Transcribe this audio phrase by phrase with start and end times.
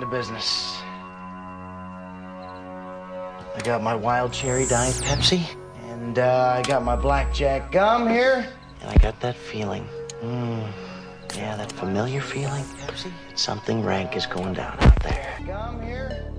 [0.00, 0.76] to business.
[3.54, 5.44] I got my wild cherry diet Pepsi,
[5.88, 8.48] and uh, I got my blackjack gum here,
[8.80, 9.86] and I got that feeling.
[10.22, 10.70] Mm,
[11.36, 12.64] yeah, that familiar feeling.
[12.64, 13.12] Pepsi.
[13.34, 15.38] Something rank is going down out there.
[15.46, 16.29] Gum here.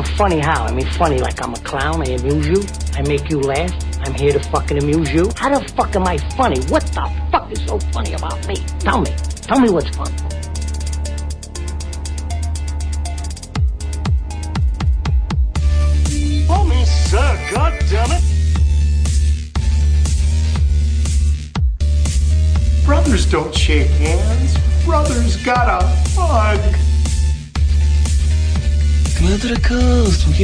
[0.00, 0.64] I'm funny how?
[0.64, 2.00] I mean, funny like I'm a clown.
[2.00, 2.64] I amuse you.
[2.94, 3.70] I make you laugh.
[4.00, 5.30] I'm here to fucking amuse you.
[5.36, 6.58] How the fuck am I funny?
[6.70, 8.56] What the fuck is so funny about me?
[8.78, 9.10] Tell me.
[9.42, 10.39] Tell me what's funny.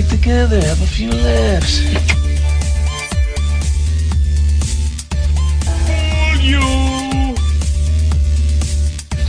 [0.02, 1.80] Get together, have a few laughs.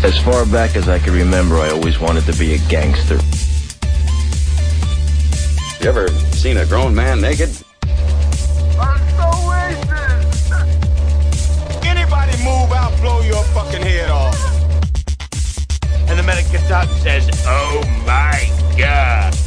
[0.03, 3.17] As far back as I can remember, I always wanted to be a gangster.
[5.81, 7.49] You ever seen a grown man naked?
[8.77, 10.51] I'm so racist!
[11.85, 14.35] Anybody move, I'll blow your fucking head off.
[16.09, 19.46] And the medic gets out and says, Oh my god.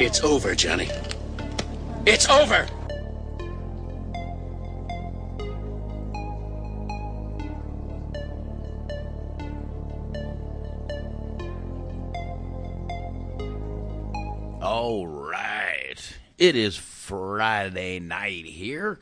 [0.00, 0.90] It's over, Johnny.
[2.04, 2.66] It's over!
[14.60, 15.94] All right.
[16.38, 18.98] It is Friday night here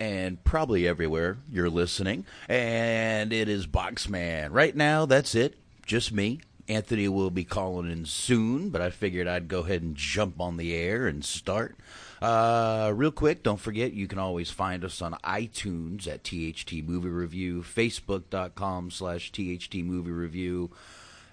[0.00, 2.26] and probably everywhere you're listening.
[2.48, 4.48] And it is Boxman.
[4.50, 5.56] Right now, that's it.
[5.86, 6.40] Just me.
[6.68, 10.56] Anthony will be calling in soon, but I figured I'd go ahead and jump on
[10.56, 11.76] the air and start.
[12.20, 17.08] Uh, real quick, don't forget you can always find us on iTunes at THT Movie
[17.08, 20.70] Review, Facebook.com slash THT Movie Review,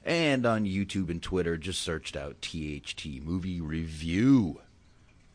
[0.03, 4.61] and on YouTube and Twitter, just searched out THT Movie Review.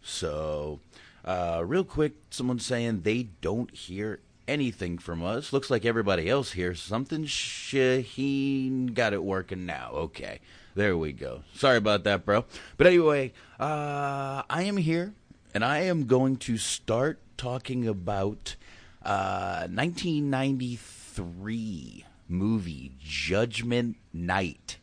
[0.02, 0.80] So,
[1.24, 5.52] uh, real quick, someone's saying they don't hear anything from us.
[5.52, 6.74] Looks like everybody else here.
[6.74, 7.24] something.
[7.24, 9.90] Shaheen got it working now.
[9.92, 10.40] Okay,
[10.74, 11.42] there we go.
[11.54, 12.44] Sorry about that, bro.
[12.76, 15.14] But anyway, uh, I am here,
[15.54, 18.56] and I am going to start talking about
[19.02, 24.78] uh, 1993 movie Judgment Night.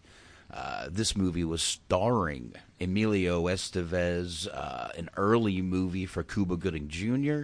[0.53, 7.43] Uh, this movie was starring Emilio Estevez, uh, an early movie for Cuba Gooding Jr.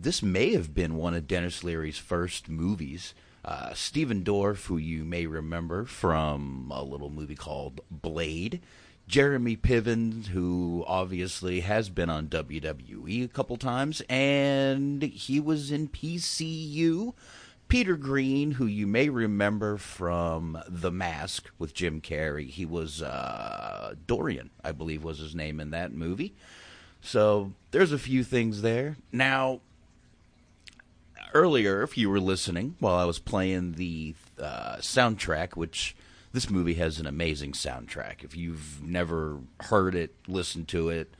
[0.00, 3.14] This may have been one of Denis Leary's first movies.
[3.44, 8.60] Uh, Stephen Dorff, who you may remember from a little movie called Blade.
[9.08, 15.88] Jeremy Piven, who obviously has been on WWE a couple times, and he was in
[15.88, 17.14] PCU.
[17.66, 22.48] Peter Greene, who you may remember from The Mask with Jim Carrey.
[22.48, 26.34] He was uh, Dorian, I believe was his name in that movie.
[27.00, 28.96] So there's a few things there.
[29.12, 29.60] Now,
[31.34, 35.96] earlier, if you were listening while I was playing the uh, soundtrack, which
[36.32, 38.22] this movie has an amazing soundtrack.
[38.22, 41.14] If you've never heard it, listened to it,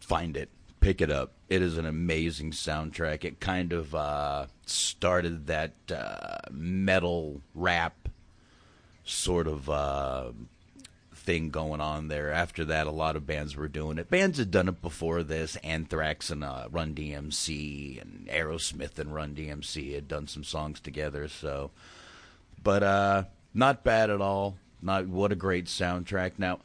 [0.00, 0.50] find it,
[0.80, 1.32] pick it up.
[1.48, 3.24] It is an amazing soundtrack.
[3.24, 8.08] It kind of uh, started that uh, metal rap
[9.04, 10.32] sort of uh,
[11.24, 12.30] thing going on there.
[12.30, 14.10] After that, a lot of bands were doing it.
[14.10, 15.56] Bands had done it before this.
[15.56, 21.28] Anthrax and uh, Run DMC and Aerosmith and Run DMC had done some songs together.
[21.28, 21.70] So,
[22.62, 24.56] but uh, not bad at all.
[24.82, 26.32] Not what a great soundtrack.
[26.38, 26.60] Now,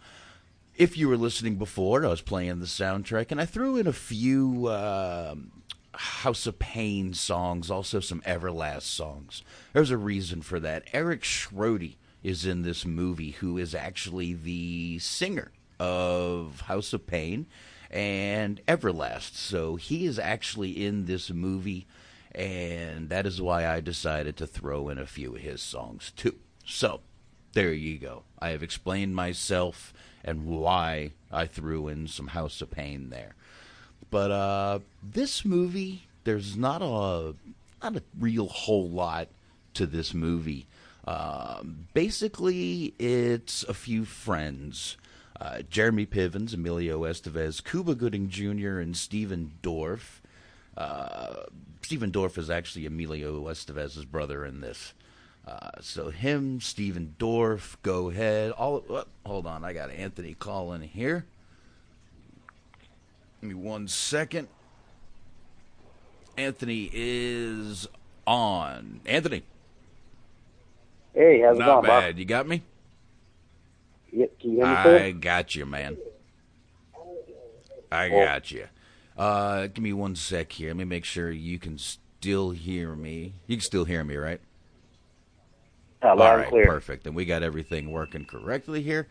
[0.76, 3.94] if you were listening before, I was playing the soundtrack, and I threw in a
[3.94, 5.36] few uh,
[5.94, 9.42] House of Pain songs, also some Everlast songs.
[9.74, 10.84] There's a reason for that.
[10.94, 17.46] Erik Schrody is in this movie, who is actually the singer of House of Pain
[17.90, 19.36] and Everlast.
[19.36, 21.88] So he is actually in this movie,
[22.34, 26.36] and that is why I decided to throw in a few of his songs too.
[26.66, 27.02] So,
[27.54, 28.24] there you go.
[28.40, 29.94] I have explained myself
[30.24, 33.34] and why I threw in some House of Pain there.
[34.12, 37.36] But uh, this movie, there's not a
[37.82, 39.30] not a real whole lot
[39.76, 40.68] to this movie.
[41.06, 44.98] Um, basically, it's a few friends.
[45.40, 50.20] Uh, Jeremy Pivens, Emilio Estevez, Cuba Gooding Jr., and Stephen Dorff.
[50.78, 51.44] Uh,
[51.82, 54.94] Stephen Dorff is actually Emilio Estevez's brother in this.
[55.48, 58.52] Uh, so him, Stephen Dorff, go ahead.
[58.52, 61.26] All oh, hold on, I got Anthony calling here.
[63.42, 64.48] Give me one second.
[66.38, 67.88] Anthony is
[68.28, 69.02] on.
[69.06, 69.44] Anthony.
[71.14, 72.14] Hey, how's it Not going, bad.
[72.14, 72.20] Bob?
[72.20, 72.64] You got me?
[74.12, 75.12] Yeah, can you hear me, I sir?
[75.14, 75.98] got you, man.
[77.92, 78.68] I Well- got you.
[79.18, 80.70] Uh, give me one sec here.
[80.70, 83.34] Let me make sure you can still hear me.
[83.48, 84.40] You can still hear me, right?
[86.02, 86.16] All
[86.46, 86.66] clear.
[86.66, 87.06] perfect.
[87.06, 89.08] And we got everything working correctly here.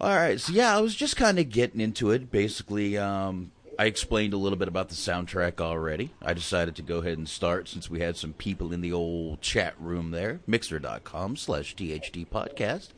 [0.00, 2.30] All right, so yeah, I was just kind of getting into it.
[2.32, 6.10] Basically, um, I explained a little bit about the soundtrack already.
[6.20, 9.40] I decided to go ahead and start since we had some people in the old
[9.40, 12.90] chat room there, mixer.com slash THD podcast.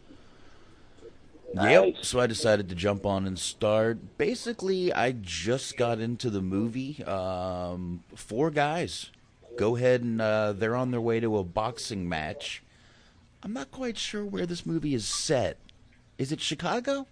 [1.54, 1.98] Yep.
[2.02, 4.18] So I decided to jump on and start.
[4.18, 7.04] Basically, I just got into the movie.
[7.04, 9.12] Um, four guys
[9.56, 12.60] go ahead and uh, they're on their way to a boxing match.
[13.44, 15.58] I'm not quite sure where this movie is set.
[16.18, 17.06] Is it Chicago?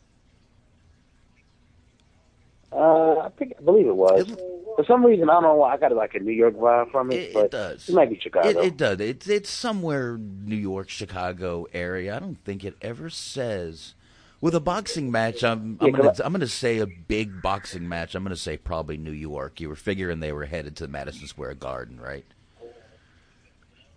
[2.72, 4.26] Uh, I think I believe it was.
[4.76, 7.10] For some reason, I don't know why I got like a New York vibe from
[7.10, 7.88] it, It, but it does.
[7.88, 8.48] it might be Chicago.
[8.48, 9.00] It, it does.
[9.00, 12.16] It's it's somewhere New York, Chicago area.
[12.16, 13.94] I don't think it ever says.
[14.40, 18.14] With a boxing match, I'm I'm Yeah, gonna I'm gonna say a big boxing match.
[18.14, 19.60] I'm gonna say probably New York.
[19.60, 22.24] You were figuring they were headed to Madison Square Garden, right?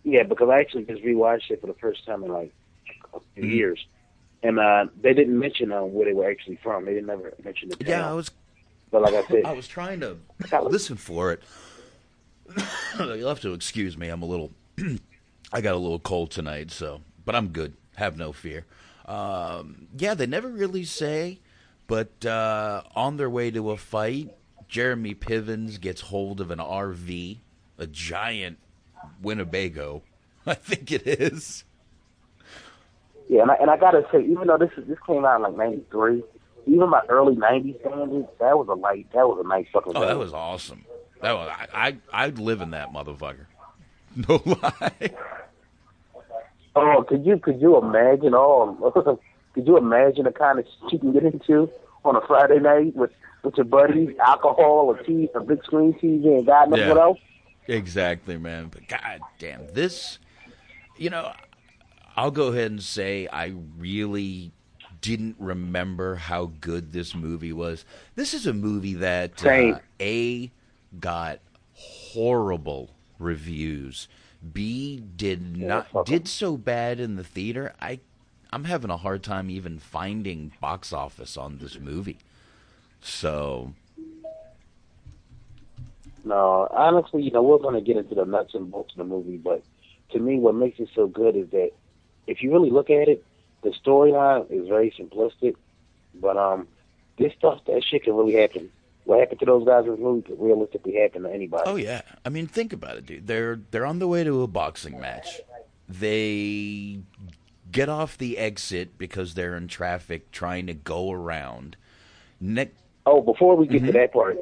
[0.03, 2.53] Yeah, because I actually just rewatched it for the first time in like
[3.13, 3.49] a few Mhm.
[3.49, 3.79] years,
[4.43, 6.85] and uh, they didn't mention uh, where they were actually from.
[6.85, 7.85] They didn't ever mention the town.
[7.87, 8.31] Yeah, I was
[8.93, 10.17] But like I said, I was trying to
[10.61, 11.41] listen for it.
[12.99, 14.07] You'll have to excuse me.
[14.07, 14.51] I'm a little.
[15.51, 17.73] I got a little cold tonight, so but I'm good.
[17.95, 18.65] Have no fear.
[19.07, 21.39] Um, yeah, they never really say,
[21.87, 24.35] but uh, on their way to a fight,
[24.67, 27.39] Jeremy Pivens gets hold of an RV,
[27.79, 28.59] a giant
[29.23, 30.03] Winnebago,
[30.45, 31.63] I think it is.
[33.27, 35.41] yeah, and I, and I gotta say, even though this is, this came out in
[35.41, 36.23] like '93,
[36.65, 39.93] even my early '90s standards, that was a light, that was a nice fucking.
[39.95, 40.85] Oh, that was awesome.
[41.21, 41.67] That was I.
[42.13, 43.45] I I'd live in that motherfucker.
[44.15, 45.09] No lie.
[46.75, 48.33] Oh, could you could you imagine?
[48.35, 49.19] Oh,
[49.53, 51.69] could you imagine the kind of shit you can get into
[52.05, 53.11] on a Friday night with
[53.43, 56.89] with your buddies, alcohol, a TV, a big screen TV, and God knows Yeah.
[56.89, 57.19] what else?
[57.67, 58.67] Exactly, man.
[58.71, 60.19] But god damn, this
[60.97, 61.31] you know,
[62.15, 64.51] I'll go ahead and say I really
[65.03, 67.83] didn't remember how good this movie was.
[68.15, 70.49] This is a movie that uh, A
[70.99, 71.39] got
[71.75, 72.89] horrible
[73.19, 74.07] reviews.
[74.53, 77.73] B did not did so bad in the theater.
[77.81, 77.99] I
[78.51, 82.17] I'm having a hard time even finding box office on this movie.
[83.01, 83.73] So,
[86.23, 89.03] No, honestly, you know, we're going to get into the nuts and bolts of the
[89.03, 89.63] movie, but
[90.11, 91.71] to me, what makes it so good is that
[92.27, 93.25] if you really look at it,
[93.63, 95.55] the storyline is very simplistic,
[96.15, 96.67] but um,
[97.17, 98.69] this stuff, that shit can really happen.
[99.05, 101.63] What happened to those guys in this movie could realistically happen to anybody.
[101.65, 103.27] Oh yeah, I mean, think about it, dude.
[103.27, 105.41] They're they're on the way to a boxing match.
[105.89, 106.99] They
[107.71, 111.75] get off the exit because they're in traffic trying to go around.
[112.39, 112.71] Ne-
[113.05, 113.85] Oh, before we get Mm-hmm.
[113.87, 114.37] to that part,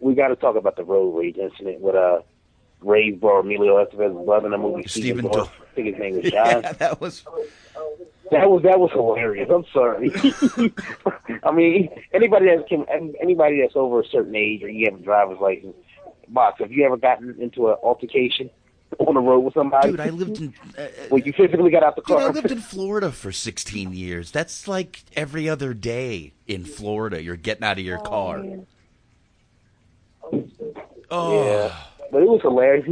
[0.00, 2.20] we got to talk about the road rage incident with uh,
[2.82, 4.86] bro Emilio Estevez's brother in the movie.
[4.86, 5.24] Stephen.
[5.24, 5.48] Dorff.
[5.48, 6.62] I think his name was John.
[6.62, 7.24] yeah, that was
[8.30, 9.48] That was that was hilarious.
[9.52, 10.12] I'm sorry.
[11.42, 12.86] I mean, anybody that's can,
[13.20, 15.74] anybody that's over a certain age or you have a driver's license,
[16.28, 16.60] box.
[16.60, 18.48] Have you ever gotten into an altercation
[18.98, 19.90] on the road with somebody?
[19.90, 20.00] dude.
[20.00, 23.10] I lived in uh, Where you physically got out the dude, I lived in Florida
[23.10, 24.30] for 16 years.
[24.30, 27.22] That's like every other day in Florida.
[27.22, 28.44] You're getting out of your car.
[31.10, 31.74] Oh, Yeah.
[32.10, 32.86] But it was hilarious.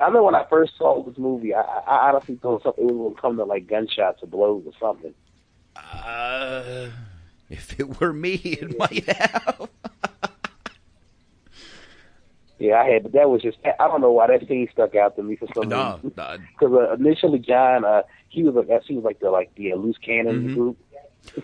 [0.00, 3.14] I remember when I first saw this movie, I, I honestly thought something was going
[3.14, 5.14] to come to like gunshots or blows or something.
[5.76, 6.88] uh,
[7.48, 9.68] if it were me, it might have.
[12.60, 15.16] Yeah, I had, but that was just, I don't know why that scene stuck out
[15.16, 16.12] to me for some No, reason.
[16.16, 16.36] no.
[16.58, 19.76] Because uh, initially, John, uh, he was like, he was like the like the uh,
[19.76, 20.54] loose cannon in the Mhm.
[20.54, 20.78] group,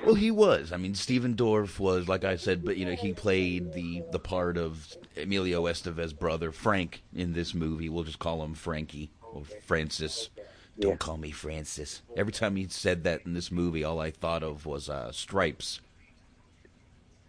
[0.05, 0.73] Well, he was.
[0.73, 4.19] I mean, Stephen Dorff was, like I said, but you know, he played the the
[4.19, 7.89] part of Emilio Estevez's brother Frank in this movie.
[7.89, 10.31] We'll just call him Frankie or Francis.
[10.79, 12.03] Don't call me Francis.
[12.17, 15.81] Every time he said that in this movie, all I thought of was uh, Stripes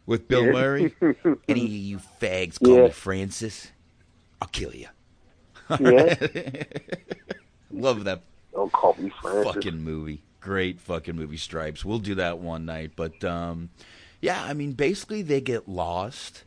[0.05, 0.51] with Bill Yeah.
[0.51, 0.95] Murray.
[1.49, 2.83] Any of you fags call Yeah.
[2.85, 3.71] me Francis,
[4.41, 4.87] I'll kill you.
[5.79, 6.15] Yeah.
[7.71, 8.21] Love that
[8.53, 9.53] Don't call me Francis.
[9.53, 10.21] fucking movie.
[10.41, 11.85] Great fucking movie, Stripes.
[11.85, 12.91] We'll do that one night.
[12.95, 13.69] But um,
[14.21, 16.43] yeah, I mean, basically they get lost.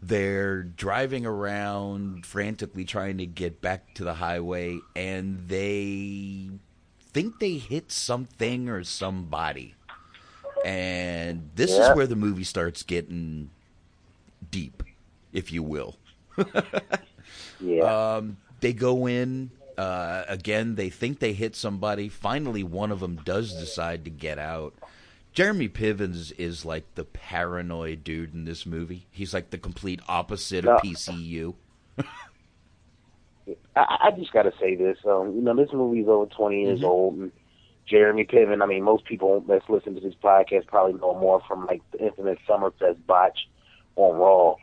[0.00, 6.50] They're driving around frantically trying to get back to the highway, and they
[7.12, 9.74] think they hit something or somebody.
[10.64, 11.90] And this Yeah.
[11.90, 13.50] is where the movie starts getting
[14.50, 14.82] deep,
[15.32, 15.96] if you will.
[17.60, 18.16] Yeah.
[18.16, 19.50] Um, they go in
[19.82, 20.74] uh, again.
[20.76, 22.08] They think they hit somebody.
[22.08, 24.74] Finally, one of them does decide to get out.
[25.32, 29.06] Jeremy Pivens is like the paranoid dude in this movie.
[29.10, 30.90] He's like the complete opposite of No.
[30.90, 31.54] PCU.
[33.74, 34.98] I, I just got to say this.
[35.06, 36.84] Um, you know, this movie's over 20 years Mhm.
[36.84, 37.32] old, and
[37.86, 38.62] Jeremy Piven.
[38.62, 42.04] I mean, most people that's listened to this podcast probably know more from like the
[42.04, 43.48] infamous Summerfest botch
[43.96, 44.56] on Raw.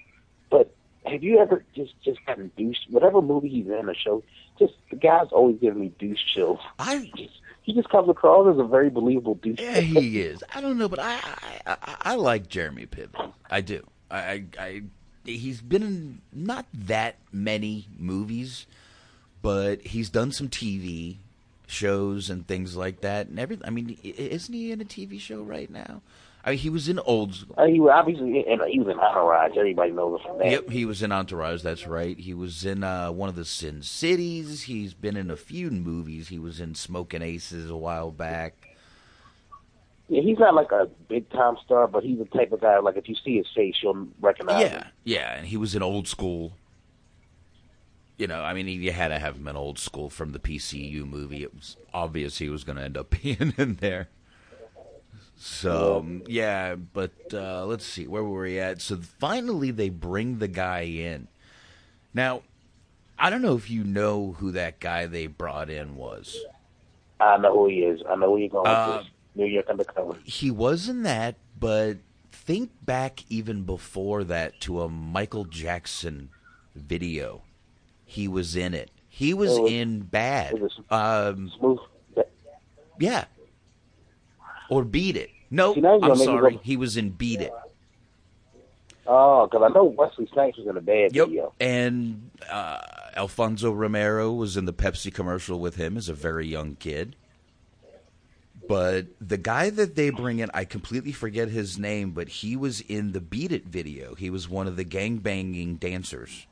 [0.50, 0.74] But
[1.06, 2.78] have you ever just just gotten douche?
[2.90, 4.24] Whatever movie he's in or show,
[4.58, 6.60] just the guy's always giving me douche chills.
[6.78, 7.12] I
[7.64, 9.60] he just comes across as a very believable douche.
[9.60, 10.44] Yeah, he is.
[10.54, 11.20] I don't know, but I
[11.66, 13.34] I, I, I like Jeremy Piven.
[13.50, 13.86] I do.
[14.12, 14.84] I, I, I
[15.26, 18.66] he's been in not that many movies,
[19.42, 21.18] but he's done some TV
[21.68, 23.28] shows and things like that.
[23.28, 23.68] And everything.
[23.68, 26.02] I mean, isn't he in a TV show right now?
[26.50, 27.46] I mean, he was in Old.
[27.56, 29.56] Uh, he was obviously and he was in Entourage.
[29.56, 30.50] Everybody knows him from that.
[30.50, 31.62] Yep, he was in Entourage.
[31.62, 32.18] That's right.
[32.18, 34.64] He was in uh, one of the Sin Cities.
[34.64, 36.30] He's been in a few movies.
[36.30, 38.68] He was in Smoking Aces a while back.
[40.08, 42.98] Yeah, he's not like a big time star, but he's the type of guy like
[42.98, 44.72] if you see his face, you'll recognize him.
[44.72, 46.54] Yeah, yeah, and he was in Old School.
[48.18, 51.08] You know, I mean, you had to have him in Old School from the PCU
[51.08, 51.44] movie.
[51.44, 54.10] It was obvious he was going to end up being in there.
[55.42, 58.82] So yeah, but uh, let's see where were we at.
[58.82, 61.30] So finally, they bring the guy in.
[62.14, 62.42] Now,
[63.18, 66.38] I don't know if you know who that guy they brought in was.
[67.22, 68.02] I know who he is.
[68.10, 69.12] I know who you're going Uh, with this.
[69.36, 70.18] New York Undercover.
[70.26, 71.98] He was in that, but
[72.34, 76.30] think back even before that to a Michael Jackson
[76.76, 77.44] video.
[78.06, 78.92] He was in it.
[79.08, 80.60] He was Oh, in Bad.
[80.60, 81.80] was Um, Smooth.
[83.00, 83.24] yeah.
[84.70, 85.30] Or Beat It.
[85.52, 86.60] No, I'm gonna make me sorry.
[86.64, 87.52] He was in Beat It.
[89.08, 91.28] Oh, because I know Wesley Snipes was in a bad Yep.
[91.28, 91.54] video.
[91.60, 92.80] And uh,
[93.16, 97.16] Alfonso Romero was in the Pepsi commercial with him as a very young kid.
[98.68, 102.82] But the guy that they bring in, I completely forget his name, but he was
[102.82, 104.14] in the Beat It video.
[104.14, 106.46] He was one of the gang banging dancers.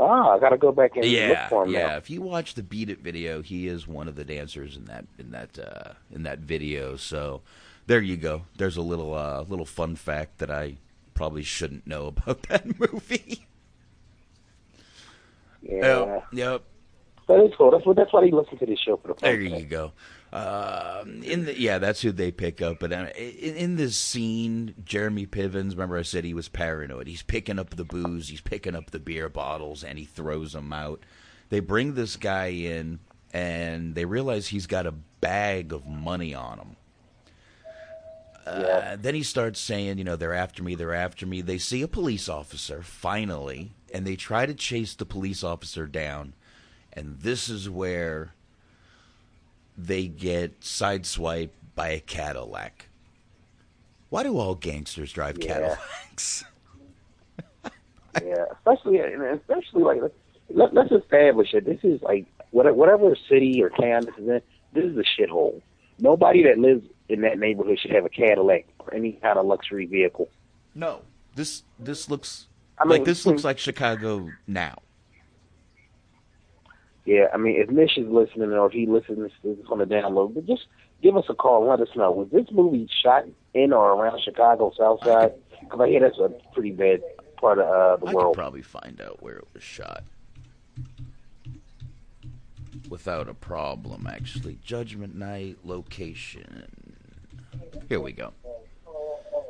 [0.00, 1.88] Oh, I got to go back and look Yeah, for him yeah.
[1.88, 1.96] now.
[1.96, 5.06] If you watch the Beat It video, he is one of the dancers in that
[5.18, 6.94] in that uh, in that video.
[6.94, 7.42] So
[7.88, 8.42] there you go.
[8.56, 10.76] There's a little uh, little fun fact that I
[11.14, 13.44] probably shouldn't know about that movie.
[15.62, 16.04] Yeah.
[16.04, 16.24] Yep.
[16.32, 16.62] Yep.
[17.26, 17.72] That is cool.
[17.72, 17.96] That's what.
[17.96, 19.14] That's why they listen to this show for the.
[19.20, 19.92] There you go.
[20.38, 22.78] Um, in the yeah, that's who they pick up.
[22.78, 25.70] But uh, in, in this scene, Jeremy Pivens.
[25.70, 27.08] Remember, I said he was paranoid.
[27.08, 30.72] He's picking up the booze, he's picking up the beer bottles, and he throws them
[30.72, 31.04] out.
[31.48, 33.00] They bring this guy in,
[33.32, 36.76] and they realize he's got a bag of money on him.
[38.46, 41.42] Uh, then he starts saying, you know, they're after me, they're after me.
[41.42, 46.34] They see a police officer, finally, and they try to chase the police officer down.
[46.92, 48.34] And this is where
[49.78, 52.88] they get sideswiped by a Cadillac.
[54.10, 55.46] Why do all gangsters drive Yeah.
[55.46, 56.44] Cadillacs?
[58.22, 60.00] yeah, especially especially like
[60.50, 61.64] let, let's establish it.
[61.64, 64.42] This is like whatever, whatever city or town this is in.
[64.72, 65.62] This is a shithole.
[65.98, 69.86] Nobody that lives in that neighborhood should have a Cadillac or any kind of luxury
[69.86, 70.28] vehicle.
[70.74, 71.02] No.
[71.34, 74.78] This this looks I mean, like this looks like Chicago now.
[77.08, 79.86] Yeah, I mean, if Mish is listening or if he listens to this on the
[79.86, 80.66] download, but just
[81.02, 82.12] give us a call and let us know.
[82.12, 83.24] Was this movie shot
[83.54, 85.32] in or around Chicago South Side?
[85.58, 87.00] Because I hear that's a pretty bad
[87.40, 88.34] part of uh, the I could world.
[88.34, 90.04] probably find out where it was shot.
[92.90, 94.58] Without a problem, actually.
[94.62, 96.94] Judgment Night location.
[97.88, 98.34] Here we go.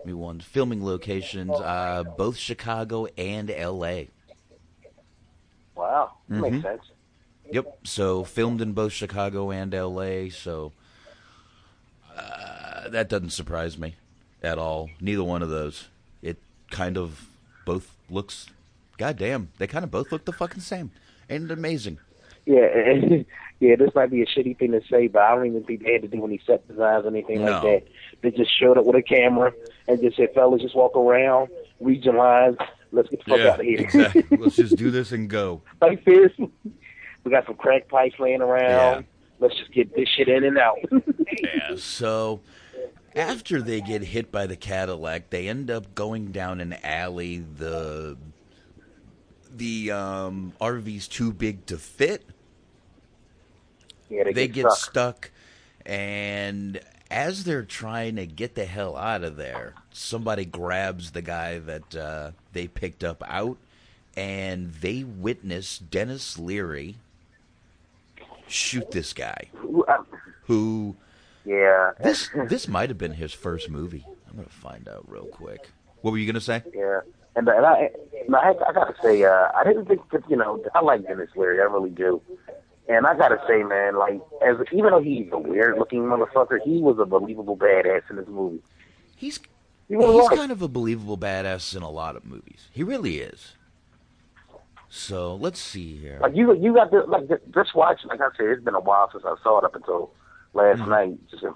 [0.04, 4.10] We one filming locations, uh, both Chicago and L.A.
[5.74, 6.40] Wow, Mhm.
[6.52, 6.82] makes sense.
[7.50, 7.78] Yep.
[7.84, 10.28] So filmed in both Chicago and L.A.
[10.30, 10.72] So
[12.16, 13.94] uh, that doesn't surprise me
[14.42, 14.90] at all.
[15.00, 15.88] Neither one of those.
[16.22, 16.38] It
[16.70, 17.28] kind of
[17.64, 18.48] both looks.
[18.96, 20.90] Goddamn, they kind of both look the fucking same.
[21.28, 21.98] It amazing?
[22.46, 22.66] Yeah,
[23.60, 23.76] yeah.
[23.76, 26.02] This might be a shitty thing to say, but I don't even think they had
[26.02, 27.52] to do any set designs or anything No.
[27.52, 27.82] like that.
[28.22, 29.52] They just showed up with a camera
[29.86, 31.50] and just said, "Fellas, just walk around,
[31.80, 32.56] your lines.
[32.90, 34.24] Let's get the fuck out of here." exactly.
[34.38, 35.60] Let's just do this and go.
[35.82, 36.32] like this.
[37.28, 39.00] We got some crack pipes laying around.
[39.00, 39.02] Yeah.
[39.38, 40.78] Let's just get this shit in and out.
[41.42, 41.76] Yeah.
[41.76, 42.40] So
[43.14, 47.44] after they get hit by the Cadillac, they end up going down an alley.
[47.58, 48.16] The
[49.54, 52.24] the um, RV's too big to fit.
[54.08, 54.90] yeah, they, They get, get stuck.
[55.26, 55.30] stuck,
[55.84, 56.80] and
[57.10, 61.94] as they're trying to get the hell out of there, somebody grabs the guy that
[61.94, 63.58] uh, they picked up out,
[64.16, 66.96] and they witness Denis Leary
[68.48, 69.48] shoot this guy.
[70.46, 70.96] Who
[71.44, 71.92] Yeah.
[72.02, 74.06] this this might have been his first movie.
[74.28, 75.68] I'm gonna find out real quick.
[76.02, 76.62] What were you gonna say?
[76.74, 77.00] Yeah,
[77.36, 77.90] and, and I,
[78.26, 81.30] and I, I gotta say, uh, I didn't think that you know, I like Denis
[81.36, 82.20] Leary, I really do.
[82.88, 86.98] And I gotta say, man, like, as even though he's a weird-looking motherfucker, he was
[86.98, 88.62] a believable badass in this movie.
[89.16, 89.38] He's
[89.88, 90.30] He he's was.
[90.30, 92.68] kind of a believable badass in a lot of movies.
[92.70, 93.54] He really is.
[94.88, 96.18] So let's see here.
[96.20, 98.00] Like you, you got this, like just watch.
[98.06, 100.12] Like I said, it's been a while since I saw it up until
[100.54, 100.90] last Mm-hmm.
[100.90, 101.52] night, just in,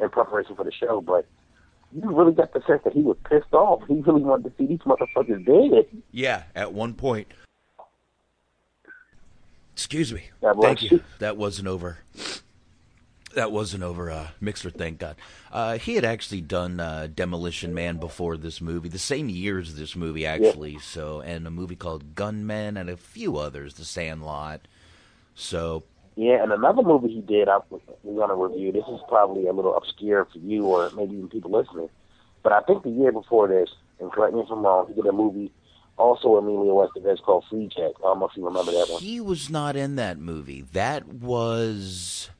[0.00, 1.00] in preparation for the show.
[1.00, 1.26] But
[1.92, 3.82] you really got the sense that he was pissed off.
[3.86, 5.86] He really wanted to see these motherfuckers dead.
[6.10, 7.28] Yeah, at one point.
[9.72, 10.24] Excuse me.
[10.60, 11.02] Thank you.
[11.20, 11.98] That wasn't over.
[13.34, 14.10] That wasn't over.
[14.10, 15.16] Uh, Mixer, thank God.
[15.52, 19.76] Uh, he had actually done uh, Demolition Man before this movie, the same year as
[19.76, 20.78] this movie, actually.
[20.78, 24.62] So, and a movie called Gunmen, and a few others, The Sandlot.
[25.34, 25.84] So,
[26.16, 27.58] Yeah, and another movie he did, I,
[28.02, 28.72] we're going to review.
[28.72, 31.90] This is probably a little obscure for you or maybe even people listening.
[32.42, 33.68] But I think the year before this,
[34.00, 35.52] and correct me if I'm wrong, he did a movie
[35.98, 37.94] also Emilio Estevez called Freejack.
[37.98, 39.02] I don't know if you remember that one.
[39.02, 40.62] he was not in that movie.
[40.72, 42.30] That was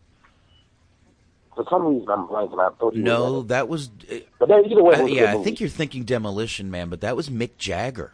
[1.58, 2.60] For some reason, I'm blanking.
[2.64, 3.48] I thought no, it.
[3.48, 3.90] that was.
[4.08, 7.28] uh, But either way, uh, yeah, I think you're thinking Demolition Man, but that was
[7.28, 8.12] Mick Jagger.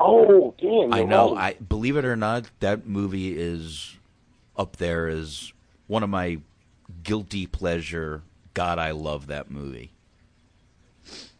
[0.00, 0.94] Oh, damn!
[0.94, 1.34] I know.
[1.34, 1.56] right.
[1.60, 3.96] I believe it or not, that movie is
[4.56, 5.52] up there as
[5.88, 6.38] one of my
[7.02, 8.22] guilty pleasure.
[8.54, 9.90] God, I love that movie.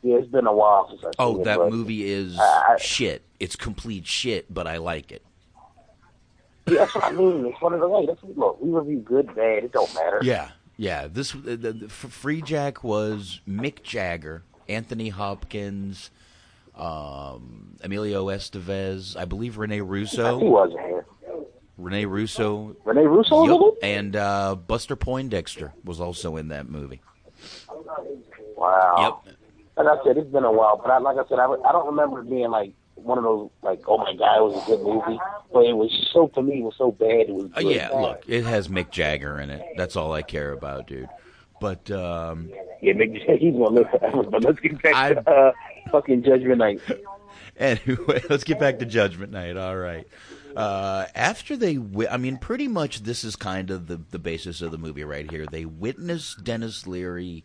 [0.02, 2.76] Yeah, it's been a while since I've Oh, seen it, that movie is I- I-
[2.78, 3.22] shit.
[3.40, 5.22] It's complete shit, but I like it.
[6.66, 7.46] Yeah, that's what I mean.
[7.46, 8.06] It's one of the way.
[8.06, 8.60] That's look.
[8.60, 9.64] We review good, bad.
[9.64, 10.20] It don't matter.
[10.22, 11.08] Yeah, yeah.
[11.10, 16.10] This the, the, the Freejack was Mick Jagger, Anthony Hopkins,
[16.74, 20.38] um, Emilio Estevez, I believe Rene Russo.
[20.38, 21.06] he was here.
[21.76, 22.76] Rene Russo.
[22.84, 27.02] Rene Russo Yup, and uh, Buster Poindexter was also in that movie.
[28.56, 29.22] Wow.
[29.26, 29.34] Yep.
[29.76, 31.86] Like I said, it's been a while, but I, like I said, I, I don't
[31.86, 32.74] remember being like
[33.04, 35.18] one of those like, oh my god, it was a good movie.
[35.52, 37.28] But it was so to me, it was so bad.
[37.28, 39.62] It was Uh, yeah, look, it has Mick Jagger in it.
[39.76, 41.08] That's all I care about, dude.
[41.60, 42.50] But um,
[42.82, 44.22] Yeah, Mick, Jagger, he's gonna live forever.
[44.24, 45.52] But let's get back I- to uh,
[45.92, 46.80] fucking Judgment Night.
[47.56, 49.56] anyway, let's get back to Judgment Night.
[49.56, 50.06] All right.
[50.56, 54.62] Uh, after they, wi- I mean, pretty much this is kind of the the basis
[54.62, 55.46] of the movie right here.
[55.50, 57.42] They witness Denis Leary.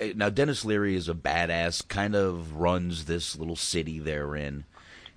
[0.00, 1.86] uh, Now, Denis Leary is a badass.
[1.86, 4.64] Kind of runs this little city they're in,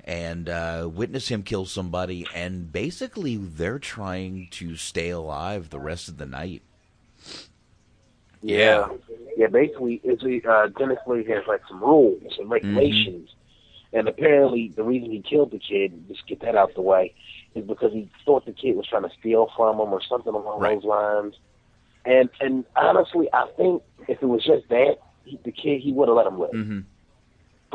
[0.05, 2.25] and uh, witness him kill somebody.
[2.33, 6.61] And basically, they're trying to stay alive the rest of the night.
[8.41, 8.87] Yeah.
[9.37, 13.29] Yeah, basically, it's uh, Denis Leary has like some rules and regulations,
[13.91, 17.13] and apparently the reason he killed the kid, just get that out the way,
[17.53, 20.61] is because he thought the kid was trying to steal from him or something along
[20.61, 20.75] Right.
[20.75, 21.35] those lines.
[22.05, 26.07] And and honestly, I think if it was just that, he, the kid he would
[26.07, 26.51] have let him live.
[26.51, 26.79] Mm-hmm.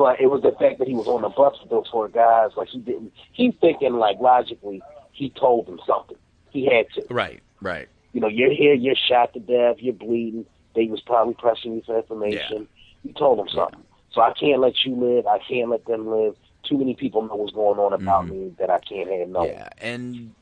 [0.01, 2.53] But it was the fact that he was on the bus with those four guys.
[2.57, 3.13] Like he didn't.
[3.33, 4.81] He's thinking like logically,
[5.13, 6.17] he told them something.
[6.49, 7.15] He had to.
[7.15, 7.43] Right.
[7.61, 7.87] Right.
[8.15, 10.47] You know, you're here, you're shot to death, you're bleeding.
[10.75, 12.67] They was probably pressing you for information.
[13.03, 13.83] You told them something.
[14.13, 15.27] So I can't let you live.
[15.27, 16.35] I can't let them live.
[16.65, 19.29] Too many people know what's going on about me that I can't have.
[19.29, 19.45] Mm-hmm.
[19.45, 20.35] Yeah, and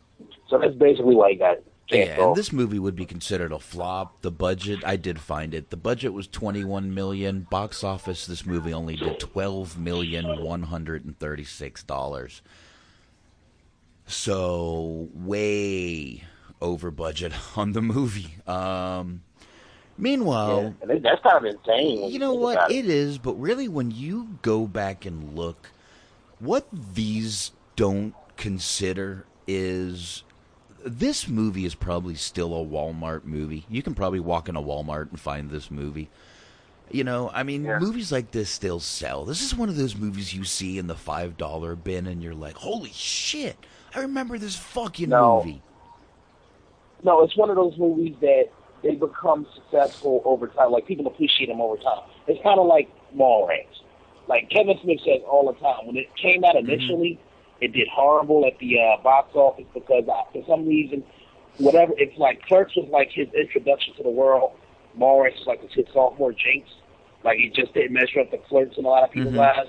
[0.48, 1.58] So that's basically why he got
[1.90, 4.20] Yeah, and this movie would be considered a flop.
[4.20, 5.70] The budget, I did find it.
[5.70, 7.46] The budget was twenty-one million.
[7.50, 12.42] Box office, this movie only did twelve million one hundred and thirty-six dollars.
[14.06, 16.24] So way
[16.60, 18.34] over budget on the movie.
[18.46, 19.22] Um,
[19.96, 22.10] meanwhile, it- that's kind of insane.
[22.10, 22.56] you know what?
[22.56, 25.70] about It is, but really, when you go back and look,
[26.38, 30.22] what these don't consider is
[30.84, 33.64] this movie is probably still a Walmart movie.
[33.68, 36.08] You can probably walk in a Walmart and find this movie.
[36.90, 37.78] You know, I mean, Yeah.
[37.78, 39.24] movies like this still sell.
[39.24, 42.34] This is one of those movies you see in the five dollar bin, and you're
[42.34, 43.56] like, "Holy shit!
[43.94, 45.36] I remember this fucking No.
[45.38, 45.62] movie."
[47.02, 48.46] No, it's one of those movies that
[48.82, 50.70] they become successful over time.
[50.70, 52.00] Like people appreciate them over time.
[52.26, 53.82] It's kind of like Mallrats.
[54.26, 56.70] Like Kevin Smith says all the time, when it came out mm-hmm.
[56.70, 57.20] initially,
[57.60, 61.02] it did horrible at the uh, box office because uh, for some reason,
[61.58, 64.52] whatever it's like Clerks was like his introduction to the world.
[64.98, 66.68] Mallrats was like his sophomore jinx.
[67.24, 69.58] Like he just didn't measure up to Clerks in a lot of people's Mhm.
[69.58, 69.68] eyes.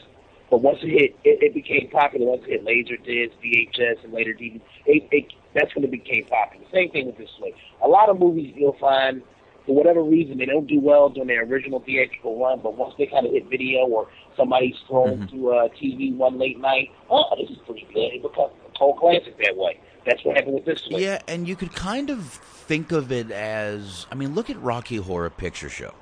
[0.50, 2.26] But once it hit, it, it became popular.
[2.26, 6.66] Once it hit Laserdisc, VHS, and later DVD, it, it, that's when it became popular.
[6.74, 7.54] Same thing with this flick.
[7.84, 9.22] A lot of movies you'll find,
[9.68, 13.06] for whatever reason, they don't do well during their original theatrical run, but once they
[13.06, 14.08] kind of hit video or
[14.40, 18.14] somebody's thrown to uh, TV one late night, oh, this is pretty good.
[18.14, 19.80] It becomes a cult classic that way.
[20.06, 21.02] That's what happened with this flick.
[21.02, 24.96] Yeah, and you could kind of think of it as I mean, look at Rocky
[24.96, 25.94] Horror Picture Show.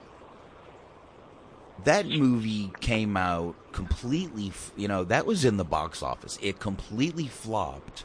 [1.83, 6.37] That movie came out completely, you know, that was in the box office.
[6.41, 8.03] It completely flopped,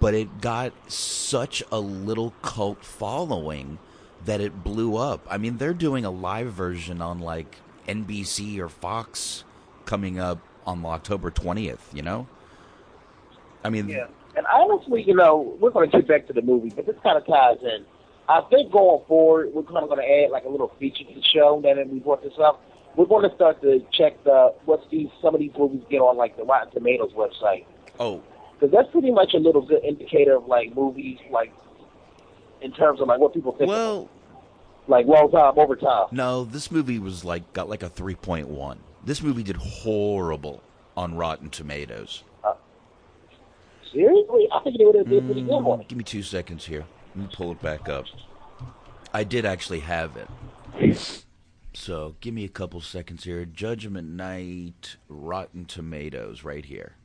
[0.00, 3.78] but it got such a little cult following
[4.24, 5.26] that it blew up.
[5.30, 9.44] I mean, they're doing a live version on like NBC or Fox
[9.86, 12.26] coming up on October 20th, you know?
[13.64, 14.06] I mean, Yeah.
[14.36, 17.16] And honestly, you know, we're going to get back to the movie, but this kind
[17.16, 17.86] of ties in.
[18.28, 21.14] I think going forward, we're kind of going to add like a little feature to
[21.14, 21.58] the show.
[21.64, 22.62] Now that we brought this up,
[22.96, 26.16] we're going to start to check the what's these some of these movies get on
[26.16, 27.66] like the Rotten Tomatoes website
[28.00, 28.22] oh,
[28.58, 31.52] because that's pretty much a little good indicator of like movies like
[32.62, 33.68] in terms of like what people think.
[33.68, 34.08] well, of,
[34.88, 36.08] like well time over time.
[36.10, 38.80] No, this movie was like got like a three point one.
[39.06, 40.64] This movie did horrible
[40.96, 42.24] on Rotten Tomatoes.
[43.92, 45.84] Seriously, I think it would have been pretty good on.
[45.86, 46.84] Give me two seconds here.
[47.14, 48.06] Let me pull it back up.
[49.14, 51.24] I did actually have it.
[51.72, 53.44] So give me a couple seconds here.
[53.44, 56.96] Judgment Night, Rotten Tomatoes, right here.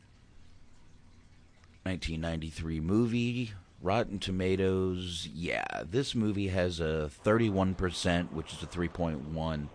[1.84, 5.30] 1993 movie, Rotten Tomatoes.
[5.32, 9.68] Yeah, this movie has a 31%, which is a 3.1.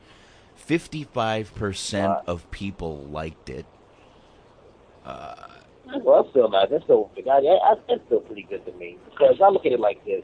[0.68, 3.66] 55% of people liked it.
[5.04, 5.34] Uh,
[6.02, 6.70] Well, that's still not.
[6.70, 7.28] That's still big.
[7.28, 10.22] I, I, that's still pretty good to me because I look at it like this.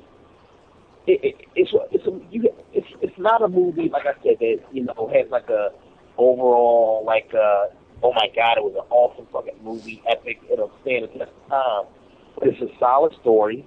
[1.07, 4.61] It, it, it's it's a, you, it's it's not a movie like I said that
[4.71, 5.71] you know has like a
[6.17, 7.67] overall like uh
[8.05, 11.49] oh my god it was an awesome fucking movie epic it'll stand the test of
[11.51, 11.85] time.
[12.39, 13.67] But it's a solid story,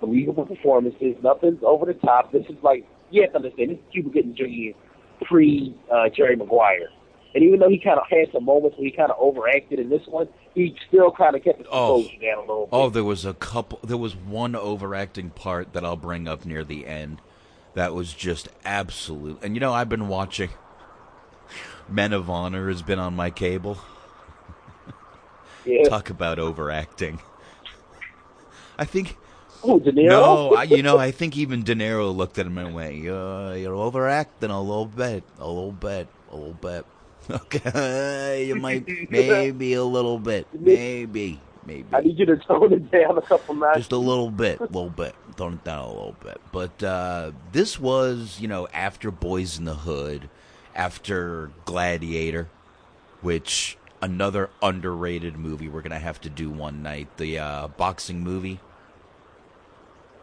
[0.00, 2.32] believable performances, nothing's over the top.
[2.32, 4.78] This is like you have to understand this is Cuba Gooding Jr.
[5.22, 6.88] pre uh, Jerry Maguire.
[7.34, 9.88] And even though he kind of had some moments where he kind of overacted in
[9.88, 12.02] this one, he still kind of kept his Oh.
[12.20, 12.68] down a little bit.
[12.72, 13.80] Oh, there was a couple.
[13.82, 17.20] There was one overacting part that I'll bring up near the end.
[17.74, 19.40] That was just absolute.
[19.42, 20.50] And you know, I've been watching.
[21.88, 23.78] Men of Honor has been on my cable.
[25.66, 25.82] Yeah.
[25.88, 27.18] Talk about overacting.
[28.78, 29.16] I think.
[29.66, 30.08] Oh, De Niro?
[30.08, 33.56] No, I, you know, I think even De Niro looked at him and went, "You're,
[33.56, 36.84] you're overacting a little bit, a little bit, a little bit."
[37.30, 41.86] Okay, you might maybe a little bit, maybe, maybe.
[41.90, 43.84] I need you to tone it down a couple notches.
[43.84, 45.14] Just a little bit, a little bit.
[45.36, 46.38] Tone it down a little bit.
[46.52, 50.28] But uh, this was, you know, after Boys in the Hood,
[50.74, 52.50] after Gladiator,
[53.22, 57.16] which another underrated movie we're gonna have to do one night.
[57.16, 58.60] The uh, boxing movie.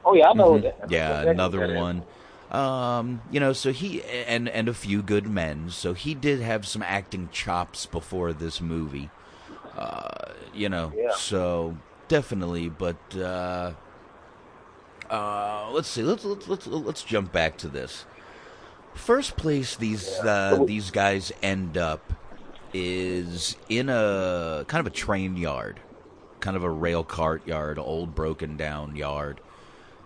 [0.03, 0.61] Oh yeah, I know Mhm.
[0.61, 0.89] that.
[0.89, 2.05] Yeah, another one.
[2.49, 5.69] Um, you know, so he and and a few good men.
[5.69, 9.09] So he did have some acting chops before this movie.
[9.75, 11.09] Uh, you know, Yeah.
[11.09, 12.69] so definitely.
[12.69, 13.73] But uh,
[15.09, 16.03] uh, let's see.
[16.03, 18.05] Let's let's let's let's jump back to this.
[18.93, 22.13] First place these uh, these guys end up
[22.73, 25.81] is in a kind of a train yard,
[26.39, 29.41] kind of a rail cart yard, old broken down yard,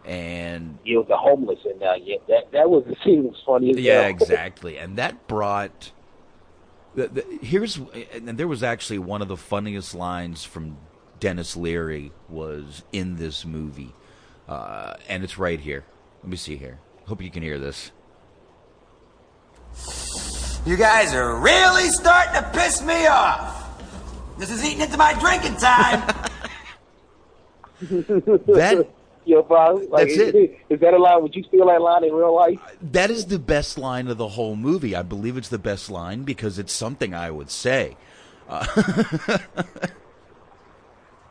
[0.06, 1.98] and You know, the homeless and there.
[1.98, 4.10] Yeah, that that was the scene was funny as yeah, hell.
[4.10, 4.78] exactly.
[4.78, 5.92] And that brought.
[6.94, 7.78] The, the, here's
[8.14, 10.78] and there was actually one of the funniest lines from
[11.20, 13.94] Denis Leary was in this movie,
[14.48, 15.84] uh, and it's right here.
[16.24, 16.80] Let me see here.
[17.06, 17.92] Hope you can hear this.
[20.66, 23.64] You guys are really starting to piss me off.
[24.38, 26.14] This is eating into my drinking time.
[27.82, 28.88] That
[29.26, 30.60] Yo, bro, like, That's is, it.
[30.70, 31.24] Is that a line?
[31.24, 32.60] Would you steal that line in real life?
[32.82, 34.96] that is the best line of the whole movie.
[34.96, 37.98] I believe it's the best line because it's something I would say.
[38.48, 38.66] Uh,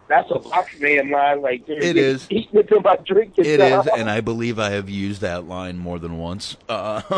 [0.08, 1.82] That's a box man line right there.
[1.82, 2.26] It is.
[2.30, 3.34] Eating into my drink.
[3.38, 6.56] It is, and I believe I have used that line more than once.
[6.68, 7.00] Uh,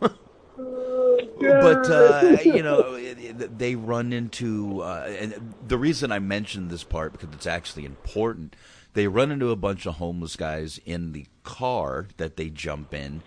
[0.00, 6.70] but uh, you know, it, it, they run into, uh, and the reason I mentioned
[6.70, 8.54] this part because it's actually important.
[8.98, 13.22] They run into a bunch of homeless guys in the car that they jump in,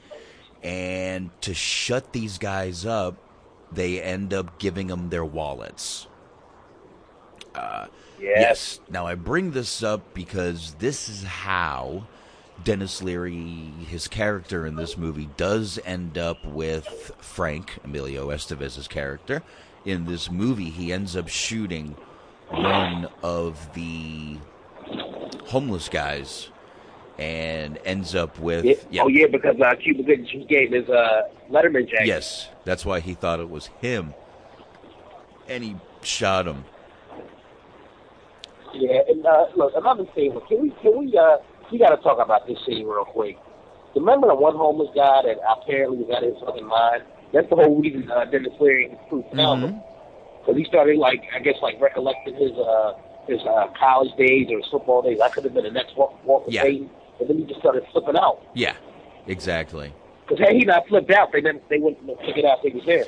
[0.62, 3.16] and to shut these guys up,
[3.72, 6.08] they end up giving them their wallets.
[7.56, 7.86] Uh,
[8.20, 8.36] yes.
[8.36, 8.80] yes.
[8.90, 12.06] Now I bring this up because this is how
[12.66, 19.42] Denis Leary, his character in this movie, does end up with Frank Emilio Estevez's character.
[19.86, 21.96] In this movie, he ends up shooting
[22.50, 24.38] one of the
[25.46, 26.50] homeless guys
[27.18, 28.66] and ends up with.
[28.66, 28.76] Yeah.
[28.90, 29.02] Yeah.
[29.04, 32.08] Oh yeah, because uh, Cuba Gooding gave his uh, Letterman jacket.
[32.08, 34.14] Yes, that's why he thought it was him,
[35.48, 36.66] and he shot him.
[38.74, 40.40] Yeah, and uh, look, another thing.
[40.48, 40.70] Can we?
[40.82, 41.18] Can we?
[41.18, 41.38] Uh,
[41.72, 43.38] we got to talk about this scene real quick.
[43.96, 47.04] Remember the one homeless guy that apparently was out of his fucking mind?
[47.34, 49.82] That's the whole reason uh, Denis Leary and his crew found him.
[50.40, 52.94] Because he started, like, I guess, like, recollecting his uh,
[53.32, 55.18] his uh, college days or his football days.
[55.20, 56.64] That could have been the next walk, walk of Yeah.
[56.64, 56.90] fame.
[57.20, 58.42] And then he just started flipping out.
[58.54, 58.76] Yeah,
[59.28, 59.94] exactly.
[60.28, 62.86] Because had he not flipped out, they didn't, they wouldn't have figured out he was
[62.86, 63.06] there.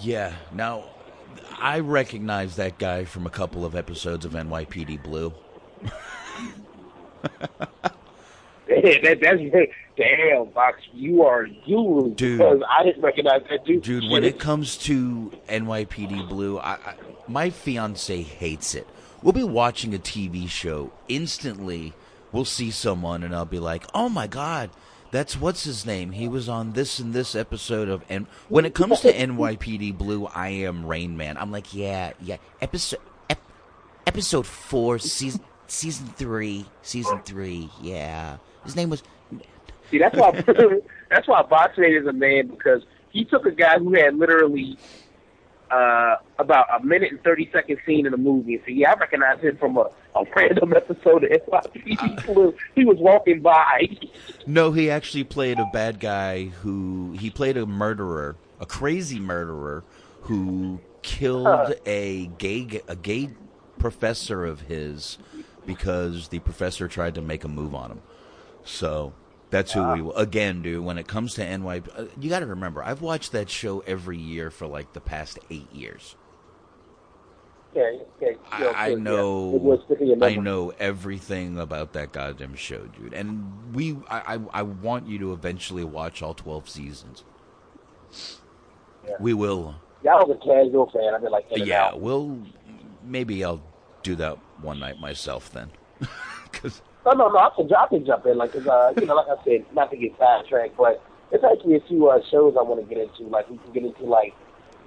[0.00, 0.34] Yeah.
[0.52, 0.84] Now,
[1.58, 5.32] I recognize that guy from a couple of episodes of NYPD Blue.
[8.68, 9.40] that, that's
[9.96, 10.80] damn, Box.
[10.92, 12.14] You are guru.
[12.14, 12.38] Dude.
[12.38, 13.82] Because I didn't recognize that dude.
[13.82, 16.94] Dude, when it comes to NYPD Blue, I, I,
[17.28, 18.86] my fiance hates it.
[19.22, 20.92] We'll be watching a TV show.
[21.08, 21.92] Instantly,
[22.32, 24.70] we'll see someone, and I'll be like, "Oh my god,
[25.10, 26.12] that's what's his name?
[26.12, 30.26] He was on this and this episode of." And when it comes to NYPD Blue,
[30.26, 31.36] I am Rain Man.
[31.36, 33.40] I'm like, yeah, yeah, episode ep,
[34.06, 37.68] episode four, season season three, season three.
[37.82, 39.02] Yeah, his name was.
[39.90, 40.30] See, that's why
[41.10, 44.78] that's why Boxman is a man because he took a guy who had literally
[45.70, 49.40] uh, about a minute and thirty second scene in the movie So "Yeah, I recognize
[49.40, 52.54] him from a, a random episode of NYPD Blue.
[52.74, 53.88] He was walking by."
[54.46, 59.84] No, he actually played a bad guy who he played a murderer, a crazy murderer
[60.22, 61.74] who killed Huh.
[61.86, 63.30] a gay a gay
[63.78, 65.18] professor of his
[65.66, 68.00] because the professor tried to make a move on him.
[68.64, 69.12] So
[69.50, 70.84] that's who we again, dude.
[70.84, 74.18] When it comes to NY, uh, you got to remember, I've watched that show every
[74.18, 76.16] year for like the past eight years.
[77.74, 82.10] Yeah, yeah, I, yeah, I know, It was sticking in I know everything about that
[82.10, 83.14] goddamn show, dude.
[83.14, 87.22] And we, I, I, I want you to eventually watch all twelve seasons.
[89.06, 89.14] Yeah.
[89.20, 89.76] We will.
[90.02, 91.14] Yeah, I was a casual fan.
[91.14, 92.40] I've been like, Yeah, we'll.
[93.04, 93.62] Maybe I'll
[94.02, 95.70] do that one night myself then.
[96.52, 97.38] 'Cause- No, no, no.
[97.38, 99.90] I can, I can jump in, like, 'cause, uh, you know, like I said, not
[99.90, 103.24] to get sidetracked, but it's actually a few uh, shows I want to get into.
[103.30, 104.34] Like, we can get into like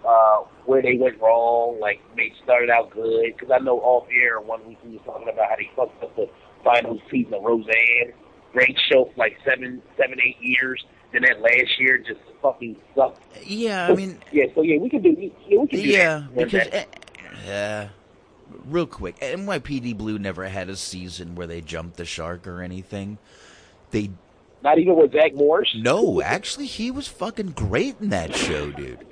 [0.08, 3.34] uh, where they went wrong, like they started out good.
[3.34, 6.15] Because I know off air one week we was talking about how they fucked up
[6.15, 6.30] the
[6.63, 8.13] final season of Roseanne.
[8.52, 10.84] Great show for like seven, seven, eight years.
[11.13, 13.21] Then that last year just fucking sucked.
[13.45, 15.12] yeah, I mean, Yeah, so yeah, we can do.
[15.47, 16.45] Yeah, we can do yeah, that.
[16.45, 16.67] because
[17.45, 17.89] day.
[18.65, 23.17] Real quick, NYPD Blue never had a season where they jumped the shark or anything.
[23.91, 24.10] They
[24.63, 25.69] not even with Zach Morris.
[25.75, 29.06] no, actually, he was fucking great in that show, dude.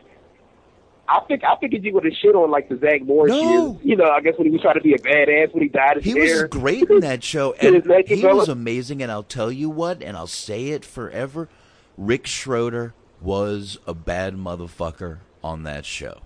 [1.09, 3.41] I think I figured you would have shit on like the Zach Morris No.
[3.41, 3.75] years.
[3.83, 6.01] You know, I guess when he was trying to be a badass when he died
[6.01, 6.21] He there.
[6.23, 9.03] was great in that show, and he was amazing.
[9.03, 11.49] And I'll tell you what, and I'll say it forever:
[11.97, 16.21] Rick Schroder was a bad motherfucker on that show.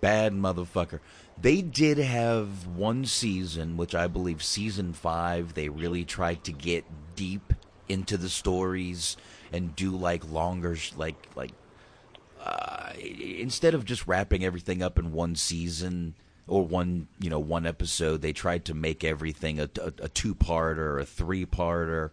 [0.00, 1.00] Bad motherfucker.
[1.38, 6.84] They did have one season, which I believe season five, they really tried to get
[7.14, 7.52] deep
[7.88, 9.16] into the stories
[9.52, 11.52] and do like longer, like like
[12.42, 16.14] uh, instead of just wrapping everything up in one season
[16.48, 20.34] or one you know one episode, they tried to make everything a, a, a two
[20.34, 22.10] parter, or a three parter.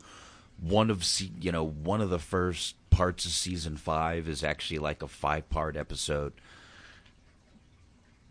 [0.60, 1.06] One of
[1.40, 5.50] you know one of the first parts of season five is actually like a five
[5.50, 6.34] part episode.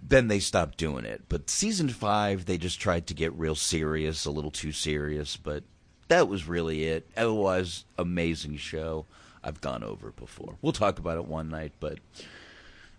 [0.04, 4.24] Then they stopped doing it, but season five they just tried to get real serious,
[4.24, 5.62] a little too serious, but
[6.08, 7.08] that was really it.
[7.16, 9.06] Otherwise, amazing show.
[9.44, 10.56] I've gone over it before.
[10.60, 11.98] We'll talk about it one night, but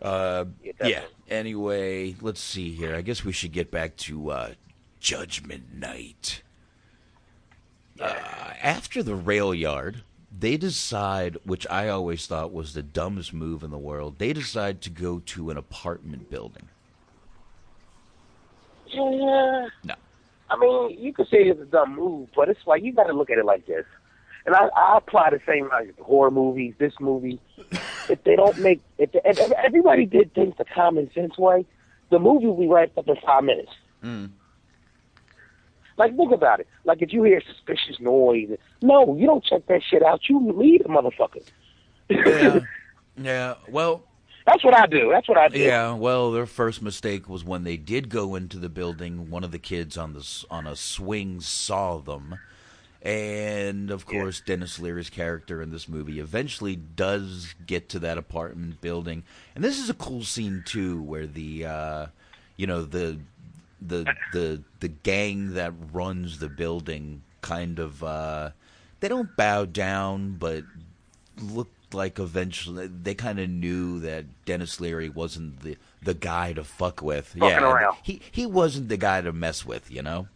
[0.02, 0.46] uh,
[0.84, 1.04] yeah.
[1.30, 2.96] Anyway, let's see here.
[2.96, 4.52] I guess we should get back to uh,
[5.00, 6.42] Judgment Night.
[8.00, 8.14] Uh,
[8.62, 10.04] after the rail yard,
[10.38, 14.18] they decide, which I always thought was the dumbest move in the world.
[14.18, 16.68] They decide to go to an apartment building.
[18.94, 19.68] Yeah.
[19.84, 19.96] No.
[20.50, 23.14] I mean, you could say it's a dumb move, but it's like you got to
[23.14, 23.86] look at it like this.
[24.46, 27.40] And I, I apply the same like horror movies, this movie.
[28.10, 31.66] if they don't make, if, they, if everybody did things the common sense way,
[32.10, 33.72] the movie will be wrapped up in five minutes.
[34.04, 34.32] Mm.
[35.98, 36.68] Like think about it.
[36.84, 38.50] Like if you hear suspicious noise,
[38.82, 40.22] no, you don't check that shit out.
[40.28, 41.44] You leave the motherfucker.
[42.10, 42.60] Yeah.
[43.18, 43.56] yeah.
[43.70, 44.04] Well,
[44.46, 45.10] that's what I do.
[45.10, 45.60] That's what I do.
[45.60, 45.94] Yeah.
[45.94, 49.30] Well, their first mistake was when they did go into the building.
[49.30, 52.38] One of the kids on the on a swing saw them,
[53.02, 54.56] and of course, yeah.
[54.56, 59.24] Denis Leary's character in this movie eventually does get to that apartment building,
[59.56, 62.06] and this is a cool scene too, where the uh,
[62.58, 63.20] you know the
[63.82, 68.50] the the the gang that runs the building kind of uh,
[69.00, 70.64] they don't bow down, but
[71.42, 76.64] look like eventually they kind of knew that Denis Leary wasn't the the guy to
[76.64, 77.28] fuck with.
[77.28, 77.98] Fucking yeah, around.
[78.04, 80.28] he he wasn't the guy to mess with, you know.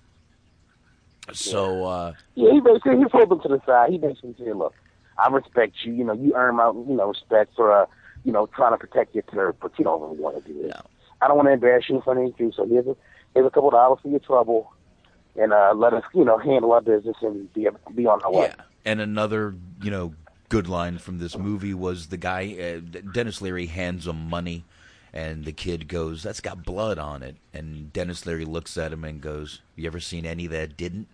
[1.33, 3.91] So uh yeah, he basically he pulled him to the side.
[3.91, 4.73] He basically said, "Look,
[5.17, 5.93] I respect you.
[5.93, 7.85] You know, you earn my you know respect for uh
[8.23, 10.69] you know trying to protect your turf, but you don't really want to do it.
[10.69, 10.81] No.
[11.21, 12.51] I don't want to embarrass you in front of you.
[12.55, 12.95] So here's a
[13.33, 14.73] here's a couple dollars for your trouble."
[15.39, 18.51] And uh, let us, you know, handle our business and be be on our way.
[18.85, 20.15] And another, you know,
[20.49, 24.63] good line from this movie was the guy uh, Denis Leary hands him money,
[25.13, 29.03] and the kid goes, "That's got blood on it." And Denis Leary looks at him
[29.03, 31.07] and goes, "You ever seen any that didn't?"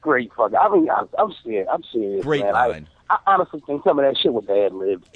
[0.00, 0.52] Great fuck.
[0.54, 1.68] I mean, I'm, I'm serious.
[1.70, 2.24] I'm serious.
[2.24, 2.52] Great man.
[2.52, 2.88] line.
[3.10, 5.08] I, I honestly think some of that shit was bad lived.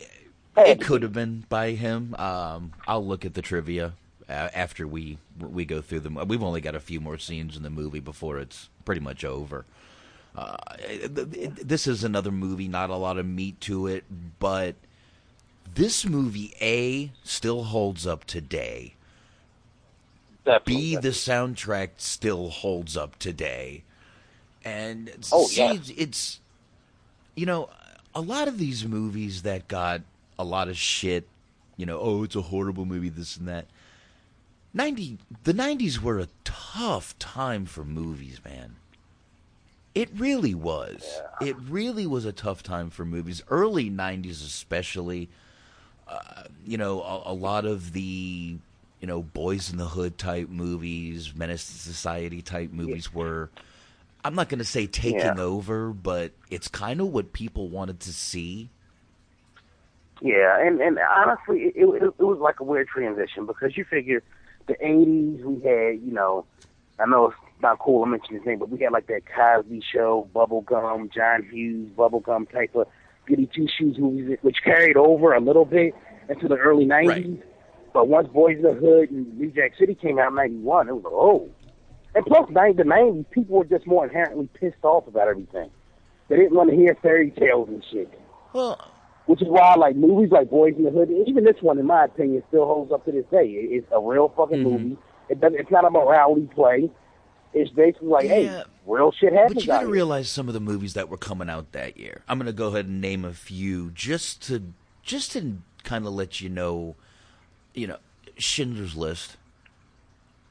[0.57, 2.15] It could have been by him.
[2.17, 3.95] Um, I'll look at the trivia
[4.29, 6.19] after we we go through them.
[6.27, 9.65] We've only got a few more scenes in the movie before it's pretty much over.
[10.35, 10.57] Uh,
[11.63, 14.05] this is another movie, not a lot of meat to it,
[14.39, 14.75] but
[15.75, 18.95] this movie A still holds up today.
[20.45, 23.85] Definitely, B the soundtrack still holds up today,
[24.65, 25.77] and Oh, C, yeah.
[25.97, 26.41] it's
[27.35, 27.69] you know
[28.15, 30.01] a lot of these movies that got
[30.39, 31.29] a lot of shit.
[31.77, 33.67] You know, oh, it's a horrible movie, this and that.
[34.75, 38.77] Ninety, the nineties were a tough time for movies, man.
[39.95, 41.21] It really was.
[41.41, 43.43] It really was a tough time for movies.
[43.49, 45.29] Early '90s, especially.
[46.09, 48.57] Uh, you know, a, a lot of the
[49.01, 53.51] you know boys in the hood type movies, menace to society type movies were.
[54.25, 55.43] I'm not going to say taking Yeah.
[55.43, 58.71] over, but it's kind of what people wanted to see.
[60.21, 64.23] Yeah, and and honestly, it, it it was like a weird transition because you figure
[64.69, 66.45] the '80s we had, you know,
[67.01, 69.83] I know it's not cool to mention his name, but we had like that Cosby
[69.93, 72.87] Show, Bubblegum, John Hughes, Bubblegum type of
[73.27, 75.95] Goody Two Shoes movies, which carried over a little bit
[76.29, 77.09] into the early '90s.
[77.09, 77.43] Right.
[77.95, 80.93] But once Boys in the Hood and New Jack City came out in '91, it
[80.93, 81.49] was like, oh.
[82.15, 85.71] And plus, nine the '90s, people were just more inherently pissed off about everything.
[86.29, 88.09] They didn't want to hear fairy tales and shit
[88.55, 88.81] Well,
[89.27, 92.05] which is why like movies like Boys in the Hood, even this one, in my
[92.07, 93.45] opinion, still holds up to this day.
[93.47, 94.69] It's a real fucking Mm-hmm.
[94.69, 94.99] movie.
[95.29, 96.91] It doesn't, it's not a morality play.
[97.55, 98.31] It's basically like, Yeah.
[98.35, 99.55] hey, real shit happens.
[99.55, 102.23] But you got to realize some of the movies that were coming out that year.
[102.29, 106.13] I'm going to go ahead and name a few just to just to kind of
[106.13, 106.95] let you know,
[107.75, 107.99] you know,
[108.39, 109.37] Schindler's List,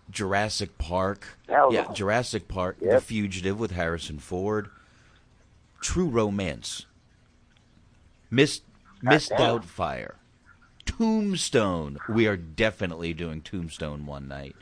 [0.09, 1.93] Jurassic Park, Hell yeah, no.
[1.93, 4.69] Jurassic Park, The Fugitive with Harrison Ford,
[5.79, 6.85] True Romance,
[8.29, 8.61] Miss
[9.01, 9.39] Miss damn.
[9.61, 10.15] Doubtfire,
[10.85, 11.97] Tombstone.
[12.09, 14.55] We are definitely doing Tombstone one night.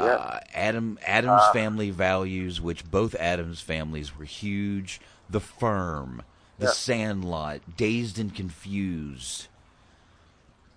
[0.00, 5.00] Uh, Adam Addams Family Values, which both Addams families were huge.
[5.30, 6.22] The Firm,
[6.58, 6.72] The Yeah.
[6.72, 9.48] Sandlot, Dazed and Confused.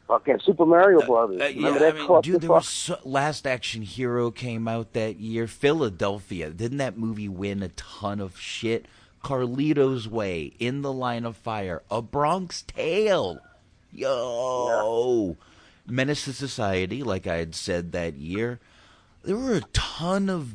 [0.08, 1.40] fucking Super Mario Brothers.
[1.42, 5.48] Uh, yeah, I mean, dude, there was so, Last Action Hero came out that year.
[5.48, 8.88] Philadelphia, didn't that movie win a ton of shit?
[9.24, 13.40] Carlito's Way, In the Line of Fire, A Bronx Tale,
[13.94, 15.38] yo,
[15.88, 18.60] Menace to Society, like I had said that year.
[19.24, 20.54] There were a ton of,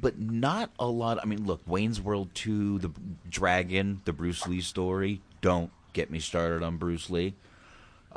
[0.00, 1.18] but not a lot.
[1.20, 2.92] I mean, look, Wayne's World Two, The
[3.28, 5.20] Dragon, the Bruce Lee story.
[5.40, 7.34] Don't get me started on Bruce Lee.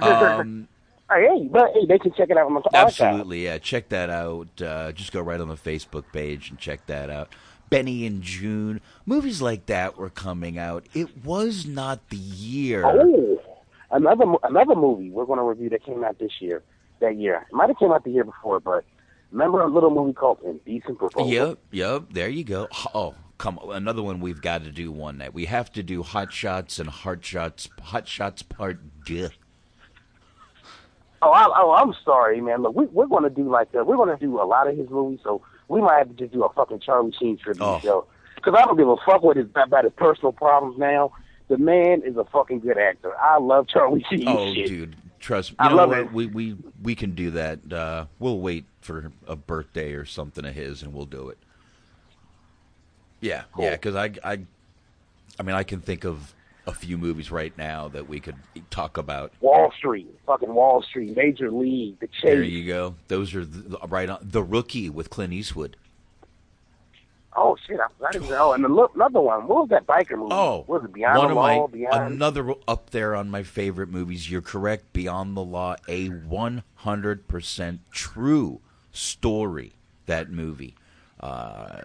[0.00, 0.68] um,
[1.10, 2.88] Hey, but hey, they can check it out on the archive.
[2.88, 3.58] Absolutely, yeah.
[3.58, 4.48] Check that out.
[4.60, 7.34] Uh, just go right on the Facebook page and check that out.
[7.70, 10.86] Benny and Joon, movies like that were coming out.
[10.94, 12.84] It was not the year.
[12.84, 13.40] Oh,
[13.90, 16.62] another another movie we're going to review that came out this year.
[17.00, 18.84] That year, it might have came out the year before, but
[19.30, 21.30] remember a little movie called Indecent Proposal?
[21.32, 22.02] Yep, yep.
[22.12, 22.66] There you go.
[22.94, 23.76] Oh, come on.
[23.76, 25.32] Another one we've got to do one night.
[25.32, 27.68] We have to do Hot Shots and Heart Shots.
[27.82, 29.28] Hot Shots Part Duh.
[31.20, 32.62] Oh, I, oh, I'm sorry, man.
[32.62, 33.86] Look, we, we're going to do like that.
[33.86, 36.32] We're going to do a lot of his movies, so we might have to just
[36.32, 37.80] do a fucking Charlie Sheen tribute Oh.
[37.80, 38.06] show.
[38.36, 41.10] Because I don't give a fuck what his about his personal problems now.
[41.48, 43.16] The man is a fucking good actor.
[43.18, 44.28] I love Charlie Sheen.
[44.28, 44.68] Oh, shit.
[44.68, 45.56] dude, trust me.
[45.58, 45.98] I love what?
[45.98, 46.12] it.
[46.12, 47.72] We we we can do that.
[47.72, 51.38] Uh, we'll wait for a birthday or something of his, and we'll do it.
[53.20, 53.72] Yeah, yeah.
[53.72, 54.40] Because I I
[55.38, 56.34] I mean, I can think of
[56.66, 58.36] a few movies right now that we could
[58.70, 59.32] talk about.
[59.40, 62.22] Wall Street, fucking Wall Street, Major League, The Chase.
[62.24, 62.94] There you go.
[63.08, 65.76] Those are the, right on the rookie with Clint Eastwood.
[67.40, 68.32] Oh shit, I forgot even.
[68.32, 69.46] Oh, and the, another one.
[69.46, 70.32] What was that biker movie?
[70.32, 71.66] Oh, was it Beyond one the of Law?
[71.66, 72.12] my Beyond.
[72.14, 74.30] another up there on my favorite movies.
[74.30, 74.92] You're correct.
[74.92, 78.60] Beyond the Law, a 100 percent true
[78.92, 79.72] story.
[80.06, 80.74] That movie.
[81.20, 81.82] Uh,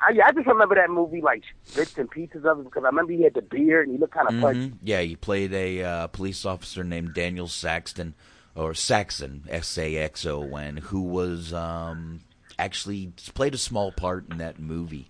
[0.00, 3.12] I, I just remember that movie like bits and pieces of it because I remember
[3.12, 4.68] he had the beard and he looked kind of funny.
[4.70, 4.72] mhm.
[4.82, 8.14] Yeah, he played a uh, police officer named Daniel Saxton,
[8.54, 12.20] or Saxon, S A X O N, who was um,
[12.58, 15.08] actually played a small part in that movie,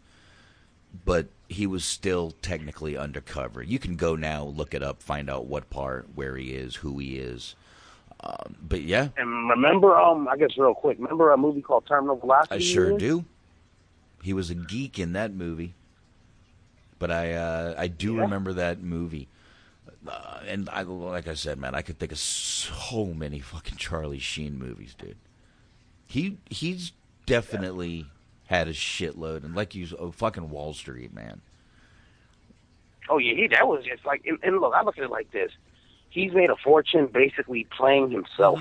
[1.05, 3.63] but he was still technically undercover.
[3.63, 6.99] You can go now, look it up, find out what part, where he is, who
[6.99, 7.55] he is.
[8.21, 12.17] Um, but yeah, And remember, um, I guess real quick, remember a movie called Terminal
[12.17, 12.55] Velocity?
[12.55, 13.25] I sure do.
[14.23, 15.75] He was a geek in that movie,
[16.99, 18.23] but I uh, I do Yeah.
[18.23, 19.29] remember that movie.
[20.07, 24.19] Uh, and I, like I said, man, I could think of so many fucking Charlie
[24.19, 25.17] Sheen movies, dude.
[26.07, 26.93] He he's
[27.27, 28.07] definitely
[28.47, 31.41] had a shitload, and like you, oh, fucking Wall Street, man.
[33.09, 34.25] Oh yeah, he that was just like.
[34.27, 35.53] And, and look, I look at it like this:
[36.11, 38.61] he's made a fortune basically playing himself,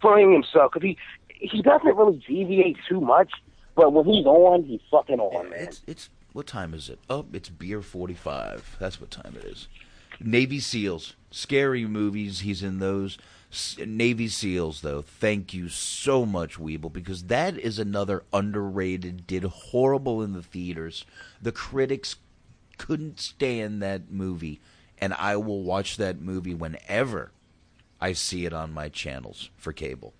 [0.00, 3.30] playing himself because he he doesn't really deviate too much.
[3.74, 5.60] But when he's on, he's fucking on, man.
[5.60, 6.98] It's it's what time is it?
[7.08, 8.76] Oh, it's beer forty five.
[8.80, 9.68] That's what time it is.
[10.18, 12.40] Navy SEALs, scary movies.
[12.40, 13.18] He's in those.
[13.78, 15.02] Navy SEALs, though.
[15.02, 19.26] Thank you so much, Weeble, because that is another underrated.
[19.26, 21.04] Did horrible in the theaters.
[21.40, 22.16] The critics
[22.78, 24.60] couldn't stand that movie,
[24.98, 27.32] and I will watch that movie whenever
[28.00, 30.14] I see it on my channels for cable.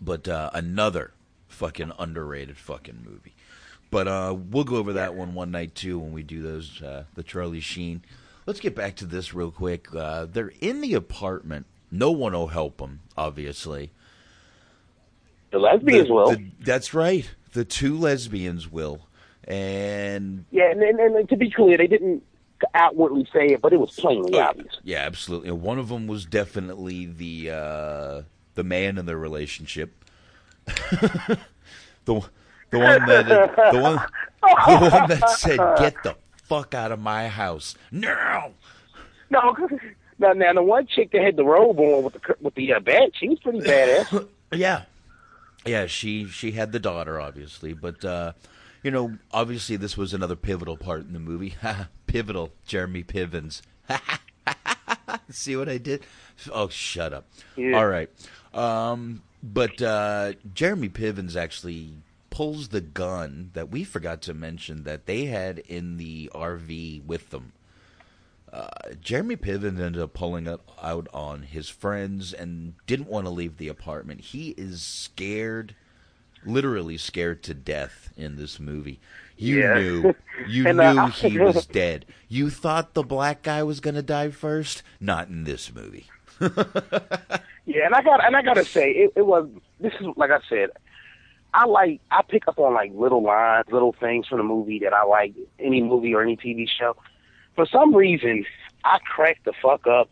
[0.00, 1.12] But uh, another
[1.48, 3.34] fucking underrated fucking movie.
[3.90, 7.04] But uh, we'll go over that one one night too when we do those uh,
[7.14, 8.02] the Charlie Sheen.
[8.46, 9.94] Let's get back to this real quick.
[9.94, 11.66] Uh, they're in the apartment.
[11.90, 13.92] No one will help them, obviously.
[15.50, 16.30] The lesbians The- will.
[16.30, 17.28] the- that's right.
[17.52, 19.06] The two lesbians will,
[19.44, 22.22] and Yeah, and, and, and to be clear, they didn't
[22.74, 24.78] outwardly say it, but it was plainly obvious.
[24.82, 25.50] yeah, absolutely.
[25.50, 28.22] And one of them was definitely the uh,
[28.54, 29.92] the man in the relationship.
[30.66, 31.38] the
[32.06, 33.26] the one that
[33.72, 33.96] the one
[34.40, 36.16] the one that said, "Get the
[36.52, 38.52] fuck out of my house now."
[39.30, 39.56] No,
[40.18, 42.80] now, now the one chick that had the robe on with the with the uh,
[42.80, 44.28] badge, she was pretty badass.
[44.54, 44.82] Yeah,
[45.64, 45.86] yeah.
[45.86, 48.32] She she had the daughter, obviously, but uh,
[48.82, 51.54] you know, obviously, this was another pivotal part in the movie.
[52.06, 53.62] pivotal, Jeremy Pivens.
[55.30, 56.02] See what I did?
[56.52, 57.26] Oh, shut up.
[57.56, 57.78] Yeah.
[57.78, 58.10] All right.
[58.52, 61.94] Um, but uh, Jeremy Pivens actually
[62.32, 67.28] pulls the gun that we forgot to mention that they had in the RV with
[67.30, 67.52] them.
[68.52, 68.68] Uh,
[69.00, 73.58] Jeremy Piven ended up pulling it out on his friends and didn't want to leave
[73.58, 74.20] the apartment.
[74.20, 75.74] He is scared,
[76.44, 78.98] literally scared to death in this movie.
[79.36, 79.74] You Yeah.
[79.74, 80.14] knew,
[80.46, 82.06] you And, knew uh, he was dead.
[82.28, 84.82] You thought the black guy was going to die first.
[85.00, 86.06] Not in this movie.
[87.64, 89.48] Yeah, and I got and I gotta say, it, it was.
[89.80, 90.70] This is like I said,
[91.54, 94.92] I like I pick up on like little lines, little things from the movie that
[94.92, 95.34] I like.
[95.58, 96.96] Any movie or any TV show.
[97.54, 98.44] For some reason,
[98.84, 100.08] I cracked the fuck up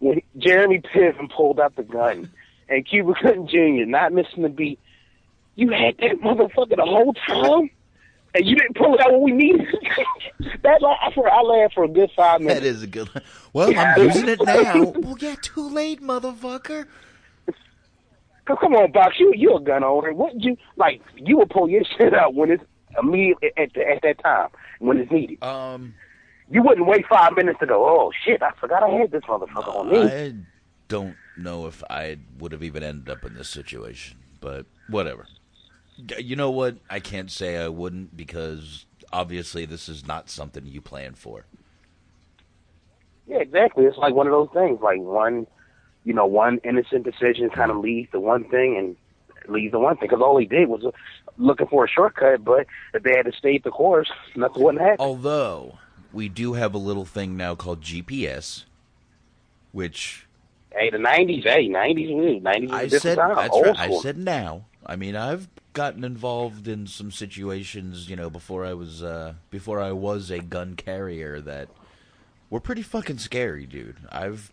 [0.00, 2.30] when Jeremy Piven pulled out the gun
[2.68, 3.88] and Cuba Gooding Jr.
[3.88, 4.78] not missing the beat.
[5.54, 7.70] You had that motherfucker the whole time,
[8.34, 9.68] and you didn't pull it out when we needed.
[9.70, 10.62] it.
[10.62, 12.60] that la- I, for, I laughed for a good five minutes.
[12.60, 13.10] That is a good.
[13.52, 14.84] Well, I'm using it now.
[14.96, 16.86] well, yeah, too late, motherfucker.
[18.44, 20.12] Cause come on, Box, you you a gun owner.
[20.12, 21.00] What you like?
[21.16, 22.64] You will pull your shit out when it's
[23.00, 24.48] immediately at the, at that time
[24.80, 25.42] when it's needed.
[25.42, 25.94] Um,
[26.50, 27.86] you wouldn't wait five minutes to go.
[27.86, 28.42] Oh shit!
[28.42, 30.02] I forgot I had this motherfucker on me.
[30.02, 30.34] I
[30.88, 35.26] don't know if I would have even ended up in this situation, but whatever.
[36.18, 36.76] You know what?
[36.90, 41.46] I can't say I wouldn't because obviously this is not something you plan for.
[43.26, 43.84] Yeah, exactly.
[43.84, 44.80] It's like one of those things.
[44.82, 45.46] Like one,
[46.04, 49.96] you know, one innocent decision kind of leads to one thing and leads to one
[49.96, 50.08] thing.
[50.08, 50.84] Because all he did was
[51.38, 55.00] looking for a shortcut, but if they had to stay the course, nothing wouldn't happen.
[55.00, 55.78] Although
[56.12, 58.64] we do have a little thing now called GPS,
[59.72, 60.26] which
[60.74, 61.44] Hey, the nineties.
[61.44, 62.42] Hey, nineties.
[62.42, 62.70] Nineties.
[62.72, 63.78] I said that's right.
[63.78, 64.66] I said now.
[64.84, 69.80] I mean, I've gotten involved in some situations, you know, before I was uh, before
[69.80, 71.68] I was a gun carrier that
[72.50, 73.96] were pretty fucking scary, dude.
[74.10, 74.52] I've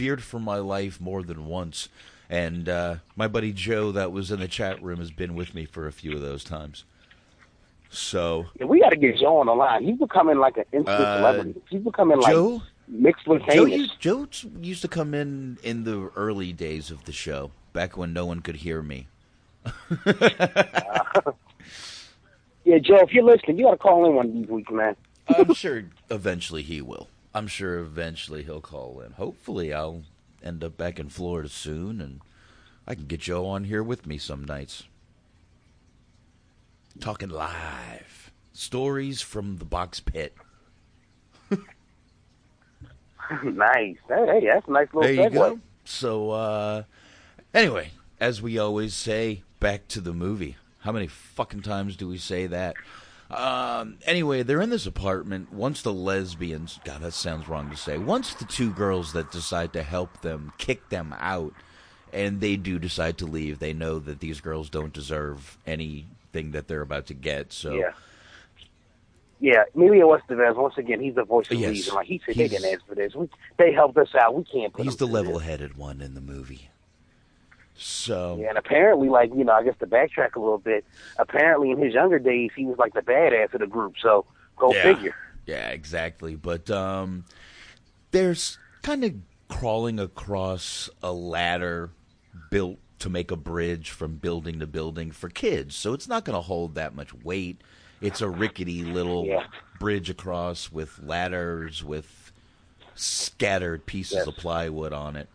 [0.00, 1.90] feared for my life more than once,
[2.30, 5.66] and uh, my buddy Joe, that was in the chat room, has been with me
[5.66, 6.84] for a few of those times.
[7.90, 9.84] So yeah, we got to get Joe on the line.
[9.84, 11.60] He's becoming like an instant uh, celebrity.
[11.68, 14.26] He's becoming like Joe, mixed with Joe used, Joe
[14.62, 18.40] used to come in in the early days of the show, back when no one
[18.40, 19.06] could hear me.
[19.66, 19.72] uh,
[22.64, 24.96] yeah, Joe, if you're listening, you got to call in one of these weeks, man.
[25.28, 27.08] I'm sure eventually he will.
[27.34, 29.12] I'm sure eventually he'll call in.
[29.12, 30.02] Hopefully, I'll
[30.42, 32.20] end up back in Florida soon, and
[32.86, 34.84] I can get Joe on here with me some nights.
[36.98, 38.32] Talking live.
[38.52, 40.34] Stories from the box pit.
[43.44, 43.96] nice.
[44.08, 45.32] Hey, that's a nice little There you segue.
[45.32, 45.60] go.
[45.84, 46.82] So, uh,
[47.54, 50.56] anyway, as we always say, back to the movie.
[50.80, 52.74] How many fucking times do we say that?
[53.30, 55.52] Um, anyway, they're in this apartment.
[55.52, 57.96] Once the lesbians, God, that sounds wrong to say.
[57.98, 61.52] Once the two girls that decide to help them kick them out,
[62.12, 66.66] and they do decide to leave, they know that these girls don't deserve anything that
[66.66, 67.52] they're about to get.
[67.52, 67.92] So, yeah,
[69.38, 69.62] yeah.
[69.76, 71.70] Emilio Estevez, once again, he's the voice of Yes.
[71.70, 71.94] reason.
[71.94, 73.14] Like he said, He's- they didn't ask for this.
[73.14, 73.28] We,
[73.58, 74.34] they helped us out.
[74.34, 74.72] We can't.
[74.72, 76.70] Put he's the level-headed one in the movie.
[77.82, 80.84] So, Yeah, and apparently, like you know, I guess to backtrack a little bit,
[81.18, 83.94] apparently in his younger days, he was like the badass of the group.
[84.02, 84.26] So
[84.56, 84.82] go Yeah.
[84.82, 85.14] figure.
[85.46, 86.36] Yeah, exactly.
[86.36, 87.24] But um,
[88.10, 89.14] there's kind of
[89.48, 91.90] crawling across a ladder
[92.50, 95.74] built to make a bridge from building to building for kids.
[95.74, 97.62] So it's not going to hold that much weight.
[98.02, 99.46] It's a rickety little Yeah.
[99.78, 102.30] bridge across with ladders with
[102.94, 104.26] scattered pieces Yes.
[104.26, 105.28] of plywood on it.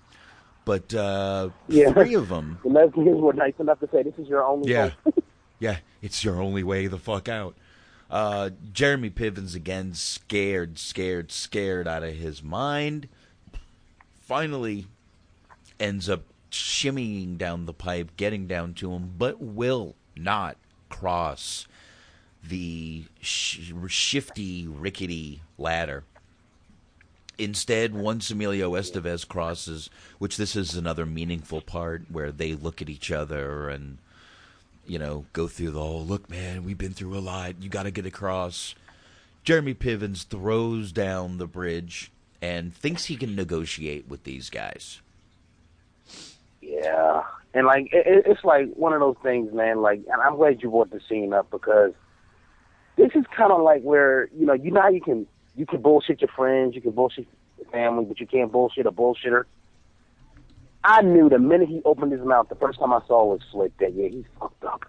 [0.66, 1.94] But uh, Yeah.
[1.94, 4.90] three of them The lesbians were nice enough to say, "This is your only." yeah.
[5.04, 5.24] hope."
[5.60, 7.56] yeah, it's your only way the fuck out.
[8.10, 13.08] Uh, Jeremy Piven's again scared, scared, scared out of his mind.
[14.22, 14.88] Finally
[15.80, 20.58] ends up shimmying down the pipe, getting down to him, but will not
[20.90, 21.68] cross
[22.44, 26.04] the sh- shifty, rickety ladder.
[27.38, 32.90] Instead, once Emilio Estevez crosses, which this is another meaningful part where they look at
[32.90, 33.98] each other and,
[34.88, 37.56] you know, go through the whole look, man, we've been through a lot.
[37.62, 38.74] You got to get across.
[39.44, 42.12] Jeremy Pivens throws down the bridge
[42.42, 45.02] and thinks he can negotiate with these guys.
[46.62, 47.24] Yeah,
[47.54, 49.82] and like it, it- it's like one of those things, man.
[49.82, 51.92] Like, and I'm glad you brought the scene up because
[52.96, 55.82] this is kind of like where you know you know how you can you can
[55.82, 57.28] bullshit your friends, you can bullshit
[57.58, 59.46] your family, but you can't bullshit a bullshitter.
[60.84, 63.76] I knew the minute he opened his mouth, the first time I saw was Slick
[63.80, 64.86] that yeah he's fucked up.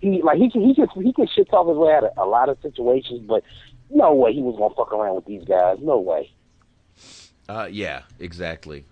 [0.00, 2.24] He like he can he can he can shit talk his way out of a
[2.24, 3.44] lot of situations, but
[3.90, 5.78] no way he was gonna fuck around with these guys.
[5.80, 6.32] No way.
[7.48, 8.84] Uh, yeah, exactly.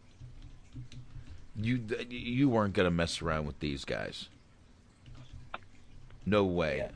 [1.57, 4.29] You you weren't gonna mess around with these guys.
[6.25, 6.89] No way.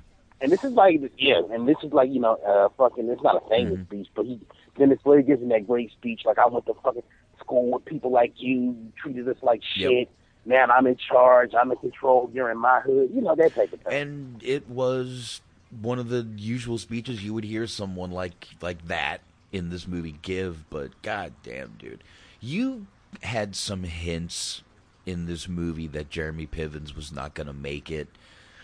[0.43, 3.37] And this is like, yeah, and this is like, you know, uh, fucking, it's not
[3.37, 3.85] a famous Mm-hmm.
[3.85, 4.41] speech, but he,
[4.77, 7.03] Dennis Blair gives him that great speech, like, I went to fucking
[7.39, 9.91] school with people like you, you treated us like Yep.
[9.91, 10.09] shit,
[10.45, 13.73] man, I'm in charge, I'm in control, you're in my hood, you know, that type
[13.73, 13.93] of thing.
[13.93, 15.41] And it was
[15.81, 19.21] one of the usual speeches you would hear someone like like that
[19.53, 22.03] in this movie give, but god damn dude.
[22.41, 22.87] You
[23.23, 24.63] had some hints
[25.07, 28.09] in this movie that Jeremy Pivens was not going to make it.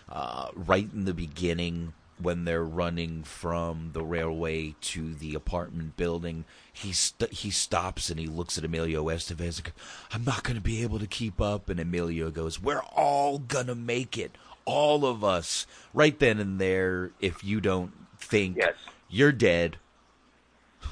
[0.09, 6.45] Uh, right in the beginning, when they're running from the railway to the apartment building,
[6.73, 9.63] he st- he stops and he looks at Emilio Estevez.
[9.63, 9.73] Like,
[10.11, 11.69] I'm not going to be able to keep up.
[11.69, 14.31] And Emilio goes, "We're all gonna make it,
[14.65, 18.73] all of us." Right then and there, if you don't think Yes.
[19.09, 19.77] you're dead,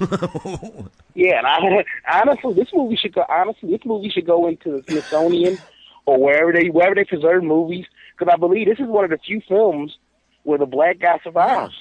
[1.14, 1.84] Yeah, and I
[2.20, 3.24] honestly, this movie should go.
[3.28, 5.58] Honestly, this movie should go into the Smithsonian
[6.06, 7.86] or wherever they wherever they preserve movies,
[8.18, 9.96] because I believe this is one of the few films
[10.42, 11.74] where the black guy survives.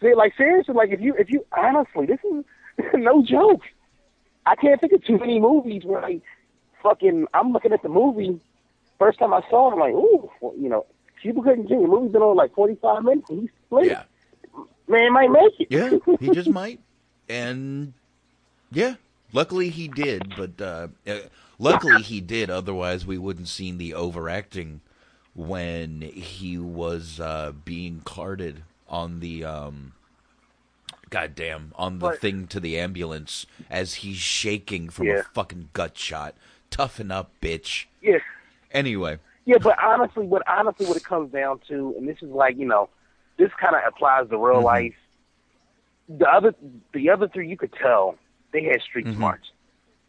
[0.00, 2.44] See, like seriously, like if you if you honestly, this is
[2.94, 3.62] no joke.
[4.44, 6.22] I can't think of too many movies where like
[6.82, 8.40] fucking I'm looking at the movie.
[8.98, 10.86] First time I saw it, I'm like, ooh, well, you know,
[11.20, 11.74] Cuba Gooding Jr.
[11.74, 13.86] The movie's been on like 45 minutes, and he's split.
[13.86, 14.02] Yeah.
[14.88, 15.66] Man might make it.
[15.68, 16.80] Yeah, he just might.
[17.28, 17.92] And
[18.70, 18.94] yeah,
[19.32, 20.34] luckily he did.
[20.36, 21.18] But uh, uh,
[21.58, 22.50] luckily he did.
[22.50, 24.80] Otherwise, we wouldn't seen the overacting
[25.34, 29.92] when he was uh, being carted on the um,
[31.10, 35.20] goddamn, on the thing to the ambulance as he's shaking from Yeah.
[35.20, 36.34] a fucking gut shot.
[36.70, 37.86] Toughen up, bitch.
[38.02, 38.18] Yeah.
[38.72, 42.56] Anyway, Yeah, but honestly, what honestly what it comes down to, and this is like
[42.58, 42.88] you know,
[43.36, 44.64] this kind of applies to real Mhm.
[44.64, 44.94] life.
[46.08, 46.54] The other,
[46.92, 48.16] the other three, you could tell
[48.52, 49.16] they had street Mhm.
[49.16, 49.50] smarts.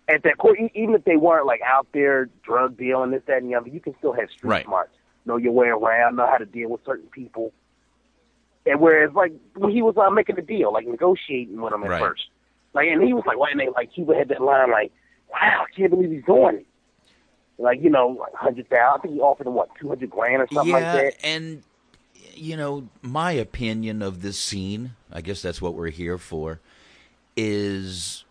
[0.10, 3.52] At that court, even if they weren't like out there drug dealing this, that, and
[3.52, 4.66] the other, you can still have street Right.
[4.66, 4.94] smarts.
[5.26, 7.52] Know your way around, know how to deal with certain people.
[8.66, 11.90] And whereas, like when he was uh, making a deal, like negotiating with him at
[11.90, 12.02] Right.
[12.02, 12.24] first,
[12.74, 14.92] like, and he was like, "Why?" And they like Cuba had that line, like,
[15.32, 16.68] "Wow, I can't believe he's doing it."
[17.58, 19.00] Like you know, like hundred thousand.
[19.00, 21.26] I think he offered him what two hundred grand or something yeah, like that.
[21.26, 21.64] and
[22.36, 26.60] you know, my opinion of this scene, I guess that's what we're here for,
[27.36, 28.26] is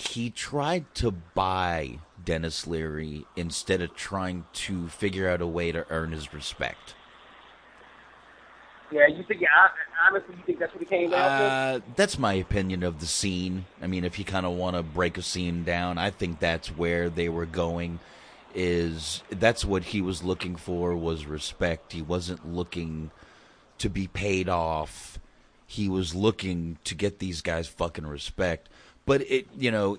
[0.00, 5.86] he tried to buy Denis Leary instead of trying to figure out a way to
[5.90, 6.94] earn his respect.
[8.92, 9.42] Yeah, you think?
[9.48, 9.70] hon-
[10.08, 11.44] Honestly, you think that's what he came down to?
[11.44, 13.66] Uh, that's my opinion of the scene.
[13.80, 16.68] I mean, if you kind of want to break a scene down, I think that's
[16.68, 18.00] where they were going.
[18.52, 21.92] Is that's what he was looking for was respect.
[21.92, 23.12] He wasn't looking
[23.78, 25.20] to be paid off.
[25.66, 28.68] He was looking to get these guys fucking respect.
[29.06, 29.98] But it, you know,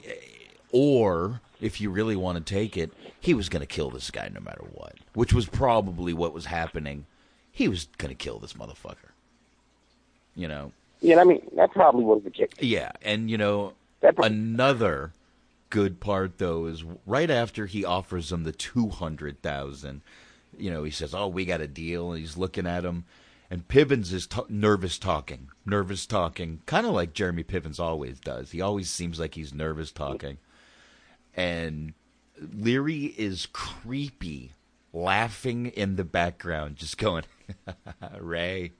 [0.71, 4.29] or if you really want to take it, he was going to kill this guy
[4.33, 7.05] no matter what, which was probably what was happening.
[7.51, 9.11] He was going to kill this motherfucker.
[10.35, 10.71] You know,
[11.01, 12.53] Yeah, I mean that probably was the kick.
[12.59, 15.11] yeah, and you know That another
[15.69, 20.01] good part though is right after he offers him the two hundred thousand.
[20.57, 23.03] You know, he says, "Oh, we got a deal," and he's looking at him,
[23.51, 28.51] and Pivens is t- nervous talking, nervous talking, kind of like Jeremy Pivens always does.
[28.51, 30.37] He always seems like he's nervous talking,
[31.35, 31.93] and
[32.39, 34.53] Leary is creepy,
[34.93, 37.25] laughing in the background, just going,
[38.19, 38.71] "Ray."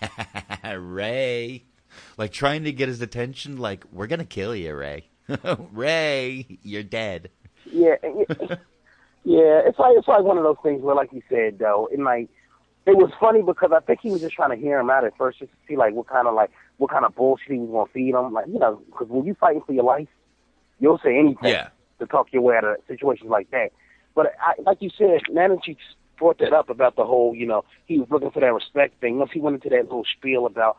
[0.74, 1.64] Ray.
[2.16, 5.10] Like trying to get his attention, like, we're gonna kill you, Ray.
[5.72, 7.30] Ray, you're dead.
[7.70, 7.96] Yeah,
[9.24, 9.60] yeah.
[9.66, 12.30] It's like it's like one of those things where, like you said, though, it like
[12.86, 15.16] it was funny because I think he was just trying to hear him out at
[15.16, 17.70] first, just to see like what kind of like what kind of bullshit he was
[17.70, 18.32] gonna feed him.
[18.32, 20.08] Like you know, because when you fighting for your life,
[20.80, 21.68] you'll say anything Yeah.
[22.00, 23.70] to talk your way out of situations like that.
[24.14, 25.76] But I, like you said, you
[26.18, 29.18] brought that up about the whole, you know, he was looking for that respect thing.
[29.18, 30.76] Once he went into that little spiel about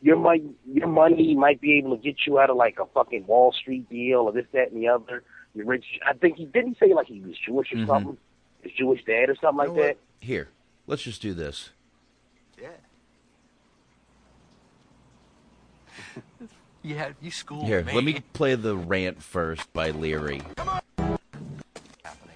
[0.00, 3.26] your money, your money might be able to get you out of like a fucking
[3.26, 5.22] Wall Street deal or this, that, and the other.
[5.54, 5.84] You're rich.
[6.08, 7.86] I think he didn't say like he was Jewish or Mhm.
[7.86, 8.16] something.
[8.62, 9.96] His Jewish dad or something like that.
[10.20, 10.48] Here,
[10.92, 11.70] let's just do this.
[12.60, 12.68] Yeah.
[16.82, 17.94] yeah, you schooled Here, me.
[17.94, 20.42] let me play the rant first by Leary.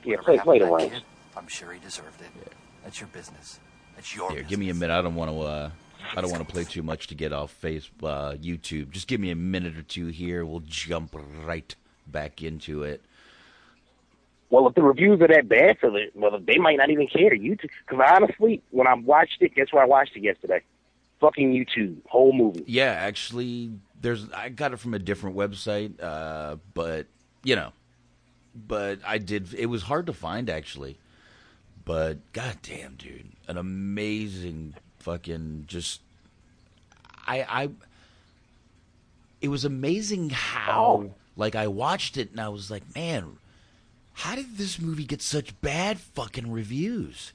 [0.03, 0.93] Yeah, play play the That range.
[0.93, 1.03] kid,
[1.37, 2.31] I'm sure he deserved it.
[2.83, 3.61] That's your business.
[3.95, 4.49] That's your Here, business.
[4.51, 4.95] give me a minute.
[4.95, 5.41] I don't want to.
[5.43, 5.71] Uh,
[6.17, 8.91] I don't want to play too much to get off face uh, YouTube.
[8.91, 10.47] Just give me a minute or two here.
[10.47, 11.75] We'll jump right
[12.07, 13.05] back into it.
[14.51, 17.31] Well, if the reviews are that bad for it, well, they might not even care.
[17.31, 20.63] YouTube, because honestly, when I watched it, guess where I watched it yesterday?
[21.21, 22.63] Fucking YouTube, whole movie.
[22.67, 24.31] Yeah, actually, there's.
[24.31, 27.07] I got it from a different website, uh, but
[27.43, 27.73] you know,
[28.55, 29.53] but I did.
[29.55, 30.99] It was hard to find actually,
[31.85, 36.03] but goddamn, dude, an amazing fucking just.
[37.27, 37.71] I I.
[39.41, 43.39] It was amazing how like I watched it and I was like, man,
[44.17, 47.33] how did this movie get such bad fucking reviews?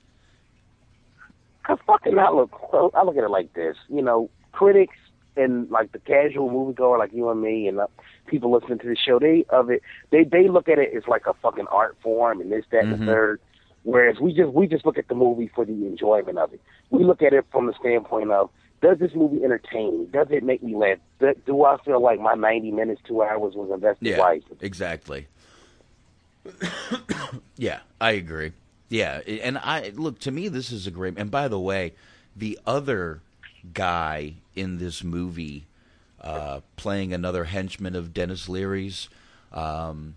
[1.63, 2.51] Cause fucking I look,
[2.95, 3.77] I look at it like this.
[3.87, 4.95] You know, critics
[5.37, 7.87] and like the casual moviegoer, like you and me, and uh,
[8.25, 11.27] people listening to the show, they of it, they they look at it as like
[11.27, 12.99] a fucking art form and this, that, and Mhm.
[12.99, 13.41] the third.
[13.83, 16.61] Whereas we just we just look at the movie for the enjoyment of it.
[16.89, 18.49] We look at it from the standpoint of
[18.81, 20.05] does this movie entertain me?
[20.11, 20.97] Does it make me laugh?
[21.19, 24.57] Do, do I feel like my ninety minutes, two hours was invested Yeah, wisely?
[24.61, 25.27] exactly.
[27.57, 28.53] yeah, I agree.
[28.89, 31.17] Yeah, and I look to me this is a great.
[31.17, 31.93] And by the way,
[32.35, 33.21] the other
[33.73, 35.65] guy in this movie
[36.21, 39.09] uh, playing another henchman of Denis Leary's.
[39.51, 40.15] Um,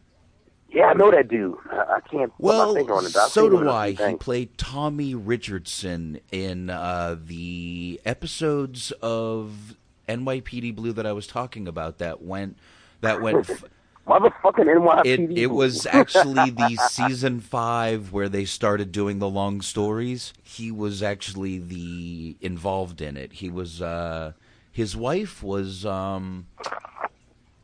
[0.71, 1.57] Yeah, I know that dude.
[1.71, 3.13] I, I can't put my well, finger on it.
[3.13, 4.11] So do him in a few I.
[4.11, 9.77] He played Tommy Richardson in uh, the episodes of
[10.09, 11.99] NYPD Blue that I was talking about.
[11.99, 12.59] That went
[13.01, 13.49] that went.
[14.07, 15.07] Motherfucking NYPD.
[15.07, 20.35] It it was actually the season five where they started doing the long stories.
[20.43, 23.35] He was actually the involved in it.
[23.35, 24.33] He was uh,
[24.71, 26.47] his wife was um,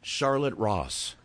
[0.00, 1.16] Charlotte Ross.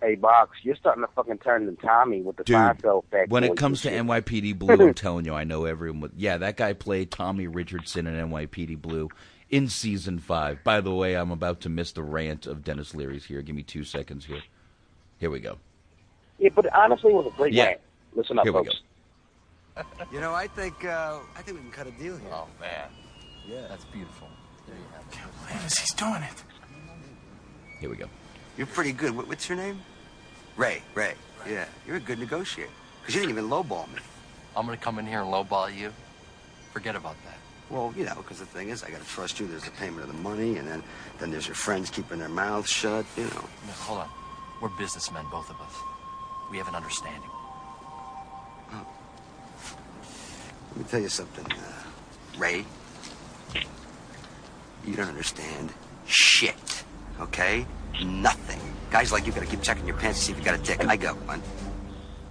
[0.00, 3.30] Hey, Box, you're starting to fucking turn to Tommy with the Dude, Seinfeld fact.
[3.30, 4.00] when it comes to shit.
[4.00, 6.00] NYPD Blue, I'm telling you, I know everyone.
[6.00, 9.08] With, yeah, that guy played Tommy Richardson in NYPD Blue,
[9.50, 10.62] in season five.
[10.64, 13.42] By the way, I'm about to miss the rant of Denis Leary's here.
[13.42, 14.42] Give me two seconds here.
[15.18, 15.58] Here we go.
[16.38, 17.64] Yeah, but honestly, it was a great Yeah.
[17.64, 17.80] rant.
[18.14, 18.80] Listen up, Here we folks.
[20.12, 22.30] You know, I think uh, I think we can cut a deal here.
[22.32, 22.88] Oh man.
[23.46, 24.28] Yeah, that's beautiful.
[24.66, 25.12] There you have it.
[25.16, 25.78] Can't believe this.
[25.78, 26.42] He's doing it.
[27.80, 28.06] Here we go.
[28.56, 29.16] You're pretty good.
[29.16, 29.80] What, what's your name?
[30.56, 30.82] Ray.
[30.96, 31.14] Ray.
[31.48, 32.70] Yeah, you're a good negotiator.
[33.00, 34.00] Because you didn't even lowball me.
[34.56, 35.92] I'm gonna come in here and lowball you.
[36.72, 37.38] Forget about that.
[37.70, 39.46] Well, you know, because the thing is, I got to trust you.
[39.46, 40.82] There's the payment of the money, and then
[41.18, 43.04] then there's your friends keeping their mouths shut.
[43.16, 43.44] You know.
[43.66, 44.08] No, hold on.
[44.62, 45.74] We're businessmen, both of us.
[46.50, 47.30] We have an understanding.
[48.72, 52.64] Let me tell you something, uh, Ray.
[54.86, 55.72] You don't understand
[56.06, 56.84] shit,
[57.20, 57.66] okay?
[58.02, 58.60] Nothing.
[58.90, 60.86] Guys like you gotta keep checking your pants to see if you got a dick.
[60.86, 61.42] I got one.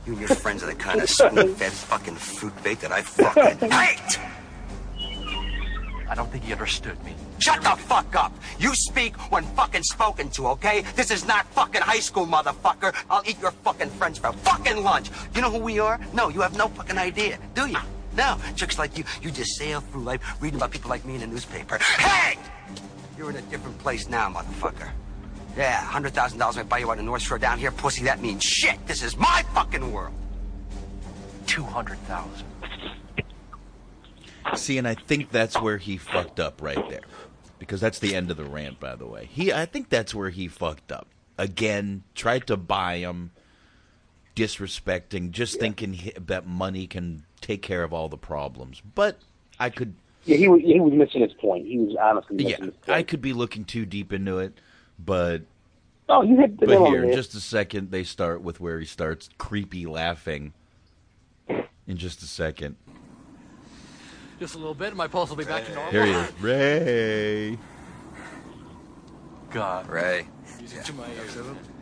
[0.05, 3.69] You and your friends are the kind of spoon-fed fucking fruit bait that I fucking
[3.69, 4.19] hate!
[6.09, 7.13] I don't think he understood me.
[7.39, 8.33] Shut the fuck up!
[8.59, 10.83] You speak when fucking spoken to, okay?
[10.95, 12.95] This is not fucking high school, motherfucker.
[13.09, 15.09] I'll eat your fucking friends for fucking lunch.
[15.35, 15.99] You know who we are?
[16.13, 17.77] No, you have no fucking idea, do you?
[18.15, 21.21] No, chicks like you, you just sail through life reading about people like me in
[21.21, 21.77] the newspaper.
[21.77, 22.37] Hey!
[23.17, 24.89] You're in a different place now, motherfucker.
[25.55, 28.03] Yeah, hundred thousand dollars might buy you out in North Shore down here, pussy.
[28.03, 28.77] That means shit.
[28.85, 30.13] This is my fucking world.
[31.47, 32.45] Two hundred thousand.
[34.55, 37.01] See, and I think that's where he fucked up right there,
[37.59, 38.79] because that's the end of the rant.
[38.79, 42.03] By the way, he I think that's where he fucked up again.
[42.15, 43.31] Tried to buy him,
[44.35, 48.81] disrespecting, just thinking he, that money can take care of all the problems.
[48.95, 49.17] But
[49.59, 49.95] I could,
[50.25, 51.65] Yeah, he was he was missing his point.
[51.65, 52.97] He was honestly missing yeah, his point.
[52.97, 54.53] I could be looking too deep into it,
[54.97, 55.43] but
[56.09, 58.85] Oh, you hit the but here, in just a second, they start with where he
[58.85, 60.53] starts creepy laughing.
[61.49, 62.75] In just a second,
[64.39, 65.91] Just a little bit, and my pulse will be back to normal.
[65.91, 67.57] here he is, Ray.
[69.49, 69.87] God.
[69.89, 70.27] Ray.
[70.59, 71.35] Music to my ears.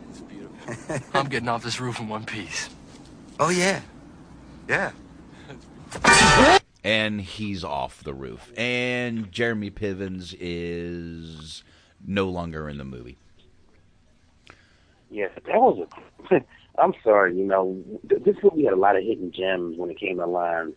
[0.08, 0.96] It's beautiful.
[1.18, 2.70] I'm getting off this roof in one piece.
[3.38, 3.82] Oh yeah,
[4.68, 4.92] yeah.
[6.82, 8.50] and he's off the roof.
[8.56, 11.62] And Jeremy Pivens is
[12.06, 13.18] no longer in the movie.
[15.10, 15.86] Yeah, that was
[16.30, 16.40] a.
[16.78, 19.98] I'm sorry, you know, th- this movie had a lot of hidden gems when it
[19.98, 20.74] came to line.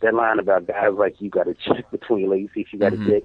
[0.00, 2.92] That line about guys like you got to check between legs, see if you got
[2.94, 3.24] a dick.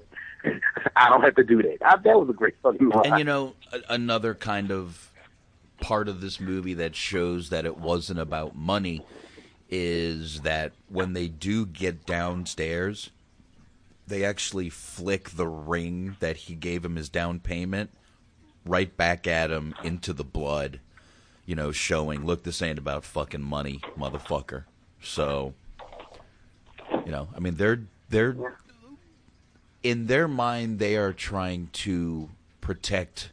[0.94, 1.78] I don't have to do that.
[1.84, 3.06] I, that was a great fucking line.
[3.06, 5.10] And you know, a- another kind of
[5.80, 9.04] part of this movie that shows that it wasn't about money
[9.68, 13.10] is that when they do get downstairs,
[14.06, 17.90] they actually flick the ring that he gave him as down payment
[18.64, 20.80] right back at him into the blood,
[21.44, 24.64] you know, showing, look, this ain't about fucking money, motherfucker.
[25.00, 25.54] So,
[27.06, 27.80] you know, I mean, they're
[28.10, 28.36] they're
[29.82, 32.28] in their mind they are trying to
[32.60, 33.30] protect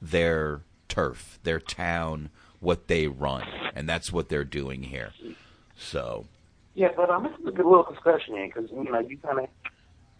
[0.00, 2.28] their turf, their town,
[2.60, 5.12] what they run, and that's what they're doing here.
[5.78, 6.26] So,
[6.74, 9.38] Yeah, but um, this is a good little discussion here because you know you kind
[9.40, 9.46] of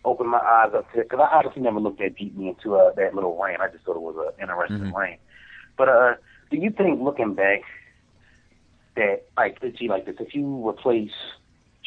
[0.04, 3.14] opened my eyes up to because I obviously never looked that deeply into uh, that
[3.14, 3.60] little rant.
[3.60, 4.94] I just thought it was an interesting Mhm.
[4.94, 5.20] rant.
[5.76, 6.14] But uh,
[6.50, 7.60] do you think looking back
[8.96, 11.12] that like let's see like this, if you replace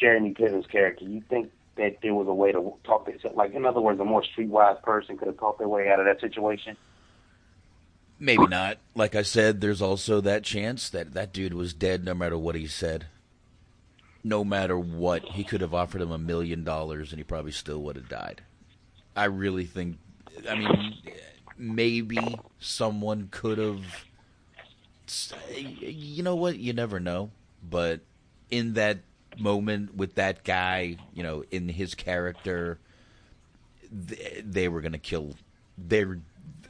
[0.00, 3.66] Jeremy Piven's character, you think that there was a way to talk this like in
[3.66, 6.76] other words, a more streetwise person could have talked their way out of that situation?
[8.20, 8.78] maybe not.
[8.94, 12.54] Like I said, there's also that chance that that dude was dead no matter what
[12.54, 13.06] he said.
[14.22, 17.82] No matter what, he could have offered him a million dollars and he probably still
[17.82, 18.42] would have died.
[19.16, 19.96] I really think,
[20.48, 20.98] I mean,
[21.56, 23.82] maybe someone could have.
[25.80, 26.58] You know what?
[26.58, 27.30] You never know.
[27.68, 28.00] But
[28.50, 28.98] in that
[29.38, 32.78] moment with that guy, you know, in his character,
[33.90, 35.34] they, they were going to kill.
[35.78, 36.04] They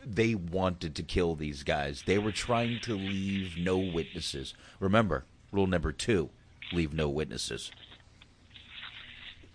[0.05, 2.05] they wanted to kill these guys.
[2.07, 4.55] They were trying to leave no witnesses.
[4.79, 6.31] Remember, rule number two:
[6.73, 7.71] leave no witnesses.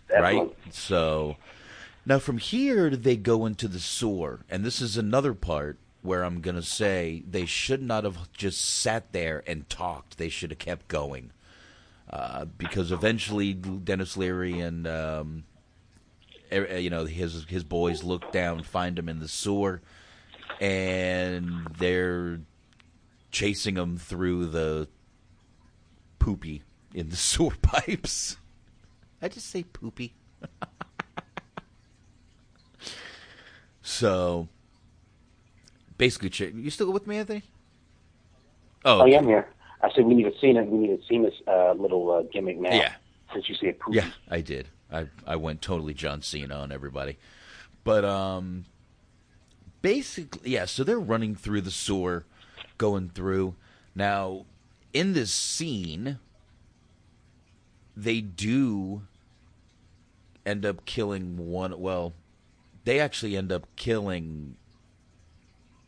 [0.10, 0.56] Right.
[0.70, 1.38] So
[2.06, 6.42] now from here they go into the sewer, and this is another part where I'm
[6.42, 10.18] gonna say they should not have just sat there and talked.
[10.18, 11.32] They should have kept going,
[12.10, 15.44] uh, because eventually Denis Leary and um,
[16.52, 19.82] you know his his boys look down, find him in the sewer,
[20.60, 22.40] and they're
[23.32, 24.88] chasing him through the
[26.20, 28.38] poopy in the sewer pipes.
[29.22, 30.14] I just say poopy.
[33.82, 34.48] so
[35.98, 37.44] basically, you still with me, Anthony?
[38.84, 39.12] Oh, okay.
[39.12, 39.48] yeah, I'm here.
[39.82, 40.56] I said we need a scene.
[40.70, 42.74] We need a this uh, little uh, gimmick now.
[42.74, 42.94] Yeah.
[43.34, 43.94] Since you said poop.
[43.94, 44.70] Yeah, I did.
[44.92, 47.18] I I went totally John Cena on everybody.
[47.84, 48.66] But um,
[49.82, 50.66] basically, yeah.
[50.66, 52.26] So they're running through the sewer,
[52.78, 53.56] going through.
[53.94, 54.46] Now,
[54.94, 56.20] in this scene,
[57.96, 59.04] they do
[60.46, 61.80] end up killing one.
[61.80, 62.14] Well,
[62.84, 64.56] they actually end up killing.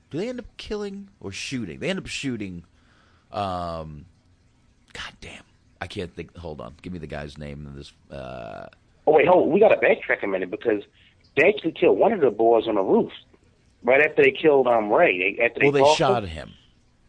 [0.09, 1.79] Do they end up killing or shooting?
[1.79, 2.63] They end up shooting.
[3.37, 4.05] Um,
[4.93, 5.43] God damn,
[5.79, 6.35] I can't think.
[6.37, 7.93] Hold on, give me the guy's name in this.
[8.09, 8.67] Uh,
[9.09, 9.49] Oh wait, hold.
[9.49, 10.83] We got to backtrack a minute because
[11.37, 13.11] they actually killed one of the boys on the roof
[13.83, 15.35] right after they killed um Ray.
[15.37, 16.29] They, after they well, they shot him.
[16.29, 16.53] him.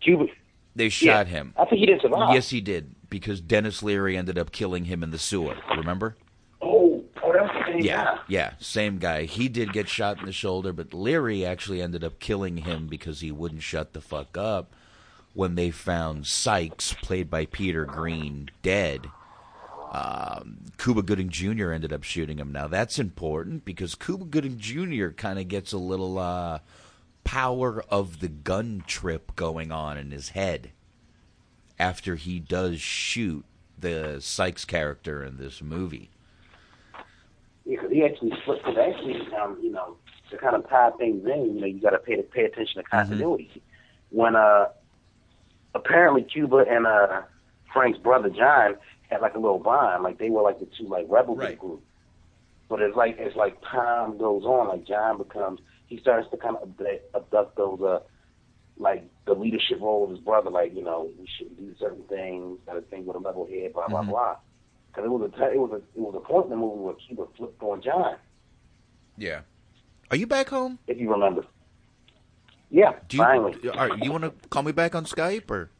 [0.00, 0.26] Cuba.
[0.76, 1.32] They shot Yeah.
[1.32, 1.54] him.
[1.56, 2.32] I think he didn't survive.
[2.34, 5.56] Yes, he did because Denis Leary ended up killing him in the sewer.
[5.76, 6.16] Remember?
[6.62, 8.18] Oh, oh, that was the same Yeah, guy.
[8.28, 9.24] yeah, same guy.
[9.24, 13.20] He did get shot in the shoulder, but Leary actually ended up killing him because
[13.20, 14.72] he wouldn't shut the fuck up
[15.38, 19.06] when they found Sykes, played by Peter Greene, dead.
[19.92, 21.70] Um, Cuba Gooding Jr.
[21.70, 22.50] ended up shooting him.
[22.50, 25.10] Now that's important because Cuba Gooding Jr.
[25.10, 26.58] kind of gets a little uh,
[27.22, 30.72] power of the gun trip going on in his head
[31.78, 33.44] after he does shoot
[33.78, 36.10] the Sykes character in this movie.
[37.64, 38.76] because he actually flipped it.
[38.76, 39.98] Actually, um, you know,
[40.32, 42.90] to kind of tie things in, you know, you got to pay pay attention to
[42.90, 43.62] continuity.
[44.10, 44.68] When uh,
[45.74, 47.22] apparently Cuba and uh
[47.72, 48.76] Frank's brother John
[49.10, 51.82] had like a little bond, like they were like the two like rebel the group.
[52.68, 56.56] But it's like it's like time goes on, like John becomes he starts to kind
[56.56, 58.00] of abduct, abduct those uh
[58.80, 62.58] like the leadership role of his brother, like you know we shouldn't do certain things,
[62.66, 64.08] got to think with a level head, blah blah Mhm.
[64.10, 64.36] blah.
[64.88, 66.80] Because it was a t- it was a it was a point in the movie
[66.82, 68.16] where Cuba flipped on John,
[69.16, 69.40] Yeah.
[70.10, 70.78] Are you back home?
[70.86, 71.44] if you remember.
[72.70, 73.68] Yeah, Do you, finally.
[73.70, 75.70] All right, you want to call me back on Skype or?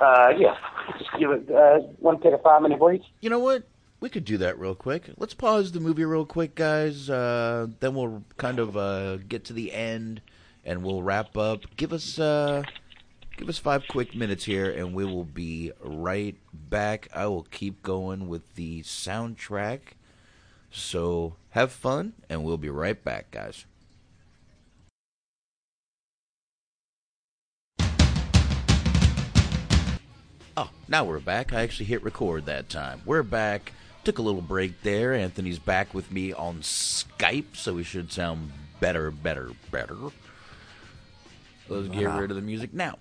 [0.00, 0.56] Uh, yeah.
[0.98, 1.50] Just give it.
[1.50, 3.02] Uh, want to take a five minute break?
[3.20, 3.64] You know what?
[4.00, 5.10] We could do that real quick.
[5.18, 7.10] Let's pause the movie real quick, guys.
[7.10, 10.22] Uh, then we'll kind of uh, get to the end,
[10.64, 11.60] and we'll wrap up.
[11.76, 12.62] Give us uh,
[13.36, 17.08] give us five quick minutes here, and we will be right back.
[17.14, 19.80] I will keep going with the soundtrack.
[20.70, 23.66] So have fun, and we'll be right back, guys.
[30.60, 31.54] Oh, now we're back.
[31.54, 33.00] I actually hit record that time.
[33.06, 33.72] We're back.
[34.04, 35.14] Took a little break there.
[35.14, 39.96] Anthony's back with me on Skype, so we should sound better, better, better.
[41.66, 42.20] Let's get Wow.
[42.20, 42.74] rid of the music.
[42.74, 42.98] Now,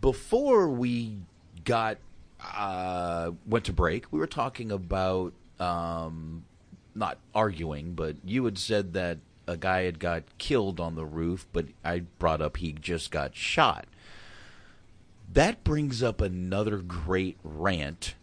[0.00, 1.18] before we
[1.66, 1.98] got
[2.40, 6.44] uh, went to break, we were talking about um,
[6.94, 11.44] not arguing, but you had said that a guy had got killed on the roof,
[11.52, 13.84] but I brought up he just got shot.
[15.32, 18.14] That brings up another great rant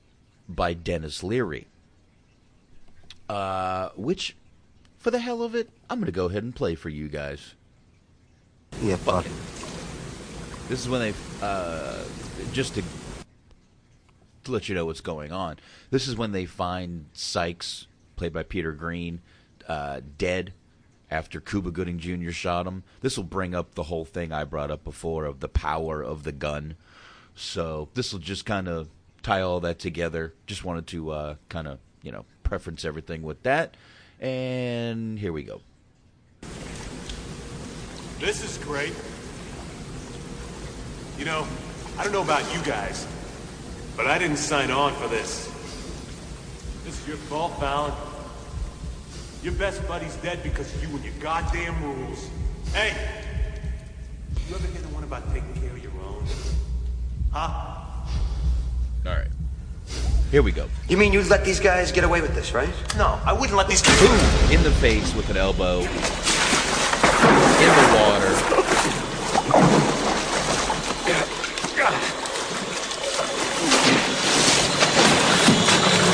[0.47, 1.65] by Denis Leary.
[3.27, 4.35] Uh, which,
[4.97, 7.55] for the hell of it, I'm going to go ahead and play for you guys.
[8.81, 9.31] Yeah, fuck it.
[10.67, 12.03] This is when they, uh,
[12.51, 12.83] just to,
[14.43, 15.57] to let you know what's going on.
[15.89, 17.87] This is when they find Sykes,
[18.17, 19.21] played by Peter Greene,
[19.67, 20.53] uh, dead
[21.09, 22.29] after Cuba Gooding Jr.
[22.29, 22.83] shot him.
[23.01, 26.23] This will bring up the whole thing I brought up before of the power of
[26.23, 26.75] the gun.
[27.39, 28.89] So this will just kind of
[29.23, 30.33] tie all that together.
[30.45, 33.75] Just wanted to uh, kind of, you know, preference everything with that.
[34.19, 35.61] And here we go.
[38.19, 38.93] This is great.
[41.17, 41.47] You know,
[41.97, 43.07] I don't know about you guys,
[43.95, 45.45] but I didn't sign on for this.
[46.83, 47.93] This is your fault, Fallon.
[49.43, 52.29] Your best buddy's dead because of you and your goddamn rules.
[52.73, 52.93] Hey!
[54.49, 55.89] You ever hear the one about taking care of your?
[57.31, 57.49] Huh?
[59.05, 59.27] All right.
[60.31, 60.67] Here we go.
[60.87, 62.69] You mean you'd let these guys get away with this, right?
[62.97, 63.99] No, I wouldn't let these guys.
[63.99, 64.51] Boom!
[64.51, 65.79] In the face with an elbow.
[65.79, 65.85] In
[67.75, 68.29] the water.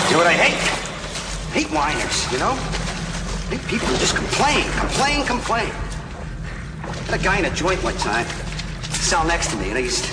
[0.05, 0.55] You know what I hate?
[1.51, 2.51] I hate whiners, you know?
[2.51, 5.72] I hate people who just complain, complain, complain.
[6.84, 8.26] I had a guy in a joint one time,
[8.91, 10.05] cell next to me, and he used,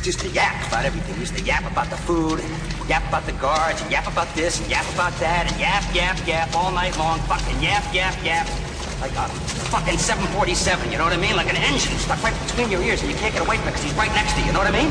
[0.00, 1.14] he used to yap about everything.
[1.14, 2.40] He used to yap about the food,
[2.88, 6.16] yap about the guards, and yap about this, and yap about that, and yap, yap,
[6.26, 7.18] yap all night long.
[7.20, 8.46] Fucking yap, yap, yap.
[9.00, 9.28] Like a
[9.68, 11.36] fucking 747, you know what I mean?
[11.36, 13.72] Like an engine stuck right between your ears, and you can't get away from it
[13.72, 14.90] because he's right next to you, you know what I mean?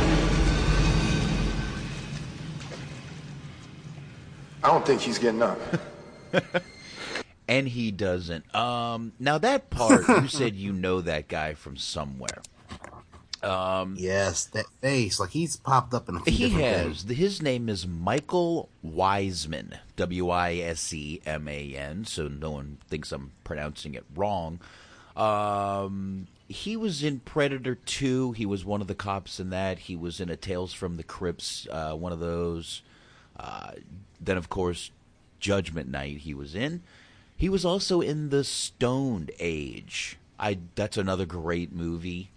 [4.63, 5.59] I don't think he's getting up.
[7.47, 8.53] and he doesn't.
[8.53, 12.41] Um, now that part, you said you know that guy from somewhere.
[13.43, 17.03] Um, yes, that face, like he's popped up in a few he has.
[17.03, 17.17] things.
[17.17, 22.05] His name is Michael Wiseman, W I S E M A N.
[22.05, 24.59] So no one thinks I'm pronouncing it wrong.
[25.15, 28.33] Um, he was in Predator 2.
[28.33, 29.79] He was one of the cops in that.
[29.79, 32.81] He was in a Tales from the Crypts, uh, one of those.
[33.37, 33.71] Uh,
[34.19, 34.91] then, of course,
[35.39, 36.17] Judgment Night.
[36.17, 36.81] He was in.
[37.37, 40.17] He was also in the Stoned Age.
[40.39, 42.31] I that's another great movie.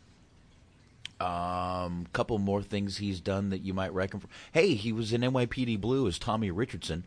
[1.22, 4.18] Um, couple more things he's done that you might reckon.
[4.18, 4.26] For.
[4.50, 7.04] Hey, he was in NYPD Blue as Tommy Richardson.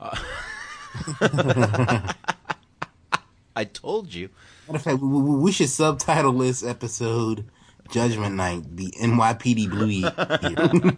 [0.00, 0.16] Uh,
[3.54, 4.30] I told you.
[4.66, 7.44] Matter of fact, we, should subtitle this episode
[7.90, 10.96] "Judgment Night: The NYPD Blue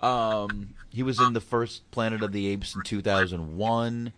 [0.06, 4.12] Um, he was in the first Planet of the Apes in 2001.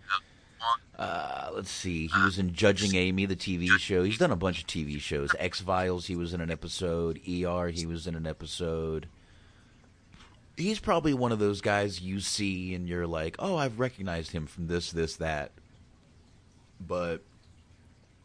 [1.02, 2.06] Uh, let's see.
[2.06, 4.04] He was in Judging Amy, the TV show.
[4.04, 5.30] He's done a bunch of TV shows.
[5.36, 7.18] X Files, he was in an episode.
[7.28, 9.08] ER, he was in an episode.
[10.56, 14.46] He's probably one of those guys you see and you're like, oh, I've recognized him
[14.46, 15.50] from this, this, that.
[16.80, 17.22] But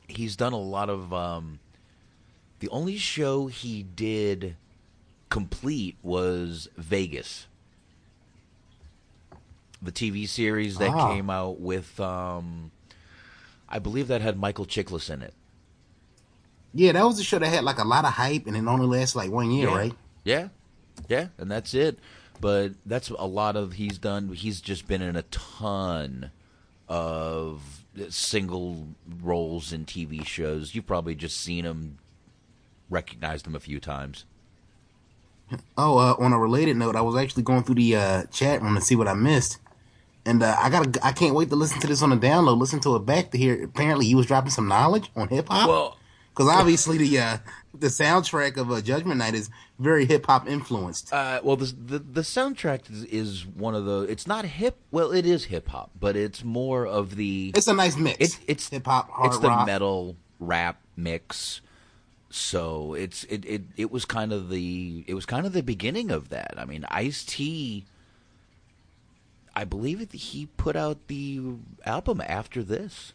[0.08, 1.12] he's done a lot of.
[1.12, 1.60] Um,
[2.60, 4.56] the only show he did
[5.30, 7.48] complete was Vegas.
[9.82, 11.14] The TV series that Ah.
[11.14, 12.72] came out with, um,
[13.70, 15.34] I believe that had Michael Chiklis in it.
[16.74, 18.86] yeah, that was a show that had like a lot of hype, and it only
[18.86, 19.76] lasted like one year, yeah.
[19.76, 19.94] right?
[20.24, 20.48] Yeah,
[21.08, 21.98] yeah, and that's it.
[22.40, 24.30] But that's a lot of he's done.
[24.30, 26.30] He's just been in a ton
[26.88, 28.90] of single
[29.24, 30.76] roles in TV shows.
[30.76, 31.98] You've probably just seen him,
[32.92, 34.26] recognized him a few times.
[35.78, 38.76] Oh, uh, on a related note, I was actually going through the uh, chat room
[38.76, 39.58] to see what I missed,
[40.28, 42.60] and uh, I got I can't wait to listen to this on the download.
[42.60, 43.64] Listen to it back to hear.
[43.64, 45.70] Apparently, he was dropping some knowledge on hip hop.
[45.70, 45.98] Well,
[46.30, 47.38] because obviously the uh,
[47.74, 49.50] the soundtrack of uh, Judgment Night is
[49.80, 51.12] very hip hop influenced.
[51.12, 54.02] Uh, well, the, the the soundtrack is, is one of the.
[54.02, 54.78] It's not hip.
[54.92, 57.54] Well, it is hip hop, but it's more of the.
[57.56, 58.18] It's a nice mix.
[58.20, 59.66] It's it's hip hop, hard It's the rock.
[59.66, 61.62] metal rap mix.
[62.30, 66.12] So it's it, it it was kind of the it was kind of the beginning
[66.12, 66.54] of that.
[66.58, 67.86] I mean, Ice T.
[69.58, 71.42] I believe it, he put out the
[71.86, 73.14] album after this.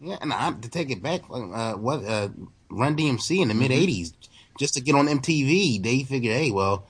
[0.00, 2.28] Yeah, and I'm, to take it back, uh, what uh,
[2.70, 3.58] Run DMC in the Mm-hmm.
[3.60, 4.12] mid '80s,
[4.58, 6.84] just to get on MTV, they figured, hey, well,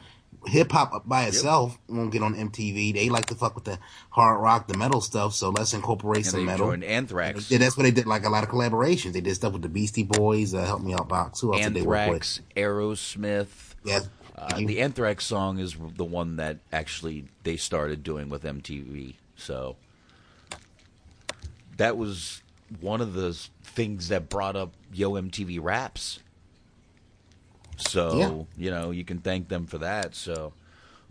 [0.46, 2.92] hip hop by itself won't get on MTV.
[2.94, 3.78] They like to fuck with the
[4.10, 6.66] hard rock, the metal stuff, so let's incorporate And some they metal.
[6.68, 7.50] joined Anthrax.
[7.50, 8.06] Yeah, that's what they did.
[8.06, 9.12] Like a lot of collaborations.
[9.12, 10.54] They did stuff with the Beastie Boys.
[10.54, 11.40] Uh, help me out, box.
[11.40, 12.40] Who else did they work with?
[12.56, 13.46] Aerosmith.
[13.84, 14.00] Yeah.
[14.40, 19.14] Uh, the Anthrax song is the one that actually they started doing with MTV.
[19.36, 19.76] So
[21.76, 22.42] that was
[22.80, 23.32] one of the
[23.62, 26.20] things that brought up Yo MTV Raps.
[27.76, 28.18] So
[28.56, 28.64] Yeah.
[28.64, 30.14] you know you can thank them for that.
[30.14, 30.52] So,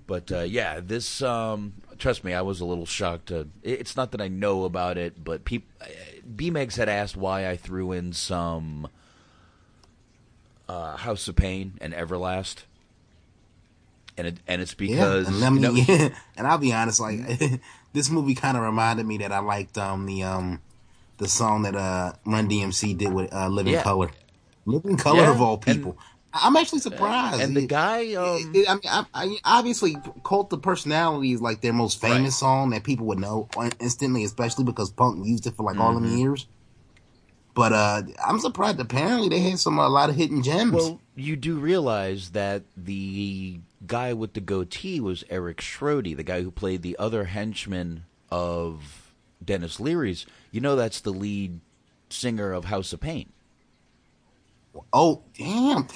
[0.05, 3.27] but uh, yeah, this um, trust me, I was a little shocked.
[3.27, 5.85] To, it's not that I know about it, but peop, uh,
[6.35, 8.89] B-Megs had asked why I threw in some
[10.67, 12.63] uh, House of Pain and Everlast,
[14.17, 16.99] and it, and it's because yeah, and, let me, you know, and I'll be honest,
[16.99, 17.19] like
[17.93, 20.61] this movie kind of reminded me that I liked um the um
[21.17, 23.83] the song that uh Run DMC did with uh, Living Yeah.
[23.83, 24.11] Color,
[24.65, 25.97] Living Colour Yeah, of all and- people.
[26.33, 27.41] I'm actually surprised.
[27.41, 31.61] and the guy, um, it- I mean, I, I, obviously, "Cult of Personality" is like
[31.61, 32.33] their most famous Right.
[32.33, 33.47] song that people would know
[33.79, 36.45] instantly, especially because Punk used it for like all them years.
[37.55, 38.79] But uh I'm surprised.
[38.79, 40.73] Apparently, they had some a lot of hidden gems.
[40.73, 46.41] Well, you do realize that the guy with the goatee was Erik Schrody, the guy
[46.41, 49.11] who played the other henchman of
[49.43, 50.25] Denis Leary's.
[50.51, 51.59] You know, that's the lead
[52.09, 53.29] singer of House of Pain.
[54.93, 55.87] oh, damn!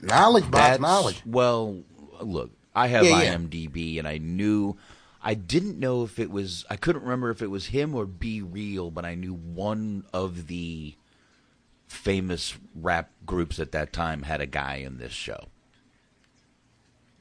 [0.00, 1.22] Knowledge, That's- knowledge.
[1.26, 1.82] Well,
[2.20, 3.34] look, I have Yeah, yeah.
[3.36, 4.76] IMDb, and I knew.
[5.24, 6.64] I didn't know if it was.
[6.68, 10.94] I couldn't remember if it was him or B-Real, but I knew one of the
[11.86, 15.44] famous rap groups at that time had a guy in this show.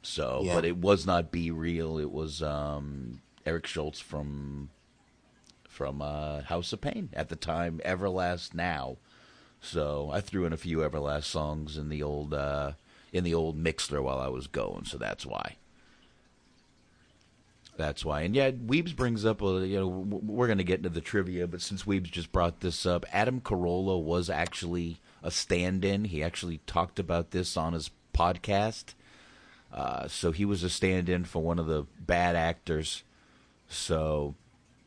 [0.02, 0.56] So, Yeah.
[0.56, 1.98] but it was not B-Real.
[2.00, 4.70] It was um, Eric Schultz from
[5.68, 7.80] from uh, House of Pain at the time.
[7.86, 8.98] Everlast now.
[9.62, 12.74] So I threw in a few Everlast songs in the old uh,
[13.14, 14.86] in the old Mixlr while I was going.
[14.86, 15.56] So that's why.
[17.78, 18.22] That's why.
[18.22, 21.48] And yeah, Weebs brings up a you know we're going to get into the trivia,
[21.48, 26.06] but since Weebs just brought this up, Adam Carolla was actually a stand-in.
[26.06, 28.94] He actually talked about this on his podcast.
[29.74, 33.04] Uh, so he was a stand-in for one of the bad actors.
[33.70, 34.36] So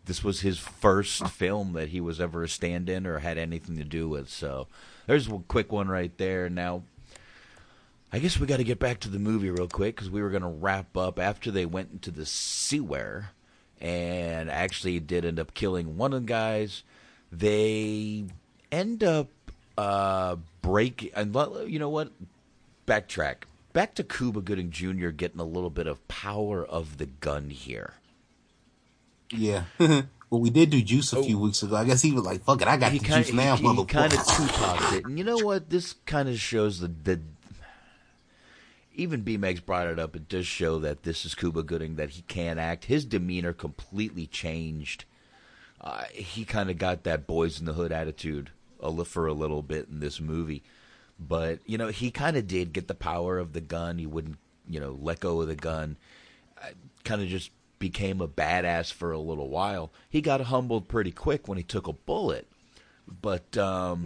[0.05, 3.85] this was his first film that he was ever a stand-in or had anything to
[3.85, 4.29] do with.
[4.29, 4.67] So
[5.07, 6.51] there's a quick one right there.
[6.51, 6.83] Now,
[8.13, 10.31] I guess we got to get back to the movie real quick because we were
[10.31, 13.31] going to wrap up after they went into the sewer
[13.81, 16.83] and actually did end up killing one of the guys.
[17.33, 18.27] They
[18.71, 19.29] end up
[19.77, 21.35] uh, break and
[21.67, 22.13] you know what?
[22.87, 23.45] Backtrack.
[23.75, 25.09] Back to Cuba Gooding Jr.
[25.11, 27.95] getting a little bit of power of the gun here.
[29.31, 29.65] Yeah.
[29.79, 31.23] well, we did do juice a Oh.
[31.25, 31.75] few weeks ago.
[31.77, 33.85] I guess he was like, "Fuck it, I got the kinda- juice now, he, he
[33.85, 35.69] kind of two-topped it, and you know what?
[35.71, 37.21] This kind of shows the the.
[38.97, 40.15] Even B Megs brought it up.
[40.15, 42.85] It does show that this is Cuba Gooding that he can't act.
[42.85, 45.05] His demeanor completely changed.
[45.81, 48.51] Uh, he kind of got that boys in the hood attitude
[48.81, 50.63] a for a little bit in this movie,
[51.19, 53.99] but you know he kind of did get the power of the gun.
[53.99, 54.39] He wouldn't,
[54.69, 55.97] you know, let go of the gun.
[57.05, 59.93] Kind of just became a badass for a little while.
[60.09, 62.47] He got humbled pretty quick when he took a bullet,
[63.21, 64.05] but um,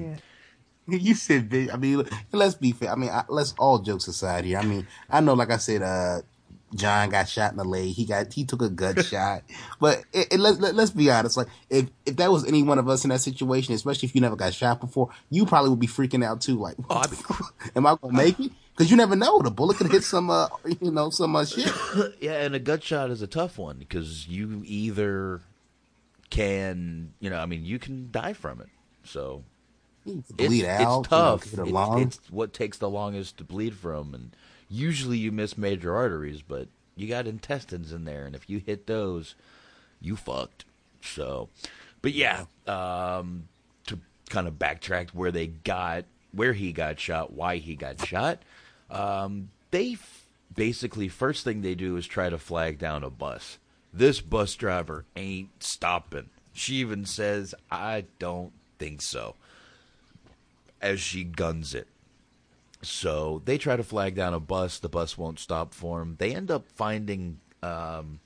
[0.90, 1.52] You said.
[1.72, 2.02] I mean,
[2.32, 2.90] let's be fair.
[2.90, 4.59] I mean, let's all jokes aside here.
[4.59, 6.22] I mean, I know, like I said, uh,
[6.75, 7.89] John got shot in the leg.
[7.95, 9.43] He got he took a gut shot.
[9.81, 11.37] But it, it, let, let, let's be honest.
[11.37, 14.21] Like, if if that was any one of us in that situation, especially if you
[14.21, 16.59] never got shot before, you probably would be freaking out too.
[16.59, 16.77] Like,
[17.75, 18.53] am I gonna make it?
[18.77, 19.41] Because you never know.
[19.43, 20.49] The bullet could hit some, uh,
[20.81, 21.73] you know, some uh, shit.
[22.21, 25.41] yeah, and a gut shot is a tough one because you either
[26.31, 28.69] can, you know, I mean, you can die from it.
[29.05, 29.43] So
[30.07, 31.51] it's, bleed it's out, tough.
[31.51, 34.31] you know, It- it's what takes the longest to bleed from, and
[34.69, 38.87] usually you miss major arteries, but you got intestines in there, and if you hit
[38.87, 39.35] those,
[40.01, 40.64] you fucked.
[41.01, 41.49] So,
[42.03, 43.49] but yeah, um,
[43.87, 48.43] to kind of backtrack where they got where he got shot, why he got shot.
[48.91, 53.59] Um, they f- basically first thing they do is try to flag down a bus.
[53.93, 56.29] This bus driver ain't stopping.
[56.53, 59.37] She even says, "I don't think so."
[60.81, 61.89] As she guns it.
[62.83, 64.79] So they try to flag down a bus.
[64.79, 66.16] The bus won't stop for them.
[66.18, 68.20] They end up finding, um,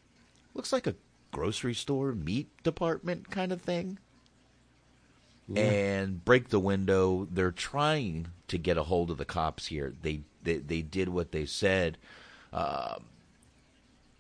[0.55, 0.94] looks like a
[1.30, 3.98] grocery store, meat department kind of thing,
[5.57, 7.26] and break the window.
[7.30, 9.94] They're trying to get a hold of the cops here.
[10.03, 11.98] They they, they did what they said.
[12.53, 13.05] Um,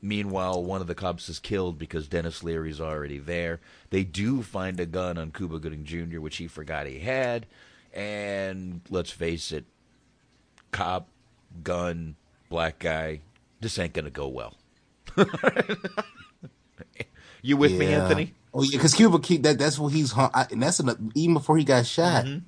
[0.00, 3.60] meanwhile, one of the cops is killed because Denis Leary's already there.
[3.90, 7.46] They do find a gun on Cuba Gooding Jr., which he forgot he had.
[7.92, 9.64] And let's face it,
[10.72, 11.08] cop,
[11.62, 12.16] gun,
[12.48, 13.20] black guy,
[13.60, 14.54] this ain't gonna go well.
[17.42, 18.34] you with me, Anthony?
[18.54, 21.34] Oh yeah, because Cuba Kid, that that's what he's hum- I, and that's another, even
[21.34, 22.38] before he got shot, Mm-hmm.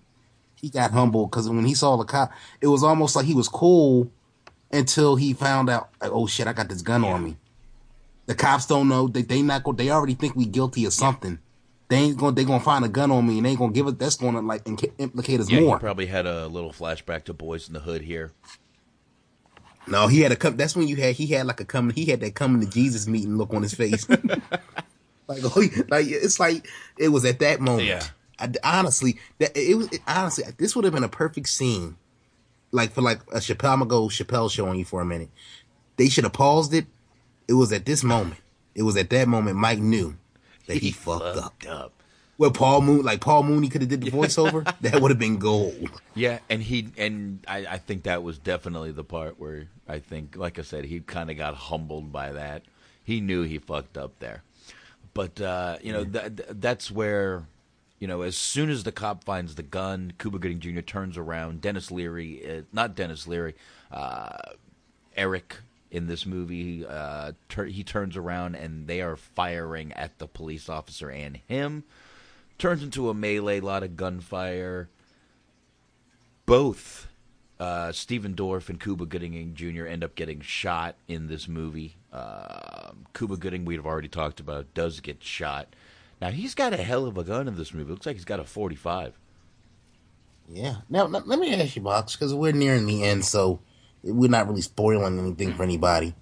[0.56, 3.48] he got humbled because when he saw the cop, it was almost like he was
[3.48, 4.10] cool
[4.72, 7.36] until he found out, like, oh shit, I got this gun on me.
[8.26, 9.72] The cops don't know they they not go.
[9.72, 11.38] They already think we guilty of something.
[11.88, 13.86] They ain't gonna They gonna find a gun on me and they ain't gonna give
[13.86, 13.98] it.
[13.98, 15.78] That's gonna like inca- implicate us Yeah, more.
[15.78, 18.32] probably had a little flashback to Boyz n the Hood here.
[19.86, 20.56] No, he had a come.
[20.56, 21.94] That's when you had he had like a coming.
[21.94, 24.08] He had that coming to Jesus meeting look on his face.
[24.08, 26.66] like, oh, like it's like
[26.98, 27.86] it was at that moment.
[27.86, 28.02] Yeah.
[28.38, 31.96] I, honestly, that it was it, honestly this would have been a perfect scene,
[32.72, 33.72] like for like a Chappelle.
[33.74, 35.30] I'm gonna go Chappelle show on you for a minute.
[35.96, 36.86] They should have paused it.
[37.46, 38.40] It was at this moment.
[38.74, 40.16] It was at that moment Mike knew
[40.66, 41.54] that he, fucked up.
[41.68, 41.92] up.
[42.36, 44.64] Well, Paul Moon, like Paul Mooney could have did the voiceover.
[44.80, 45.88] that would have been gold.
[46.14, 50.36] Yeah, and he and I, I think that was definitely the part where I think,
[50.36, 52.62] like I said, he kind of got humbled by that.
[53.04, 54.42] He knew he fucked up there,
[55.12, 57.44] but uh, you know th- th- that's where
[58.00, 60.80] you know as soon as the cop finds the gun, Cuba Gooding Jr.
[60.80, 61.60] turns around.
[61.60, 63.54] Denis Leary, uh, not Denis Leary,
[63.92, 64.38] uh,
[65.16, 65.58] Eric
[65.94, 70.68] in this movie, uh, tur- he turns around and they are firing at the police
[70.68, 71.84] officer and him.
[72.58, 74.88] Turns into a melee, a lot of gunfire
[76.46, 77.08] both
[77.58, 79.86] uh, Stephen Dorff and Cuba Gooding Jr.
[79.86, 81.96] end up getting shot in this movie.
[82.12, 85.74] Uh, Cuba Gooding, we've already talked about, does get shot.
[86.20, 87.90] Now he's got a hell of a gun in this movie.
[87.90, 89.14] Looks like he's got a forty-five.
[90.48, 90.76] Yeah.
[90.88, 93.60] Now, let let me ask you, Box, because we're nearing the end, so
[94.04, 96.14] we're not really spoiling anything for anybody.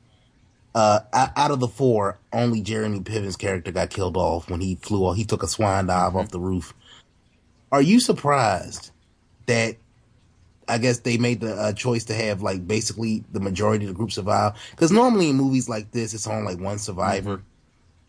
[0.74, 5.04] Uh, out of the four, only Jeremy Piven's character got killed off when he flew
[5.04, 5.16] off.
[5.16, 6.72] He took a swan dive off the roof.
[7.70, 8.90] Are you surprised
[9.46, 9.76] that
[10.68, 13.94] I guess they made the uh, choice to have like basically the majority of the
[13.94, 14.54] group survive?
[14.70, 17.42] Because normally in movies like this, it's on like one survivor.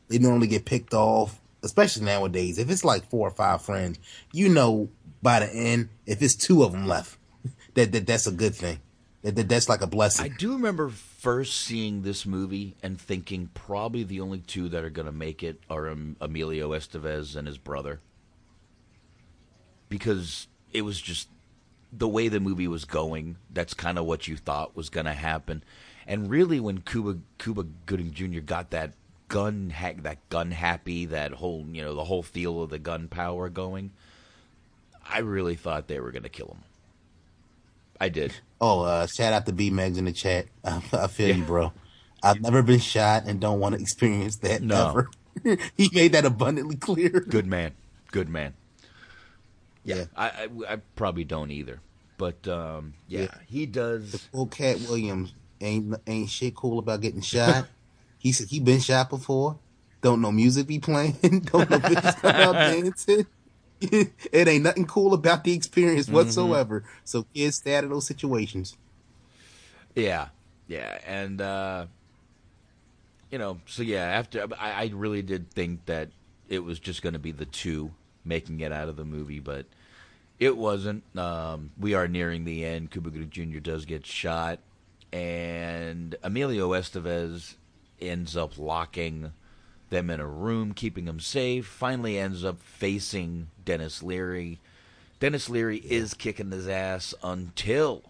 [0.08, 2.58] They normally get picked off, especially nowadays.
[2.60, 4.00] If it's like four or five friends,
[4.32, 4.90] you know
[5.22, 7.18] by the end, if it's two of them left,
[7.74, 8.80] that, that that's a good thing.
[9.24, 10.26] That, that that's like a blessing.
[10.26, 14.90] I do remember first seeing this movie and thinking probably the only two that are
[14.90, 18.02] going to make it are um, Emilio Estevez and his brother,
[19.88, 21.30] because it was just
[21.92, 25.14] the way the movie was going, that's kind of what you thought was going to
[25.14, 25.64] happen.
[26.06, 28.42] And really, when Cuba Cuba Gooding Jr.
[28.42, 28.92] got that
[29.30, 33.08] gun hack, that gun happy, that whole you know the whole feel of the gun
[33.08, 33.92] power going,
[35.08, 36.64] I really thought they were going to kill him.
[38.04, 38.34] I did.
[38.60, 40.48] Oh, uh, shout out to B Megs in the chat.
[40.66, 41.36] I, I feel yeah.
[41.36, 41.72] you, bro.
[42.22, 44.90] I've never been shot and don't want to experience that no.
[44.90, 45.58] ever.
[45.78, 47.10] he made that abundantly clear.
[47.10, 47.72] Good man.
[48.12, 48.56] Good man.
[49.86, 51.80] Yeah, I, I, I probably don't either,
[52.18, 54.12] but um, yeah, yeah, he does.
[54.12, 57.68] The old Katt Williams ain't ain't shit cool about getting shot.
[58.18, 59.60] he said he been shot before.
[60.02, 61.14] Don't know music be playing.
[61.22, 63.26] don't know bitches come out dancing.
[64.32, 66.16] it ain't nothing cool about the experience mm-hmm.
[66.16, 66.82] whatsoever.
[66.82, 67.02] Mm-hmm.
[67.04, 68.78] So kids stay out of those situations.
[69.96, 70.30] Yeah,
[70.68, 71.86] yeah, and uh,
[73.30, 76.10] you know, so yeah, after I, I really did think that
[76.50, 77.92] it was just going to be the two
[78.26, 79.66] making it out of the movie, but
[80.40, 81.04] it wasn't.
[81.18, 82.92] Um, we are nearing the end.
[82.92, 83.60] Cuba Jr.
[83.60, 84.60] does get shot,
[85.12, 87.56] and Emilio Estevez
[88.02, 89.32] ends up locking
[89.94, 91.66] them in a room, keeping them safe.
[91.66, 94.60] Finally, ends up facing Denis Leary.
[95.20, 98.04] Denis Leary is kicking his ass until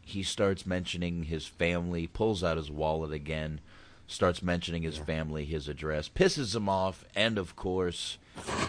[0.00, 3.60] he starts mentioning his family, pulls out his wallet again,
[4.06, 8.18] starts mentioning his family, his address, pisses him off, and of course,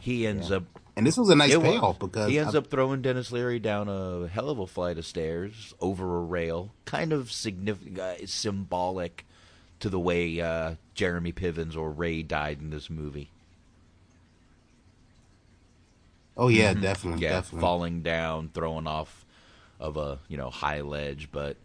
[0.02, 0.58] he ends yeah.
[0.58, 0.64] up.
[0.96, 2.10] And this was a nice payoff was.
[2.10, 5.06] because he ends I, up throwing Denis Leary down a hell of a flight of
[5.06, 9.26] stairs over a rail, kind of significant, uh, symbolic
[9.84, 13.30] to the way uh, Jeremy Pivens or Ray died in this movie.
[16.38, 16.82] Oh yeah, mm-hmm.
[16.82, 19.26] definitely, yeah, definitely falling down, throwing off
[19.82, 21.58] of a you know high ledge, but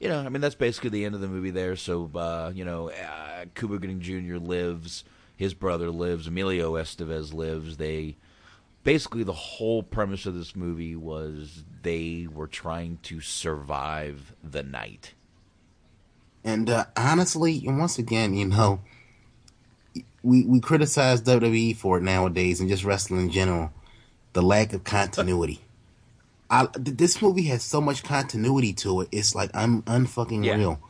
[0.00, 1.76] you know, I mean that's basically the end of the movie there.
[1.76, 4.38] So uh, you know, uh, Cuba Gooding Jr.
[4.38, 5.04] lives
[5.36, 7.76] his brother lives, Emilio Estevez lives.
[7.76, 8.16] They
[8.82, 15.14] basically the whole premise of this movie was they were trying to survive the night.
[16.44, 18.80] And uh, honestly, and once again, you know,
[20.22, 23.72] we we criticize WWE for it nowadays and just wrestling in general,
[24.32, 25.60] the lack of continuity.
[26.50, 29.08] I, this movie has so much continuity to it.
[29.10, 30.56] It's like i'm unfucking yeah.
[30.56, 30.80] real,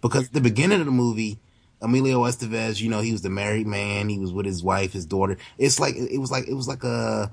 [0.00, 1.38] because the beginning of the movie
[1.82, 4.08] Emilio Estevez, you know, he was the married man.
[4.08, 5.36] He was with his wife, his daughter.
[5.58, 7.32] It's like it was like it was like a.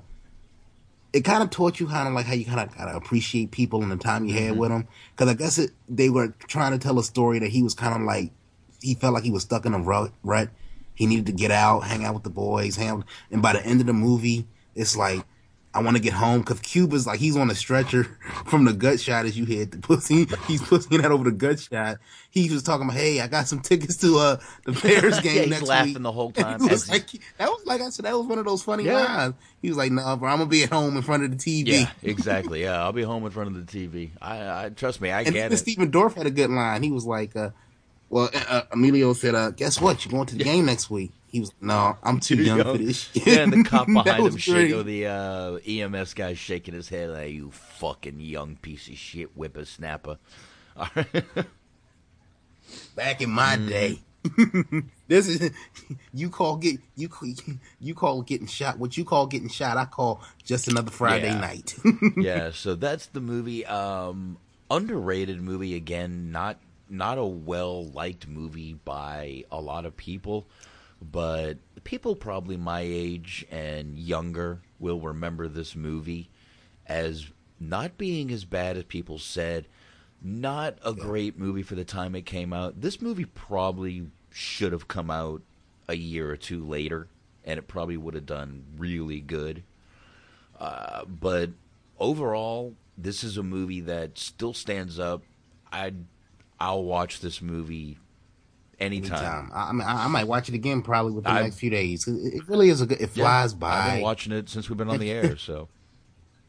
[1.12, 3.82] It kind of taught you kind of like how you kind of gotta appreciate people
[3.82, 4.60] and the time you had mm-hmm.
[4.60, 4.88] with them.
[5.12, 7.94] Because I guess it, they were trying to tell a story that he was kind
[7.94, 8.32] of like
[8.80, 10.12] he felt like he was stuck in a rut.
[10.22, 10.50] Rut.
[10.94, 13.04] He needed to get out, hang out with the boys, hang out.
[13.30, 15.24] And by the end of the movie, it's like
[15.72, 18.04] I want to get home because Cuba's like he's on a stretcher
[18.46, 20.26] from the gut shot as you hit the pussy.
[20.48, 21.98] He's pushing that over the gut shot.
[22.30, 25.44] He was talking about, hey, I got some tickets to uh the Bears game yeah,
[25.46, 26.02] next laughing week.
[26.02, 26.66] the whole time.
[26.66, 27.06] was like,
[27.38, 29.04] that was like I said, that was one of those funny yeah.
[29.04, 29.34] lines.
[29.62, 31.82] He was like, no, bro, I'm gonna be at home in front of the TV.
[31.82, 32.62] Yeah, exactly.
[32.62, 34.10] Yeah, I'll be home in front of the TV.
[34.20, 35.56] I, I trust me, I and get it.
[35.58, 36.82] Stephen Dorff had a good line.
[36.82, 37.50] He was like, uh,
[38.08, 40.04] well, uh, uh Emilio said, uh, guess what?
[40.04, 41.12] You're going to the game next week.
[41.30, 43.26] He was no, I'm too young, young, for this shit.
[43.26, 47.30] Yeah, and the cop behind him shaking, the uh, EMS guy shaking his head like,
[47.32, 50.18] "You fucking young piece of shit whippersnapper."
[52.96, 53.68] Back in my mm.
[53.68, 54.00] day,
[55.08, 55.52] this is
[56.12, 57.08] you call get you
[57.78, 58.80] you call getting shot.
[58.80, 61.40] What you call getting shot, I call just another Friday yeah.
[61.40, 61.76] night.
[62.16, 63.64] yeah, so that's the movie.
[63.66, 64.38] Um,
[64.68, 66.32] underrated movie again.
[66.32, 66.58] Not
[66.88, 70.48] not a well liked movie by a lot of people
[71.00, 76.28] but people probably my age and younger will remember this movie
[76.86, 79.66] as not being as bad as people said.
[80.22, 82.80] Not a great movie for the time it came out.
[82.80, 85.42] This movie probably should have come out
[85.88, 87.08] a year or two later,
[87.44, 89.62] and it probably would have done really good.
[90.58, 91.50] Uh, but
[91.98, 95.22] overall, this is a movie that still stands up.
[95.72, 95.94] I
[96.58, 97.98] I'll watch this movie
[98.80, 99.18] anytime.
[99.18, 99.50] anytime.
[99.52, 102.06] I, I, mean, I, I, might watch it again probably within the next few days.
[102.08, 103.00] It, really is a good.
[103.00, 103.76] It flies yeah, by.
[103.76, 105.36] I've been watching it since we've been on the air.
[105.36, 105.68] So,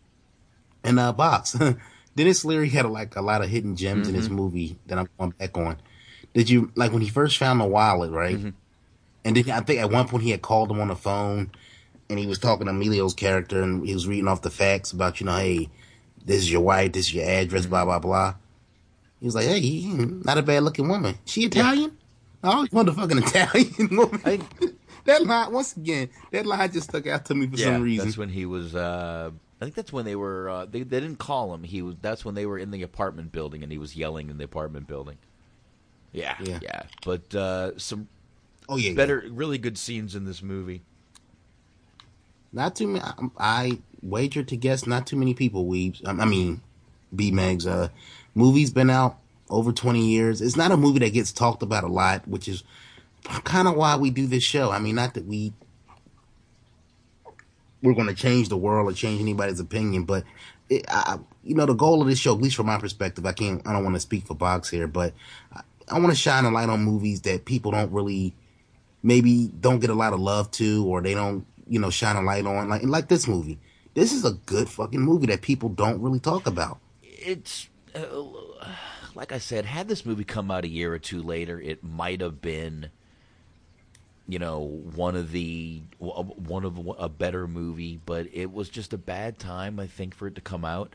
[0.84, 1.58] and uh, box.
[2.16, 4.16] Denis Leary had a, like a lot of hidden gems mm-hmm.
[4.16, 5.78] in this movie that I'm going back on.
[6.34, 8.38] Did you like when he first found the wallet, right?
[8.38, 8.50] Mm-hmm.
[9.24, 11.52] And then I think at one point he had called him on the phone,
[12.10, 15.20] and he was talking to Emilio's character, and he was reading off the facts about
[15.20, 15.70] you know, hey,
[16.26, 17.72] this is your wife, this is your address, mm-hmm.
[17.72, 18.36] blah blah blah.
[19.20, 21.16] He was like, hey, not a bad looking woman.
[21.26, 21.96] She Italian?
[22.44, 24.22] Oh, motherfucking Italian woman.
[24.26, 24.40] I,
[25.06, 28.06] that line once again, that line just stuck out to me for yeah, some reason.
[28.06, 28.76] That's when he was.
[28.76, 30.50] Uh, I think that's when they were.
[30.50, 31.64] Uh, they they didn't call him.
[31.64, 31.96] He was.
[32.02, 34.88] That's when they were in the apartment building, and he was yelling in the apartment
[34.88, 35.18] building.
[36.12, 36.60] Yeah, yeah.
[36.62, 36.84] yeah.
[37.06, 38.08] But uh, some.
[38.68, 39.32] Oh yeah, better, yeah.
[39.34, 40.82] really good scenes in this movie.
[42.54, 43.04] Not too many.
[43.04, 46.02] I, I wager to guess not too many people weeps.
[46.06, 46.62] I mean,
[47.16, 47.68] B Megs.
[47.68, 47.90] Uh,
[48.34, 49.18] movie's been out
[49.52, 50.42] over 20 years.
[50.42, 52.64] It's not a movie that gets talked about a lot, which is
[53.44, 54.72] kind of why we do this show.
[54.72, 55.54] I mean, not that we
[57.84, 60.24] we're going to change the world or change anybody's opinion, but
[60.70, 63.34] it, I, you know, the goal of this show, at least from my perspective, I
[63.34, 65.14] can't, I don't want to speak for Box here, but
[65.52, 68.34] I, I want to shine a light on movies that people don't really,
[69.04, 72.22] maybe don't get a lot of love to, or they don't, you know, shine a
[72.22, 72.70] light on.
[72.70, 73.60] Like, like this movie.
[73.94, 76.80] This is a good fucking movie that people don't really talk about.
[77.04, 78.00] It's uh,
[79.16, 82.22] like I said, had this movie come out a year or two later, it might
[82.22, 82.90] have been,
[84.28, 88.00] you know, one of the one of a better movie.
[88.06, 90.94] But it was just a bad time, I think, for it to come out.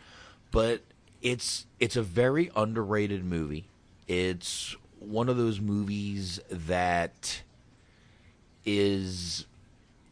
[0.51, 0.83] But
[1.23, 3.67] it's it's a very underrated movie.
[4.07, 7.43] It's one of those movies that
[8.65, 9.47] is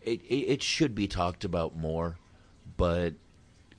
[0.03, 2.19] it, it, should be talked about more,
[2.77, 3.15] but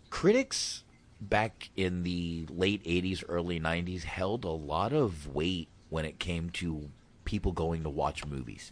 [0.09, 0.83] critics
[1.29, 6.49] back in the late 80s, early 90s held a lot of weight when it came
[6.51, 6.89] to
[7.25, 8.71] people going to watch movies.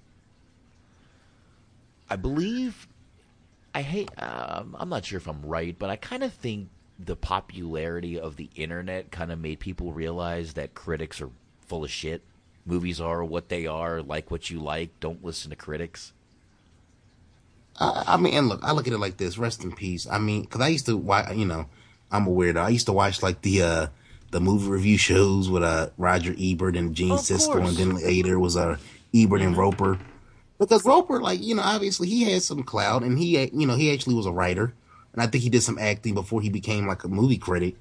[2.09, 2.88] I believe,
[3.73, 6.69] I hate, um, I'm not sure if I'm right, but I kind of think
[6.99, 11.30] the popularity of the internet kind of made people realize that critics are
[11.61, 12.21] full of shit.
[12.65, 16.13] Movies are what they are, like what you like, don't listen to critics.
[17.80, 19.38] I, I mean, and look, I look at it like this.
[19.38, 20.07] Rest in peace.
[20.09, 21.03] I mean, because I used to,
[21.34, 21.65] you know,
[22.14, 22.57] I'm a weirdo.
[22.57, 23.88] I used to watch like the uh
[24.31, 28.56] the movie review shows with uh Roger Ebert and Gene Siskel, and then later was
[28.56, 28.77] uh
[29.14, 29.98] Ebert and Roeper.
[30.60, 33.91] Because Roeper, like you know, obviously he had some clout, and he, you know, he
[33.91, 34.73] actually was a writer,
[35.11, 37.76] and I think he did some acting before he became like a movie critic,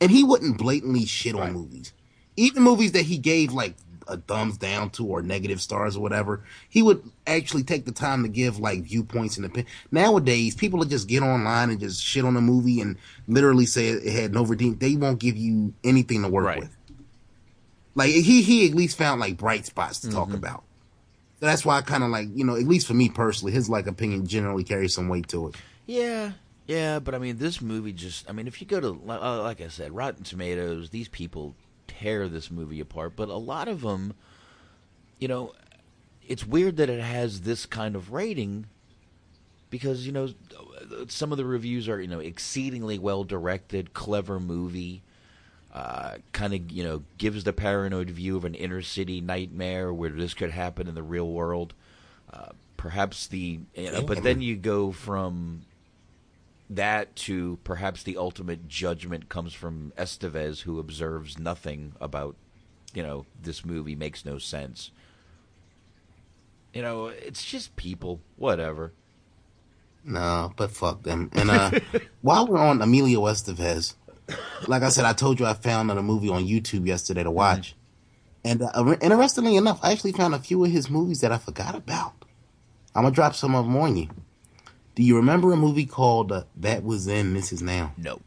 [0.00, 1.92] and he wouldn't blatantly shit on movies,
[2.36, 3.76] even movies that he gave like
[4.08, 8.22] a thumbs down to or negative stars or whatever, he would actually take the time
[8.22, 9.70] to give like viewpoints and opinion.
[9.92, 13.88] Nowadays, people will just get online and just shit on a movie and literally say
[13.88, 14.78] it had no redeem.
[14.78, 16.58] They won't give you anything to work Right.
[16.60, 16.74] with.
[17.94, 20.34] Like he he at least found like bright spots to talk Mhm.
[20.34, 20.64] about.
[21.40, 23.68] So that's why I kind of like you know at least for me personally, his
[23.68, 25.56] like opinion generally carries some weight to it.
[25.86, 26.32] Yeah,
[26.66, 29.60] yeah, but I mean, this movie just, I mean, if you go to, uh, like
[29.62, 31.56] I said, Rotten Tomatoes, these people
[32.00, 34.14] tear this movie apart, but a lot of them,
[35.18, 35.52] you know,
[36.26, 38.66] it's weird that it has this kind of rating
[39.70, 40.28] because, you know,
[41.08, 45.02] some of the reviews are, you know, exceedingly well directed, clever movie.
[45.72, 50.08] Uh, kind of, you know, gives the paranoid view of an inner city nightmare where
[50.10, 51.74] this could happen in the real world.
[52.32, 52.48] Uh,
[52.78, 54.00] perhaps the, Yeah.
[54.00, 55.62] but then you go from
[56.70, 62.36] that to perhaps the ultimate judgment comes from Estevez, who observes nothing about,
[62.94, 64.90] you know, this movie makes no sense.
[66.74, 68.92] You know, it's just people, whatever.
[70.04, 71.30] No, but fuck them.
[71.32, 71.70] And uh
[72.22, 73.94] while we're on Emilio Estevez,
[74.66, 77.74] like I said, I told you I found a movie on YouTube yesterday to watch.
[78.44, 81.74] And uh, interestingly enough, I actually found a few of his movies that I forgot
[81.74, 82.12] about.
[82.94, 84.08] I'm gonna drop some of them on you.
[84.98, 87.92] Do you remember a movie called uh, That Was Then, This Is Now?
[87.96, 88.20] No.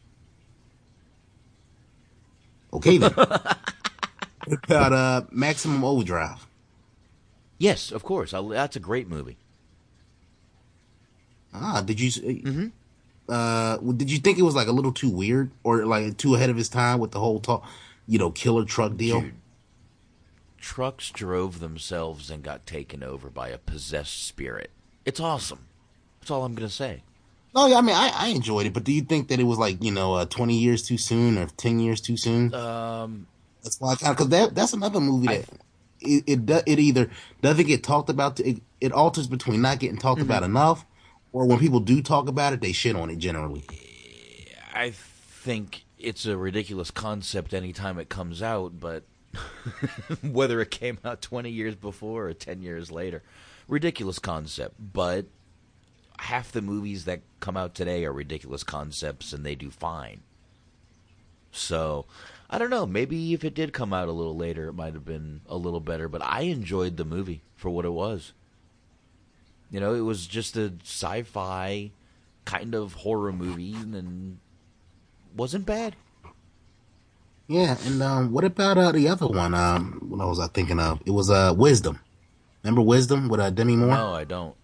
[2.71, 3.11] Okay then.
[4.47, 6.47] About uh, Maximum Overdrive?
[7.57, 8.33] Yes, of course.
[8.33, 9.35] I, that's a great movie.
[11.53, 12.71] Ah, did you?
[13.27, 16.49] Uh, did you think it was like a little too weird or like too ahead
[16.49, 17.67] of his time with the whole talk,
[18.07, 19.25] you know, killer truck deal?
[20.57, 24.69] Trucks drove themselves and got taken over by a possessed spirit.
[25.03, 25.67] It's awesome.
[26.21, 27.03] That's all I'm going to say.
[27.53, 29.57] No, yeah, I mean, I, I enjoyed it, but do you think that it was
[29.57, 32.53] like you know, uh, twenty years too soon or ten years too soon?
[32.53, 33.27] Um,
[33.61, 35.49] that's why I because that that's another movie that
[35.99, 37.09] it it, do, it either
[37.41, 38.37] doesn't get talked about.
[38.37, 40.85] To, it, it alters between not getting talked about enough,
[41.33, 43.63] or when people do talk about it, they shit on it generally.
[44.73, 49.03] I think it's a ridiculous concept anytime it comes out, but
[50.23, 53.23] whether it came out 20 years before or 10 years later,
[53.67, 54.75] ridiculous concept.
[54.79, 55.25] But
[56.21, 60.21] half the movies that come out today are ridiculous concepts and they do fine.
[61.51, 62.05] So,
[62.47, 62.85] I don't know.
[62.85, 65.79] Maybe if it did come out a little later, it might have been a little
[65.79, 66.07] better.
[66.07, 68.33] But I enjoyed the movie for what it was.
[69.71, 71.91] You know, it was just a sci fi
[72.45, 74.37] kind of horror movie and
[75.35, 75.95] wasn't bad.
[77.47, 79.55] Yeah, and um, what about uh, the other one?
[79.55, 81.01] Um, what was I thinking of?
[81.05, 81.99] It was uh, Wisdom.
[82.63, 83.89] Remember Wisdom with uh, Demi Moore?
[83.89, 84.55] No, I don't.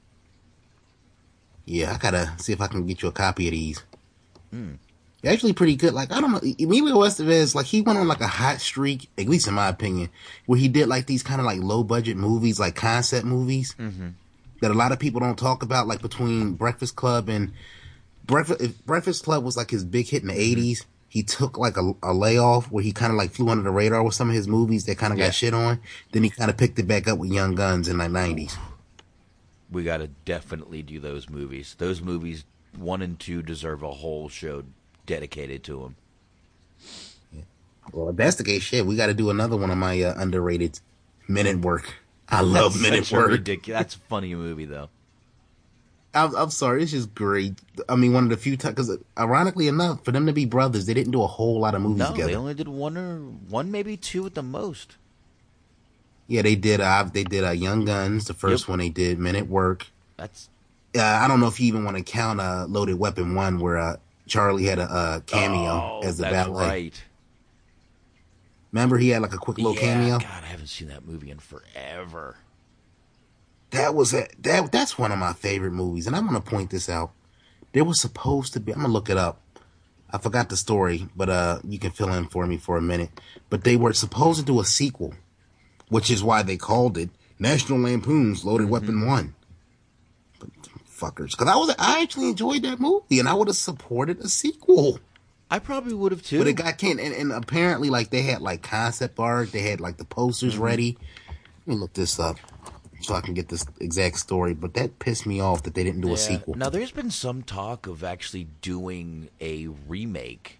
[1.68, 3.84] Yeah, I gotta see if I can get you a copy of these.
[4.52, 4.74] Hmm.
[5.22, 5.94] They're actually pretty good.
[5.94, 9.28] Like I don't know, Emilio Estevez, like he went on like a hot streak, at
[9.28, 10.10] least in my opinion,
[10.46, 14.10] where he did like these kind of like low budget movies, like concept movies Mm-hmm.
[14.62, 15.88] that a lot of people don't talk about.
[15.88, 17.52] Like between Breakfast Club and
[18.26, 21.76] Breakfast, if Breakfast Club was like his big hit in the '80s, he took like
[21.78, 24.36] a, a layoff where he kind of like flew under the radar with some of
[24.36, 25.26] his movies that kind of Yeah.
[25.28, 25.80] got shit on.
[26.12, 28.56] Then he kind of picked it back up with Young Guns in the nineties.
[29.72, 31.76] We got to definitely do those movies.
[31.78, 32.46] Those movies,
[32.78, 34.64] one and two, deserve a whole show
[35.06, 37.44] dedicated to them.
[37.94, 40.14] Well, if that's the case, shit, we got to do another one of my uh,
[40.18, 40.80] underrated
[41.28, 41.96] minute Work.
[42.30, 43.32] I love That's Men at such a Work.
[43.32, 43.80] ridiculous.
[43.80, 44.90] That's a funny movie though.
[46.14, 47.54] I'm, I'm sorry, it's just great.
[47.88, 50.86] I mean, one of the few times because ironically enough, for them to be brothers,
[50.86, 52.30] they didn't do a whole lot of movies No, together.
[52.32, 54.98] they only did one or one, maybe two at the most.
[56.28, 56.82] Yeah, they did.
[56.82, 58.70] Uh, they did uh, Young Guns, the first Yep.
[58.70, 59.18] one they did.
[59.20, 59.88] Men at Work.
[60.18, 60.50] That's
[60.96, 63.78] Uh, I don't know if you even want to count uh, Loaded Weapon One, where
[63.78, 63.98] uh,
[64.28, 66.66] Charlie had a uh, cameo oh, as the that's valet.
[66.68, 67.04] right.
[68.72, 70.20] Remember, he had like a quick little yeah, cameo.
[70.20, 72.36] God, I haven't seen that movie in forever.
[73.72, 74.72] That was a, that.
[74.72, 77.12] That's one of my favorite movies, and I'm gonna point this out.
[77.74, 78.74] There was supposed to be.
[78.74, 79.40] I'm gonna look it up.
[80.10, 83.10] I forgot the story, but uh, you can fill in for me for a minute.
[83.50, 85.14] But they were supposed to do a sequel,
[85.90, 87.10] which is why they called it
[87.40, 88.72] National Lampoon's Loaded Mm-hmm.
[88.74, 89.36] Weapon One.
[90.40, 90.50] But
[90.90, 94.28] fuckers, because I was I actually enjoyed that movie, and I would have supported a
[94.30, 95.00] sequel.
[95.50, 96.40] I probably would have too.
[96.40, 99.80] But it got canned, and, and apparently, like they had like concept art, they had
[99.80, 100.64] like the posters Mm-hmm.
[100.64, 100.98] ready.
[101.66, 102.38] Let me look this up
[103.02, 104.54] so I can get this exact story.
[104.54, 106.14] But that pissed me off that they didn't do Yeah.
[106.16, 106.56] a sequel.
[106.56, 110.60] Now, there's been some talk of actually doing a remake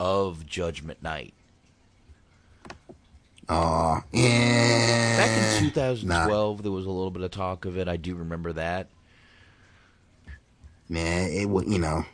[0.00, 1.34] of Judgment Night.
[3.48, 5.16] Yeah.
[5.16, 7.88] Back in 2012, there was a little bit of talk of it.
[7.88, 8.88] I do remember that.
[10.88, 12.04] Man, it would you know.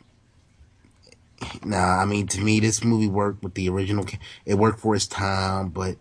[1.63, 4.05] Nah, I mean to me, this movie worked with the original.
[4.45, 5.97] It worked for its time, but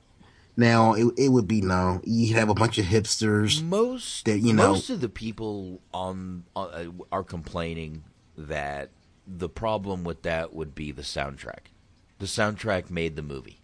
[0.56, 2.00] now it it would be no.
[2.04, 3.62] You'd have a bunch of hipsters.
[3.62, 4.72] Most that you know.
[4.72, 8.04] most of the people on, on uh, are complaining
[8.36, 8.90] that
[9.26, 11.70] the problem with that would be the soundtrack.
[12.18, 13.60] The soundtrack made the movie,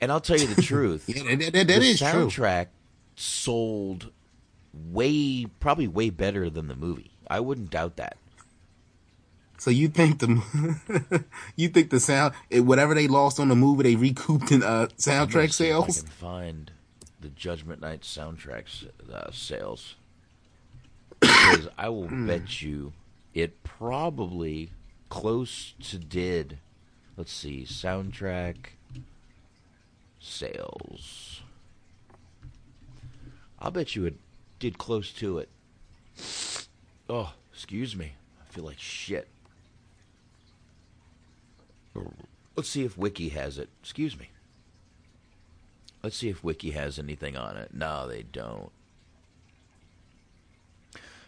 [0.00, 1.04] and I'll tell you the truth.
[1.08, 2.08] Yeah, that- that- that the is true.
[2.08, 2.68] soundtrack
[3.16, 4.10] sold
[4.72, 7.10] way probably way better than the movie.
[7.28, 8.16] I wouldn't doubt that.
[9.58, 11.22] So you think the
[11.56, 15.34] you think the sound whatever they lost on the movie they recouped in uh, soundtrack
[15.34, 16.00] if I sales?
[16.02, 16.70] can find
[17.20, 18.64] the Judgment Night soundtrack
[19.12, 19.96] uh, sales
[21.20, 22.26] because I will Hmm.
[22.26, 22.94] bet you
[23.34, 24.70] it probably
[25.10, 26.58] close to did.
[27.18, 28.56] Let's see, soundtrack
[30.20, 31.40] sales.
[33.58, 34.14] I'll bet you it
[34.58, 35.48] did close to it.
[37.08, 38.12] Oh, excuse me.
[38.40, 39.28] I feel like shit.
[42.56, 43.68] Let's see if Wiki has it.
[43.82, 44.30] Excuse me.
[46.02, 47.74] Let's see if Wiki has anything on it.
[47.74, 48.70] No, they don't.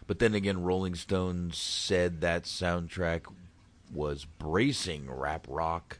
[0.07, 3.21] But then again, Rolling Stones said that soundtrack
[3.93, 5.99] was bracing rap rock.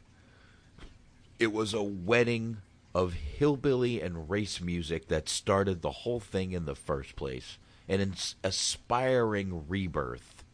[1.38, 2.58] It was a wedding
[2.94, 7.58] of hillbilly and race music that started the whole thing in the first place.
[7.88, 10.44] An ins- aspiring rebirth.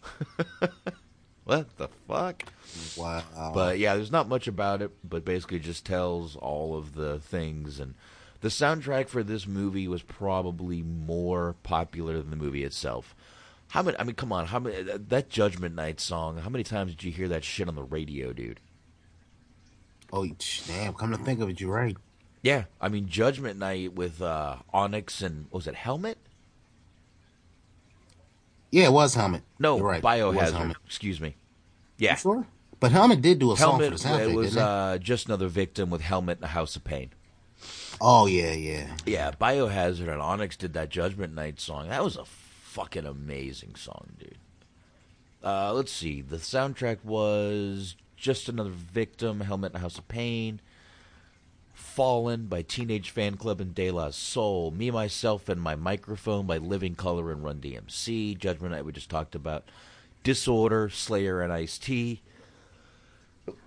[1.44, 2.44] what the fuck?
[2.96, 3.52] Wow.
[3.52, 7.80] But yeah, there's not much about it, but basically just tells all of the things.
[7.80, 7.94] And
[8.40, 13.14] the soundtrack for this movie was probably more popular than the movie itself.
[13.68, 13.98] How many?
[13.98, 14.82] I mean, come on, how many?
[14.82, 16.38] That Judgment Night song.
[16.38, 18.60] How many times did you hear that shit on the radio, dude?
[20.12, 20.26] Oh
[20.66, 20.94] damn!
[20.94, 21.96] Come to think of it, you're right.
[22.42, 26.18] Yeah, I mean Judgment Night with uh, Onyx and was it Helmet?
[28.70, 29.42] Yeah, it was Helmet.
[29.58, 30.02] No, You're right.
[30.02, 30.52] Biohazard.
[30.52, 30.76] Helmet.
[30.86, 31.36] Excuse me.
[31.98, 32.46] Yeah, sure.
[32.78, 33.98] But Helmet did do a song Helmet.
[34.00, 37.10] for the it was uh, just another victim with Helmet and a House of Pain.
[38.00, 38.96] oh yeah, yeah.
[39.06, 41.88] Yeah, Biohazard and Onyx did that Judgment Night song.
[41.88, 44.36] That was a fucking amazing song, dude.
[45.42, 46.20] Uh, let's see.
[46.20, 50.60] The soundtrack was Just Another Victim, Helmet and House of Pain,
[51.74, 56.94] Fallen by Teenage Fanclub and De La Soul, Me, Myself, and My Microphone by Living
[56.94, 59.64] Colour and Run DMC, Judgment Night we just talked about,
[60.22, 62.22] Disorder, Slayer and Ice T,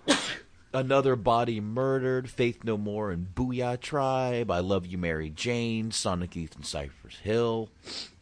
[0.72, 4.50] Another Body Murdered, Faith No More, and Booyah Tribe.
[4.50, 7.70] I Love You, Mary Jane, Sonic Youth and Cypress Hill,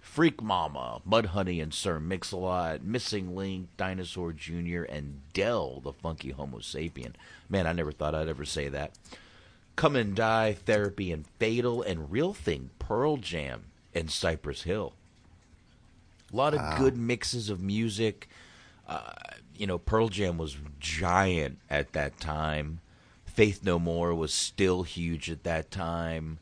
[0.09, 7.12] Freak Mama, Mudhoney and Sir Mix-a-Lot, Missing Link, Dinosaur Jr., and Del, the Funky Homosapien.
[7.48, 8.93] Man, I never thought I'd ever say that.
[9.76, 14.94] Come and Die, Therapy and Fatal, and Real Thing, Pearl Jam, and Cypress Hill.
[16.32, 16.78] A lot of Wow.
[16.78, 18.28] good mixes of music.
[18.89, 19.12] Uh,
[19.56, 22.80] you know, Pearl Jam was giant at that time.
[23.26, 26.39] Faith No More was still huge at that time.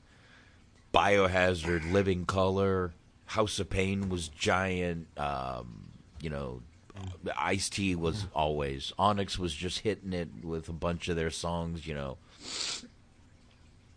[0.94, 2.94] Biohazard, Living Colour,
[3.26, 5.06] House of Pain was giant.
[5.18, 5.90] Um,
[6.20, 6.62] you know,
[7.36, 8.92] Ice T was always.
[8.98, 12.16] Onyx was just hitting it with a bunch of their songs, you know.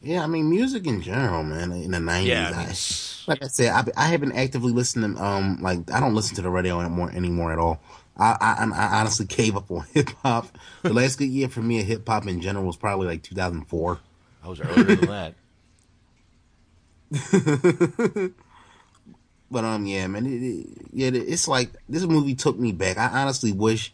[0.01, 1.71] Yeah, I mean, music in general, man.
[1.71, 2.73] In the nineties, Yeah, I mean, I,
[3.27, 5.17] like I said, I, I haven't actively listened.
[5.17, 7.81] To, um, like I don't listen to the radio anymore anymore at all.
[8.17, 10.47] I I, I honestly gave up on hip hop.
[10.83, 13.99] The last good year for me of hip hop in general was probably like 2004.
[14.41, 15.33] I was earlier than that.
[19.51, 22.97] But um, yeah, man, it, it, yeah, it's like this movie took me back.
[22.97, 23.93] I honestly wish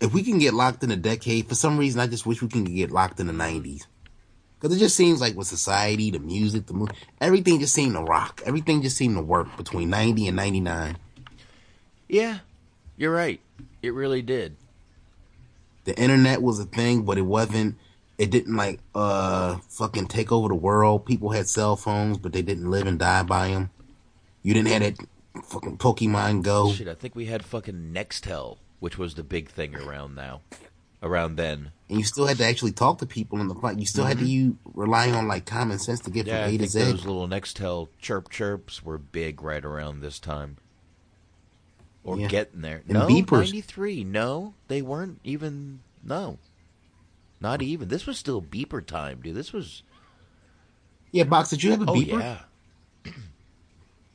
[0.00, 1.48] if we can get locked in a decade.
[1.48, 3.86] For some reason, I just wish we can get locked in the '90s
[4.60, 8.02] because it just seems like with society, the music, the movie, everything just seemed to
[8.02, 8.42] rock.
[8.44, 10.98] Everything just seemed to work between '90 and '99.
[12.08, 12.38] Yeah,
[12.96, 13.40] you're right.
[13.82, 14.56] It really did.
[15.84, 17.76] The internet was a thing, but it wasn't.
[18.18, 21.06] It didn't like uh fucking take over the world.
[21.06, 23.70] People had cell phones, but they didn't live and die by them.
[24.46, 25.06] You didn't have that
[25.46, 26.72] fucking Pokemon Go.
[26.72, 30.42] Shit, I think we had fucking Nextel, which was the big thing around now,
[31.02, 31.72] around then.
[31.88, 33.80] And you still had to actually talk to people in the fight.
[33.80, 34.32] You still had to mm-hmm.
[34.32, 36.78] you rely on like common sense to get Yeah, from I A to think Z.
[36.84, 40.58] those little Nextel chirp chirps were big right around this time.
[42.04, 42.28] Or Yeah.
[42.28, 42.84] getting there.
[42.86, 43.46] And no, beepers.
[43.46, 44.04] 93.
[44.04, 45.80] No, they weren't even.
[46.04, 46.38] No.
[47.40, 47.88] Not even.
[47.88, 49.34] This was still beeper time, dude.
[49.34, 49.82] This was.
[51.10, 51.50] Yeah, box.
[51.50, 52.20] Did you have a Oh, beeper?
[52.20, 53.12] yeah.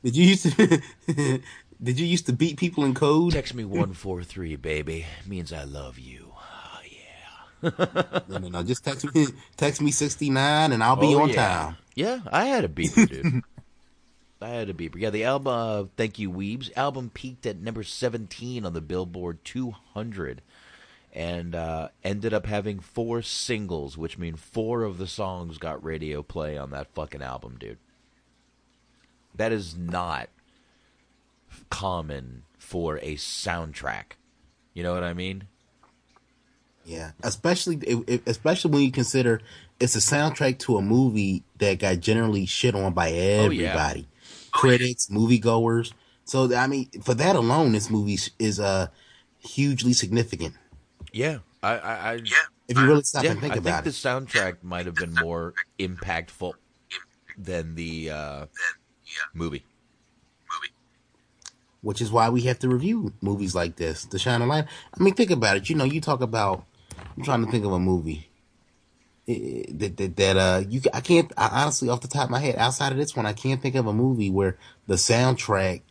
[0.02, 0.80] Did you used to?
[1.82, 3.32] did you used to beat people in code?
[3.32, 5.06] Text me 143, baby.
[5.26, 6.32] Means I love you.
[6.34, 8.20] Oh yeah.
[8.28, 8.62] no, no, no.
[8.62, 9.26] Just text me.
[9.56, 11.34] Text me sixty nine, and I'll be Oh, on yeah.
[11.34, 11.76] time.
[11.94, 13.42] Yeah, I had a beeper, dude.
[14.40, 14.96] I had a beeper.
[14.98, 19.44] Yeah, the album, uh, Thank You Weebs, album peaked at number 17 on the Billboard
[19.44, 20.42] 200
[21.12, 26.24] and uh, ended up having four singles, which mean four of the songs got radio
[26.24, 27.78] play on that fucking album, dude.
[29.34, 30.28] That is not
[31.70, 34.12] common for a soundtrack.
[34.74, 35.44] You know what I mean?
[36.84, 39.40] Yeah, especially if, if- especially when you consider
[39.78, 43.68] it's a soundtrack to a movie that got generally shit on by Oh, yeah.
[43.68, 44.08] everybody,
[44.52, 45.92] critics, moviegoers.
[46.24, 48.88] So I mean, for that alone, this movie is uh
[49.40, 50.54] hugely significant.
[51.12, 52.20] Yeah, I, I, I
[52.68, 53.66] If you really stop yeah, and think about it.
[53.66, 54.00] I about think it.
[54.02, 56.54] the soundtrack might have been more impactful
[57.36, 58.46] than the uh,
[59.34, 59.64] movie.
[60.50, 60.72] Movie.
[61.80, 64.66] Which is why we have to review movies like this to shine a light.
[64.98, 65.68] I mean, think about it.
[65.68, 66.64] You know, you talk about.
[67.16, 68.28] I'm trying to think of a movie
[69.28, 70.80] eh, that that, that uh you.
[70.92, 71.32] I can't.
[71.36, 73.74] I, honestly, off the top of my head, outside of this one, I can't think
[73.74, 74.56] of a movie where
[74.86, 75.82] the soundtrack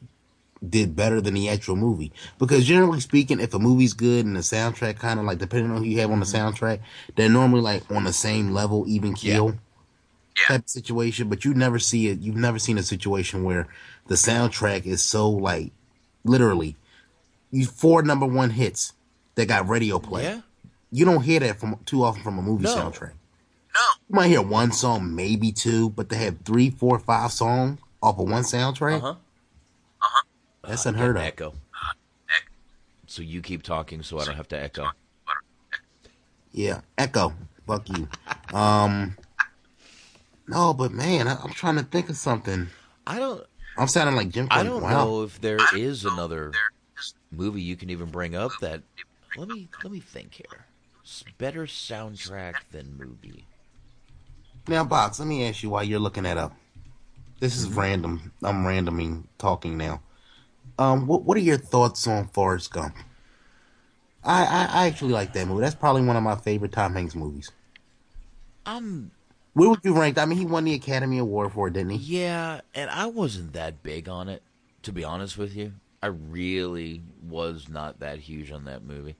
[0.67, 2.11] did better than the actual movie.
[2.37, 5.77] Because generally speaking, if a movie's good and the soundtrack kind of like depending on
[5.77, 6.79] who you have on the soundtrack,
[7.15, 9.57] they're normally like on the same level, even keel
[10.47, 11.29] type of situation.
[11.29, 12.19] But you never see it.
[12.19, 13.67] You've never seen a situation where
[14.07, 15.71] the soundtrack is so like
[16.23, 16.75] literally
[17.51, 18.93] you four number one hits
[19.35, 20.23] that got radio play.
[20.23, 20.41] Yeah.
[20.91, 22.75] You don't hear that from too often from a movie No.
[22.75, 23.11] soundtrack.
[23.73, 23.81] No.
[24.09, 28.19] You might hear one song, maybe two, but they have three, four, five songs off
[28.19, 28.97] of one soundtrack.
[28.97, 29.07] Uh-huh.
[30.01, 30.21] Uh-huh.
[30.67, 31.23] That's Uh, unheard get of.
[31.23, 31.53] an Echo.
[33.07, 34.87] So you keep talking, so I don't have to echo.
[36.53, 37.33] Yeah, Echo.
[37.67, 38.07] Fuck you.
[38.53, 39.15] Um.
[40.51, 42.67] No, but man, I, I'm trying to think of something.
[43.07, 43.45] I don't.
[43.77, 44.47] I'm sounding like Jim.
[44.51, 44.89] I don't wow.
[44.89, 46.59] know if there is another
[47.31, 48.83] movie you can even bring up that.
[49.33, 50.65] Let me let me think here.
[51.05, 53.47] S- Better soundtrack than movie.
[54.67, 56.53] Now, Box, let me ask you why you're looking that up.
[57.39, 57.65] This Mm-hmm.
[57.69, 58.33] is random.
[58.43, 60.01] I'm randoming talking now.
[60.77, 62.95] Um, what what are your thoughts on Forrest Gump?
[64.23, 65.61] I, I, I actually like that movie.
[65.61, 67.51] That's probably one of my favorite Tom Hanks movies.
[68.65, 69.11] Um,
[69.53, 70.17] Where would you rank?
[70.17, 72.19] I mean, he won the Academy Award for it, didn't he?
[72.19, 74.41] yeah, and I wasn't that big on it,
[74.83, 75.73] to be honest with you.
[76.01, 79.15] I really was not that huge on that movie.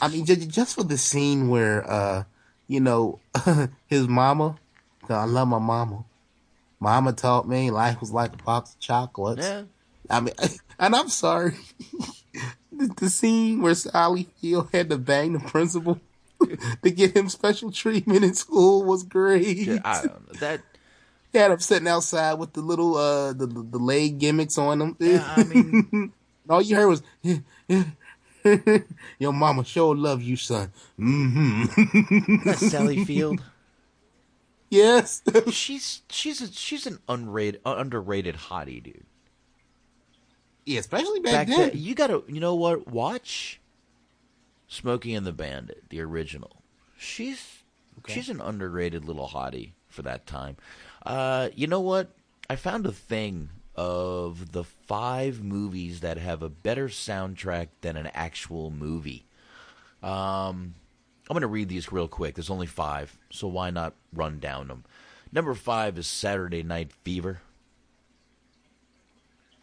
[0.00, 2.24] I mean, just, just for the scene where, uh,
[2.66, 3.18] you know,
[3.86, 4.56] his mama,
[5.08, 6.04] I love my mama.
[6.80, 9.46] Mama taught me life was like a box of chocolates.
[9.46, 9.62] Yeah.
[10.08, 10.34] I mean,
[10.78, 11.56] and I'm sorry.
[12.72, 16.00] the, the scene where Sally Field had to bang the principal
[16.82, 19.68] to get him special treatment in school was great.
[19.84, 20.60] I don't know that.
[21.32, 24.80] He had him sitting outside with the little uh the the, the leg gimmicks on
[24.80, 24.96] him.
[24.98, 26.12] Yeah, I mean,
[26.48, 27.02] all you heard was.
[29.20, 30.72] Your mama sure love you, son.
[30.98, 32.44] Mm-hmm.
[32.44, 33.40] That's Sally Field.
[34.68, 39.04] Yes, she's she's a, she's an unrated, uh, underrated hottie, dude.
[40.64, 41.58] Yeah, especially back, Back then.
[41.58, 42.88] then, you gotta, you know what?
[42.88, 43.60] Watch
[44.72, 46.62] Smokey and the Bandit, the original.
[46.96, 47.62] She's
[48.08, 50.56] she's an underrated little hottie for that time.
[51.04, 52.08] Uh, you know what?
[52.48, 58.08] I found a thing of the five movies that have a better soundtrack than an
[58.14, 59.26] actual movie.
[60.02, 60.74] Um,
[61.28, 62.34] I'm going to read these real quick.
[62.34, 64.84] There's only five, so why not run down them?
[65.30, 67.42] Number five is Saturday Night Fever.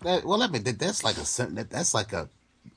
[0.01, 2.29] That, well, I mean, that's like a that's like a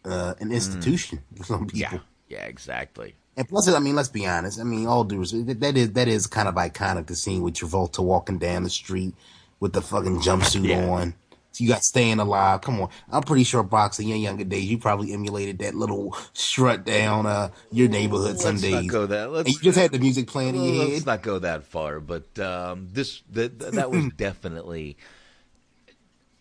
[0.05, 1.79] uh, an institution for some people.
[1.79, 1.99] Yeah,
[2.33, 3.15] yeah, exactly.
[3.37, 4.61] And plus, I mean, let's be honest.
[4.61, 7.07] I mean, all respect, that- is that is kind of iconic.
[7.07, 9.15] The scene with Travolta walking down the street
[9.61, 10.89] with the fucking jumpsuit Yeah.
[10.91, 11.15] on.
[11.53, 12.63] So you got staying alive.
[12.63, 16.17] Come on, I'm pretty sure boxing in your younger days, you probably emulated that little
[16.33, 18.73] strut down uh, your neighborhood some Let's days.
[18.73, 19.31] not go that.
[19.31, 21.07] Let's, and you just had the music playing in your Let's head.
[21.07, 24.97] not go that far, but um, this that that was definitely.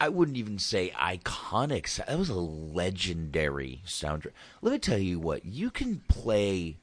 [0.02, 1.96] I wouldn't even say iconic.
[1.98, 4.32] That was a legendary soundtrack.
[4.64, 6.78] Let me tell you what you can play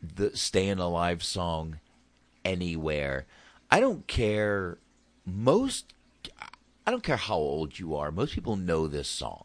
[0.00, 1.80] the "Staying Alive" song
[2.44, 3.26] anywhere.
[3.72, 4.78] I don't care.
[5.26, 5.92] Most.
[6.86, 8.12] I don't care how old you are.
[8.12, 9.44] Most people know this song.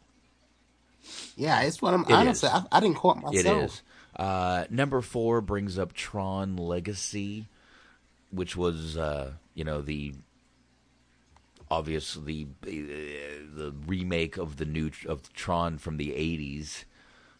[1.36, 2.48] Yeah, it's what I'm It honestly.
[2.48, 3.64] I, I didn't call it It myself.
[3.64, 3.82] is.
[4.14, 7.48] Uh, number four brings up Tron Legacy,
[8.30, 10.14] which was, uh, you know, the
[11.70, 16.84] obviously uh, the remake of the new of Tron from the '80s.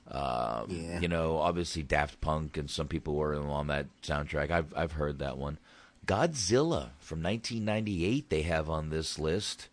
[0.06, 1.00] Um, Yeah.
[1.00, 4.50] You know, obviously Daft Punk and some people were on that soundtrack.
[4.50, 5.58] I've I've heard that one.
[6.06, 9.68] Godzilla from 1998 they have on this list.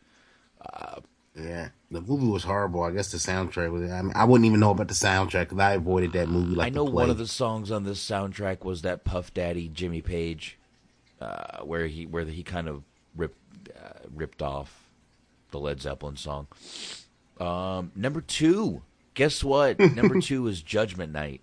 [0.61, 1.02] Uh,
[1.36, 2.84] Yeah, the movie was horrible.
[2.84, 3.90] I guess the soundtrack was.
[3.90, 6.68] I mean, I wouldn't even know about the soundtrack because I avoided that movie like
[6.68, 10.57] I know one of the songs on this soundtrack was that Puff Daddy Jimmy Page,
[11.22, 12.84] uh, where he where he kind of
[13.15, 13.38] ripped
[14.15, 14.89] ripped off
[15.51, 16.47] the Led Zeppelin song.
[17.39, 18.81] Um, number two,
[19.13, 19.79] guess what?
[19.95, 21.41] number two is Judgment Night.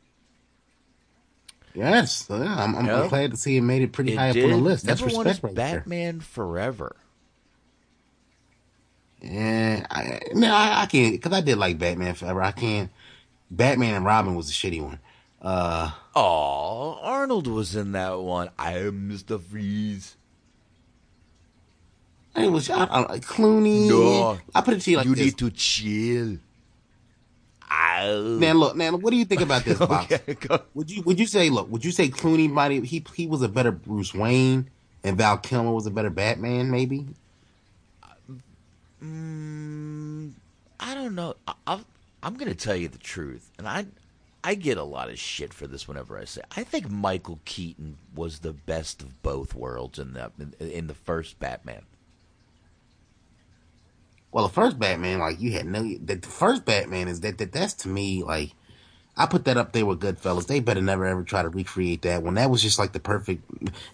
[1.75, 4.45] Yes, yeah, I'm, I'm, glad to see it made it pretty It high did.
[4.47, 4.85] up on the list.
[4.85, 5.79] That's number one is respect right there.
[5.81, 6.97] Batman Forever.
[9.21, 12.43] Yeah, I, no, I, I can't because I did like Batman Forever.
[12.43, 12.91] I can't.
[13.51, 14.99] Batman and Robin was a shitty one.
[15.41, 18.51] Uh, Oh, Arnold was in that one.
[18.59, 20.17] I am Mister Freeze.
[22.43, 23.89] It was I, I, Clooney.
[23.89, 25.25] No, I put it to you like you this.
[25.27, 26.39] need to chill.
[27.71, 28.23] Ow.
[28.39, 29.79] Now look, now what do you think about this?
[29.81, 30.21] Okay.
[30.75, 31.71] Would you would you say look?
[31.71, 34.69] Would you say Clooney might have- he he was a better Bruce Wayne
[35.05, 36.71] and Val Kilmer was a better Batman?
[36.71, 37.07] Maybe.
[39.03, 40.33] Mm,
[40.81, 41.37] I don't know.
[41.67, 41.81] I,
[42.23, 43.87] I'm going to tell you the truth, and I
[44.43, 46.41] I get a lot of shit for this whenever I say.
[46.57, 50.95] I think Michael Keaton was the best of both worlds in the in, in the
[50.95, 51.83] first Batman.
[54.39, 55.83] Well, the first Batman, like you had no.
[55.83, 58.53] The, first Batman is that, that that's to me like
[59.17, 60.47] I put that up there with Goodfellas.
[60.47, 62.35] They better never ever try to recreate that one.
[62.35, 63.43] That was just like the perfect,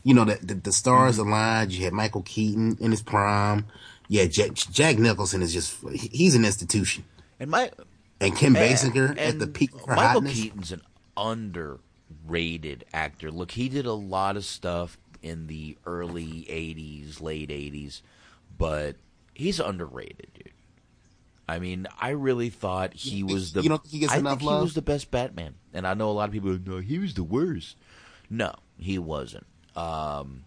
[0.03, 1.29] you know, the the, the stars Mm-hmm.
[1.31, 1.73] aligned.
[1.73, 3.65] You had Michael Keaton in his prime.
[4.09, 7.05] Yeah, Jack, Jack Nicholson is just he's an institution.
[7.41, 7.71] And my
[8.21, 10.35] And Kim and- Basinger at the peak Michael hotness.
[10.35, 10.83] Keaton's an
[11.17, 13.31] underrated actor.
[13.31, 18.03] Look, he did a lot of stuff in the early '80s, late '80s,
[18.59, 18.97] but
[19.35, 20.51] he's underrated, dude.
[21.47, 23.63] I mean, I really thought he You was the.
[23.63, 25.95] you don't think he gets I enough think he was the best Batman, and I
[25.95, 26.51] know a lot of people.
[26.53, 27.77] are, No, he was the worst.
[28.31, 29.47] No, he wasn't.
[29.77, 30.45] Um,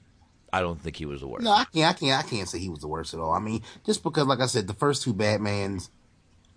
[0.52, 1.44] I don't think he was the worst.
[1.44, 1.90] No, I can't.
[1.90, 2.26] I can't.
[2.26, 3.32] I can't say he was the worst at all.
[3.32, 5.90] I mean, just because, like I said, the first two Batmans,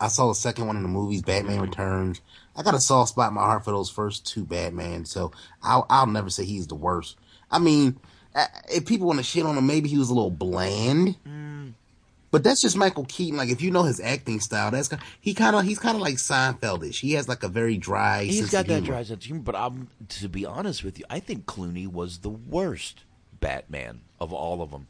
[0.01, 1.61] I saw the second one in the movies, Batman.
[1.61, 2.23] Returns.
[2.57, 5.33] I got a soft spot in my heart for those first two Batman, so
[5.63, 7.17] I'll, I'll never say he's the worst.
[7.51, 8.01] I mean,
[8.73, 11.17] if people want to shit on him, maybe he was a little bland.
[11.27, 11.75] Mm.
[12.31, 13.37] But that's just Michael Keaton.
[13.37, 14.89] Like, if you know his acting style, that's
[15.21, 17.01] he kind of he's kind of like Seinfeldish.
[17.01, 18.25] He has like a very dry.
[18.25, 18.87] He's got that humor.
[18.87, 22.19] dry sense of humor, but I'm to be honest with you, I think Clooney was
[22.19, 23.01] the worst
[23.41, 24.87] Batman of all of them.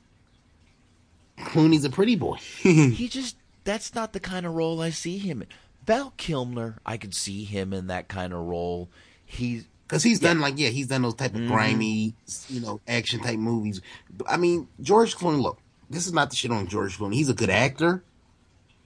[1.38, 2.36] Clooney's a pretty boy.
[2.58, 5.48] he just that's not the kind of role I see him in.
[5.86, 8.90] Val Kilmer, I could see him in that kind of role.
[9.24, 11.52] He's Cause he's done like yeah, he's done those type of mm-hmm.
[11.52, 12.14] grimy,
[12.48, 13.80] you know, action type movies.
[14.28, 15.42] I mean, George Clooney.
[15.42, 15.58] Look,
[15.90, 17.14] this is not the shit on George Clooney.
[17.14, 18.02] He's a good actor,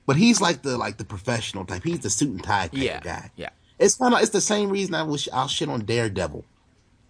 [0.07, 1.85] but he's like the like the professional type.
[1.85, 3.31] He's the suit and tie type yeah, guy.
[3.37, 3.51] yeah.
[3.79, 6.45] It's kind of it's the same reason I wish I'll shit on Daredevil.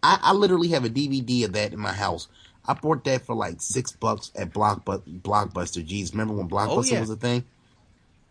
[0.03, 2.29] I, I literally have a DVD of that in my house.
[2.67, 5.87] I bought that for like six bucks at Blockbu- Blockbuster.
[5.87, 7.01] Jeez, remember when oh, Blockbuster yeah.
[7.01, 7.45] was a thing?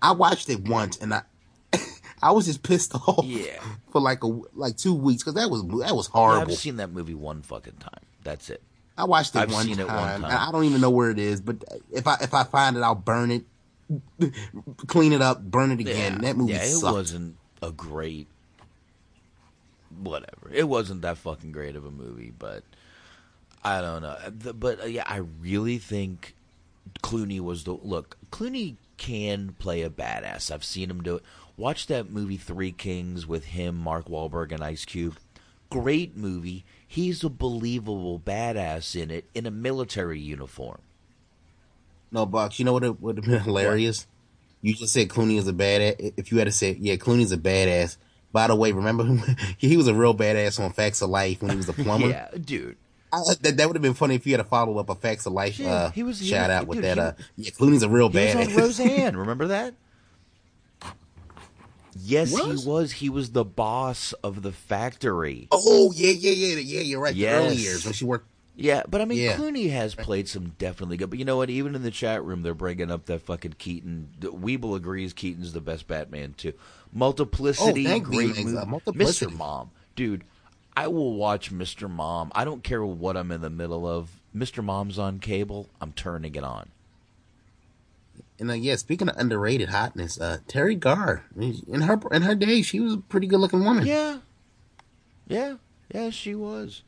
[0.02, 1.22] I watched it once and I
[2.22, 3.62] I was just pissed off Yeah.
[3.92, 6.52] for like a like two weeks because that was that was Yeah, horrible.
[6.52, 8.02] I've seen that movie one fucking time.
[8.24, 8.62] That's it.
[8.98, 9.86] I watched it I've one seen time.
[9.86, 10.48] it one time.
[10.48, 12.96] I don't even know where it is, but if I if I find it, I'll
[12.96, 13.44] burn it,
[14.88, 16.14] clean it up, burn it again.
[16.14, 16.94] yeah, that movie yeah, it sucked.
[16.94, 18.28] wasn't a great
[20.02, 20.50] whatever.
[20.52, 22.64] It wasn't that fucking great of a movie, but
[23.64, 24.18] I don't know.
[24.54, 26.36] But uh, yeah, I really think
[27.02, 28.18] Clooney was the look.
[28.32, 30.52] Clooney can play a badass.
[30.52, 31.24] I've seen him do it.
[31.58, 35.18] Watch that movie Three Kings with him, Mark Wahlberg, and Ice Cube.
[35.70, 36.66] Great movie.
[36.94, 40.78] He's a believable badass in it in a military uniform.
[42.12, 42.60] No, Box.
[42.60, 44.06] You know what would have been hilarious?
[44.62, 46.14] You just said Clooney is a badass.
[46.18, 47.98] If you had to say, yeah, Clooney's a badass.
[48.32, 49.22] By the way, remember him?
[49.58, 52.08] he was a real badass on Facts of Life when he was a plumber.
[52.10, 52.78] yeah, dude.
[53.12, 55.26] I, that, that would have been funny if you had a follow up of Facts
[55.26, 56.96] of Life Yeah, uh, he was- he shout was- out with dude, that.
[56.98, 58.36] he- uh, yeah, Clooney's a real He badass.
[58.36, 58.56] was on
[58.88, 59.18] Roseanne.
[59.18, 59.74] Remember that?
[62.00, 62.64] Yes, Was?
[62.64, 62.92] he was.
[62.94, 65.48] He was the boss of the factory.
[65.52, 66.80] oh yeah, yeah, yeah, yeah.
[66.82, 67.14] You're right.
[67.14, 68.28] The early years when she worked.
[68.56, 69.36] Yeah, but I mean, Yeah.
[69.36, 71.10] Clooney has played some definitely good.
[71.10, 71.50] But you know what?
[71.50, 74.10] Even in the chat room, they're bringing up that fucking Keaton.
[74.22, 76.54] Weeble agrees Keaton's the best Batman too.
[76.94, 78.56] Multiplicity, Oh, thank great movie.
[78.58, 79.32] uh, Multiplicity.
[79.32, 79.36] Mr.
[79.38, 80.24] Mom, dude,
[80.78, 81.90] I will watch Mr.
[81.90, 82.32] Mom.
[82.36, 84.10] I don't care what I'm in the middle of.
[84.36, 84.64] Mr.
[84.64, 85.70] Mom's on cable.
[85.82, 86.70] I'm turning it on.
[88.44, 92.62] And uh, yeah, speaking of underrated hotness, uh, Teri Garr in her in her day,
[92.62, 93.86] she was a pretty good looking woman.
[93.88, 94.18] Yeah,
[95.30, 95.56] yeah,
[95.94, 96.10] yeah.
[96.10, 96.84] She was.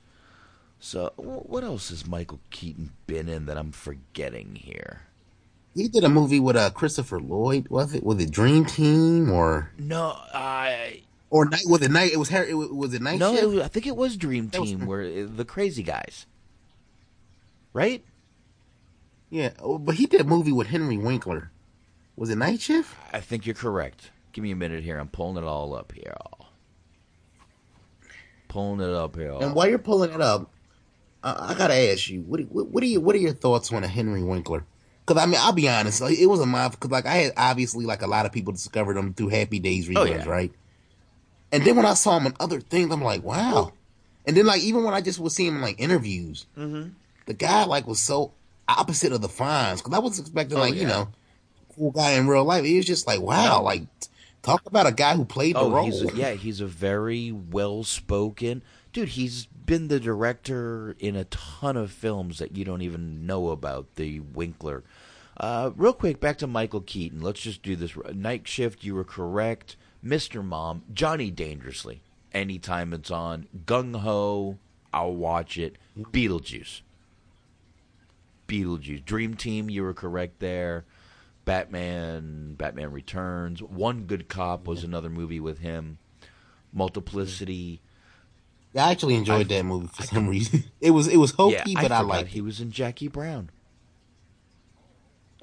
[0.81, 5.03] So, what else has Michael Keaton been in that I'm forgetting here?
[5.73, 7.69] He did a movie with uh, Christopher Lloyd.
[7.69, 11.63] Was it was it Dream Team or No, I or night?
[11.67, 12.11] Was it night?
[12.11, 12.49] It was Harry.
[12.49, 13.33] It was, was it night no.
[13.33, 16.25] It was, I think it was Dream That was- Team, where uh, the crazy guys,
[17.71, 18.03] right?
[19.35, 21.51] Yeah, oh, but he did a movie with Henry Winkler.
[22.15, 22.95] Was it Night Shift?
[23.11, 24.11] I think you're correct.
[24.31, 24.97] Give me a minute here.
[24.97, 26.15] I'm pulling it all up here.
[28.47, 29.33] Pulling it up here.
[29.41, 30.49] And while you're pulling it up,
[31.23, 33.83] I, I gotta ask you, what, what what are you what are your thoughts on
[33.83, 34.63] a Henry Winkler?
[35.05, 37.33] Because I mean, I'll be honest, like, it was a my because like I had
[37.35, 40.25] obviously like a lot of people discovered him through Happy Days reruns, Oh, yeah.
[40.29, 40.51] right?
[41.51, 43.73] And then when I saw him in other things, I'm like, wow.
[44.25, 46.89] And then like even when I just was seeing him in like interviews, Mm-hmm.
[47.25, 48.31] the guy like was so
[48.67, 51.09] opposite of the Fonz because I was expecting Oh, like you know,
[51.75, 52.65] cool guy in real life.
[52.65, 53.83] He was just like, wow, like
[54.41, 55.85] talk about a guy who played the Oh, role.
[55.85, 58.61] he's a, yeah, he's a very well spoken
[58.93, 59.09] dude.
[59.09, 63.95] He's been the director in a ton of films that you don't even know about.
[63.95, 64.83] The Winkler.
[65.37, 67.19] Uh, real quick, back to Michael Keaton.
[67.21, 67.91] Let's just do this.
[68.13, 68.83] Night Shift.
[68.83, 69.75] You were correct.
[70.05, 70.43] Mr.
[70.45, 70.83] Mom.
[70.93, 72.01] Johnny Dangerously.
[72.31, 73.47] Anytime it's on.
[73.65, 74.59] Gung Ho.
[74.93, 75.75] I'll watch it.
[75.99, 76.81] Beetlejuice.
[78.47, 79.05] Beetlejuice.
[79.05, 79.69] Dream Team.
[79.69, 80.85] You were correct there.
[81.45, 82.55] Batman.
[82.55, 83.61] Batman Returns.
[83.61, 85.97] One Good Cop was another movie with him.
[86.73, 87.81] Multiplicity.
[88.75, 90.65] I actually enjoyed that movie for some reason.
[90.81, 92.43] It was it was hokey, yeah, but I, forgot liked he it.
[92.43, 93.49] was in Jackie Brown.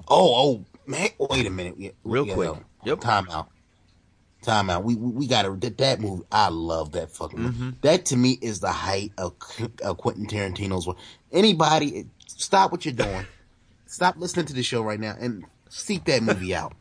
[0.07, 1.09] Oh, oh, man!
[1.17, 2.51] Wait a minute, Yeah, Real yeah, quick.
[2.85, 2.99] Yep.
[3.01, 3.49] Time out.
[4.41, 4.83] Time out.
[4.83, 6.23] We we, we got to that, that movie.
[6.31, 7.57] I love that fucking movie.
[7.63, 7.81] Mhm.
[7.81, 9.33] That to me is the height of,
[9.81, 10.97] of Quentin Tarantino's work.
[11.31, 12.05] Anybody,
[12.37, 13.25] stop what you're doing.
[13.85, 16.73] stop listening to the show right now and seek that movie out.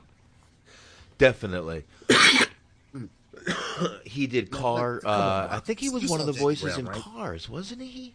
[1.19, 1.85] Definitely.
[4.05, 5.01] he did Car.
[5.05, 7.03] Uh, I think he was You one of the voices Brown, in right?
[7.03, 8.15] Cars, wasn't he?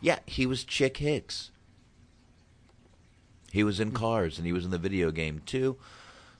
[0.00, 1.50] Yeah, he was Chick Hicks.
[3.52, 5.76] He was in Cars, and he was in the video game too.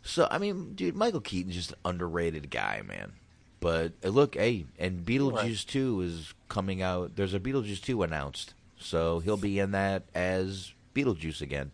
[0.03, 3.13] So I mean, dude, Michael Keaton's just an underrated guy, man.
[3.61, 7.17] But uh, look, hey, and Beetlejuice two is coming out.
[7.17, 8.55] There's a Beetlejuice two announced,
[8.87, 11.73] so he'll be in that as Beetlejuice again.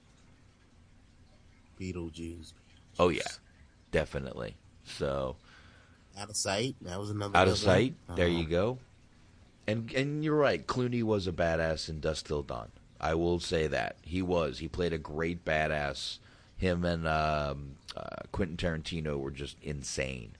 [1.80, 2.52] Beetlejuice.
[2.98, 3.22] Oh yeah,
[3.90, 4.56] definitely.
[4.84, 5.36] So
[6.18, 6.76] Out of sight.
[6.82, 7.36] That was another.
[7.36, 7.94] out of sight.
[8.16, 8.39] There Uh-huh.
[8.39, 8.78] you go.
[9.66, 10.66] And and you're right.
[10.66, 12.70] Clooney was a badass in Dusk Till Dawn.
[13.01, 14.59] I will say that he was.
[14.59, 16.18] He played a great badass.
[16.56, 20.32] Him and um, uh, Quentin Tarantino were just insane.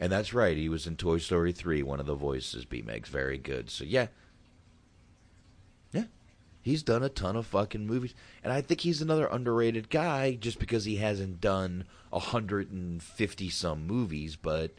[0.00, 0.56] And that's right.
[0.56, 1.82] He was in Toy Story three.
[1.82, 2.64] One of the voices.
[2.64, 3.70] B Meg's very good.
[3.70, 4.08] So yeah.
[6.68, 8.14] He's done a ton of fucking movies,
[8.44, 13.02] and I think he's another underrated guy just because he hasn't done a hundred and
[13.02, 14.72] fifty some movies, but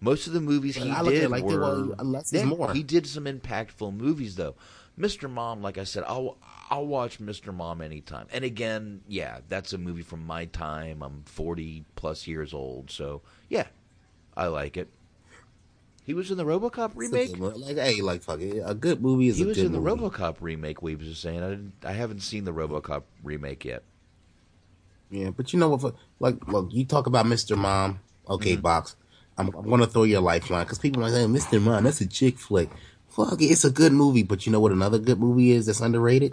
[0.00, 2.46] most of the movies he I look at it did like were were less Yeah,
[2.46, 2.72] more.
[2.72, 4.56] He did some impactful movies though.
[4.98, 5.30] Mr.
[5.30, 6.36] Mom, like I said, I'll
[6.68, 7.54] I'll watch Mr.
[7.54, 8.26] Mom anytime.
[8.32, 11.00] And again, yeah, that's a movie from my time.
[11.00, 13.66] I'm 40 plus years old, so yeah,
[14.36, 14.88] I like it.
[16.10, 17.38] He was in the RoboCop remake.
[17.38, 18.60] Like, hey, like, fuck it.
[18.66, 19.54] A good movie is a good one.
[19.54, 20.02] He was in the movie.
[20.02, 20.82] RoboCop remake.
[20.82, 21.40] We was just saying.
[21.40, 23.84] I didn't, I haven't seen the RoboCop remake yet.
[25.08, 25.94] Yeah, but you know what?
[26.18, 27.56] Like, look, you talk about Mr.
[27.56, 28.00] Mom.
[28.28, 28.60] Okay, Mm-hmm.
[28.60, 28.96] box.
[29.38, 31.62] I'm, I'm going to throw you a lifeline because people are saying, Mr.
[31.62, 32.70] Mom, that's a chick flick.
[33.08, 34.24] Fuck it, it's a good movie.
[34.24, 34.72] But you know what?
[34.72, 36.32] Another good movie is that's underrated,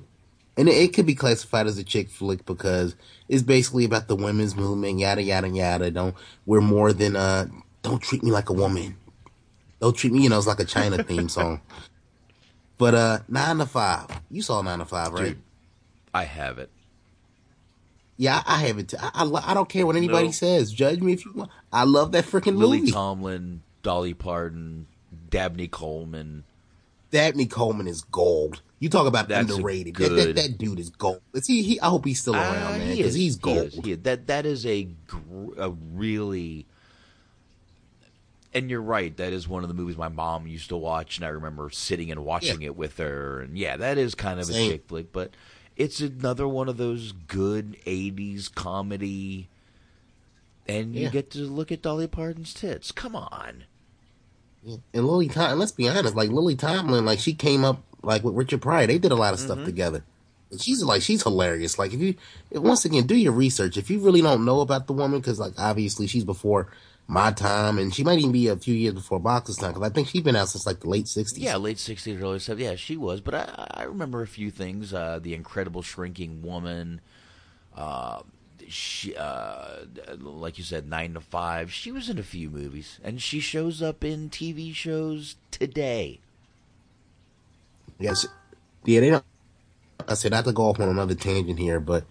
[0.57, 2.95] and it, it could be classified as a chick flick because
[3.29, 4.97] it's basically about the women's movement.
[4.97, 5.91] Yada yada yada.
[5.91, 6.15] Don't
[6.47, 7.45] we're more than uh.
[7.83, 8.97] Don't treat me like a woman.
[9.79, 10.23] Don't treat me.
[10.23, 11.61] You know, it's like a China theme song.
[12.77, 14.07] But uh, nine to five.
[14.29, 15.29] You saw nine to five, right?
[15.29, 15.41] Dude,
[16.13, 16.69] I have it.
[18.17, 18.89] Yeah, I, I have it.
[18.89, 18.97] Too.
[18.99, 20.31] I, I I don't care what anybody No.
[20.31, 20.71] says.
[20.71, 21.51] Judge me if you want.
[21.71, 22.79] I love that freaking movie.
[22.79, 22.91] Lily.
[22.91, 24.87] Tomlin, Dolly Parton,
[25.29, 26.43] Dabney Coleman.
[27.11, 28.61] Dabney Coleman is gold.
[28.79, 29.95] You talk about That's underrated.
[29.95, 31.21] That, that, that dude is gold.
[31.33, 31.79] Is he, he?
[31.79, 33.57] I hope he's still around, Ah, man, because is, he's he gold.
[33.67, 33.99] is, he is.
[33.99, 36.65] That that is a gr- a really.
[38.53, 39.15] And you're right.
[39.17, 42.09] That is one of the movies my mom used to watch, and I remember sitting
[42.11, 43.41] and watching it with her.
[43.41, 44.67] And yeah, that is kind of Same.
[44.69, 45.31] a chick flick, but
[45.75, 49.49] it's another one of those good '80s comedy.
[50.67, 51.09] And you Yeah.
[51.09, 52.91] get to look at Dolly Parton's tits.
[52.91, 53.65] Come on.
[54.93, 58.33] And Lily Tomlin, let's be honest, like Lily Tomlin, like she came up like with
[58.35, 58.87] Richard Pryor.
[58.87, 59.47] They did a lot of Mm-hmm.
[59.53, 60.03] stuff together.
[60.51, 61.77] And she's like she's hilarious.
[61.79, 62.15] Like if you
[62.51, 63.77] once again do your research.
[63.77, 66.67] If you really don't know about the woman, because like obviously she's before
[67.07, 69.73] my time, and she might even be a few years before Box's time.
[69.73, 71.43] Because I think she's been out since like the late sixties.
[71.43, 72.59] Yeah, late '60s, early '70s.
[72.59, 73.21] Yeah, she was.
[73.21, 74.93] But I, I remember a few things.
[74.93, 77.01] Uh, the Incredible Shrinking Woman.
[77.75, 78.21] Uh,
[78.67, 79.85] she, uh,
[80.19, 81.71] like you said, Nine to Five.
[81.71, 86.19] She was in a few movies, and she shows up in TV shows today.
[87.99, 88.27] Yes.
[88.83, 89.23] Yeah, they don't.
[90.07, 92.05] I said not to go off on another tangent here, but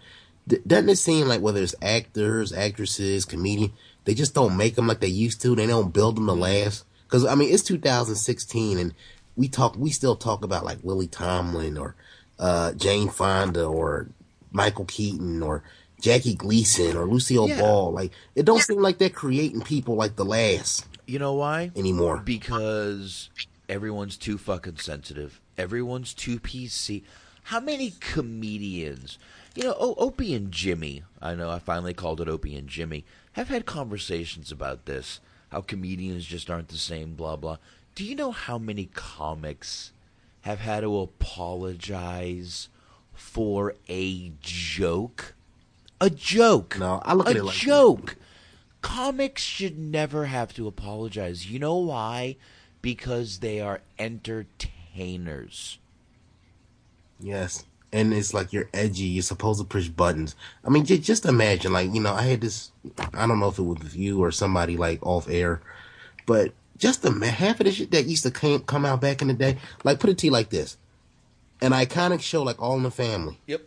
[0.67, 3.73] doesn't it seem like whether it's actors, actresses, comedian,
[4.07, 5.55] they just don't make them like they used to.
[5.55, 6.85] They don't build them to last.
[7.05, 8.95] Because I mean, it's 2016, and
[9.37, 11.95] we talk, we still talk about like Willie Tomlin or
[12.39, 14.09] uh, Jane Fonda or
[14.51, 15.63] Michael Keaton or
[16.01, 17.61] Jackie Gleason or Lucille Yeah.
[17.61, 17.93] Ball.
[17.93, 21.71] Like it don't seem like they're creating people like the last You know why?
[21.77, 22.19] anymore.
[22.25, 23.29] Because
[23.69, 25.41] everyone's too fucking sensitive.
[25.59, 27.03] Everyone's too PC.
[27.45, 29.19] How many comedians,
[29.55, 33.05] you know, oh, Opie and Jimmy, I know I finally called it Opie and Jimmy,
[33.37, 35.21] have had conversations about this.
[35.51, 37.59] How comedians just aren't the same, blah, blah.
[37.95, 39.93] Do you know how many comics
[40.41, 42.71] have had to apologize
[43.13, 45.35] for a joke?
[46.01, 46.79] A joke.
[46.79, 48.17] No, I look a at it like a joke.
[48.81, 51.51] Comics should never have to apologize.
[51.51, 52.37] You know why?
[52.81, 55.79] Because they are entertainers.
[57.21, 57.67] Yes.
[57.93, 59.05] And it's like you're edgy.
[59.05, 60.35] You're supposed to push buttons.
[60.65, 62.71] I mean, j- just imagine, like, you know, I had this,
[63.15, 65.61] I don't know if it was with you or somebody like off air,
[66.27, 69.29] but just the half of the shit that used to come, come out back in
[69.29, 70.77] the day, like, put it to you like this
[71.63, 73.63] an iconic show like All in the Family Yep.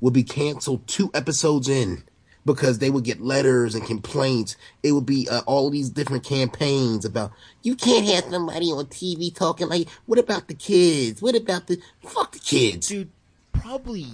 [0.00, 2.02] would be canceled two episodes in
[2.46, 4.56] because they would get letters and complaints.
[4.82, 7.32] It would be uh, all these different campaigns about
[7.62, 11.20] you can't have somebody on TV talking like, what about the kids?
[11.20, 12.88] What about the fuck the kids?
[12.88, 13.10] Dude,
[13.54, 14.06] probably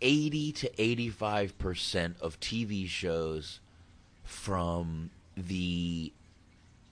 [0.00, 3.60] 80 to 85% of TV shows
[4.24, 6.12] from the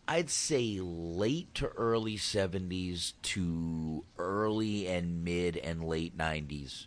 [0.09, 6.87] I'd say late to early 70s to early and mid and late 90s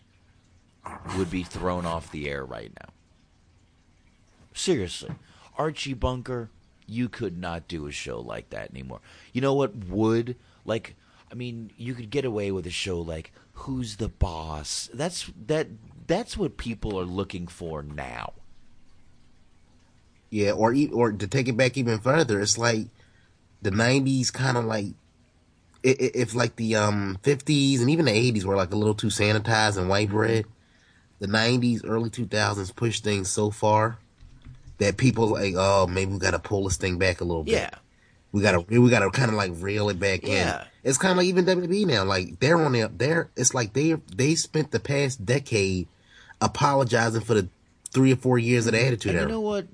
[1.17, 2.89] would be thrown off the air right now.
[4.53, 5.11] Seriously.
[5.57, 6.49] Archie Bunker,
[6.87, 9.01] you could not do a show like that anymore.
[9.33, 10.37] You know what would?
[10.63, 10.95] Like
[11.31, 14.89] I mean, you could get away with a show like Who's the Boss?
[14.93, 15.67] That's that
[16.07, 18.33] that's what people are looking for now.
[20.29, 22.87] Yeah, or or to take it back even further, it's like
[23.61, 24.87] the '90s, kind of like
[25.83, 29.77] if like the um '50s and even the '80s were like a little too sanitized
[29.77, 30.45] and white bread.
[31.19, 33.97] The '90s, early 2000s pushed things so far
[34.77, 37.53] that people like, oh, maybe we got to pull this thing back a little bit.
[37.53, 37.69] Yeah.
[38.31, 40.61] We got to we got to kind of like reel it back Yeah.
[40.61, 40.67] in.
[40.83, 42.87] It's kind of like even WWE now, like they're on there.
[42.87, 45.87] They're it's like they they spent the past decade
[46.41, 47.49] apologizing for the
[47.91, 48.87] three or four years of the mm-hmm.
[48.87, 49.67] attitude And you know what?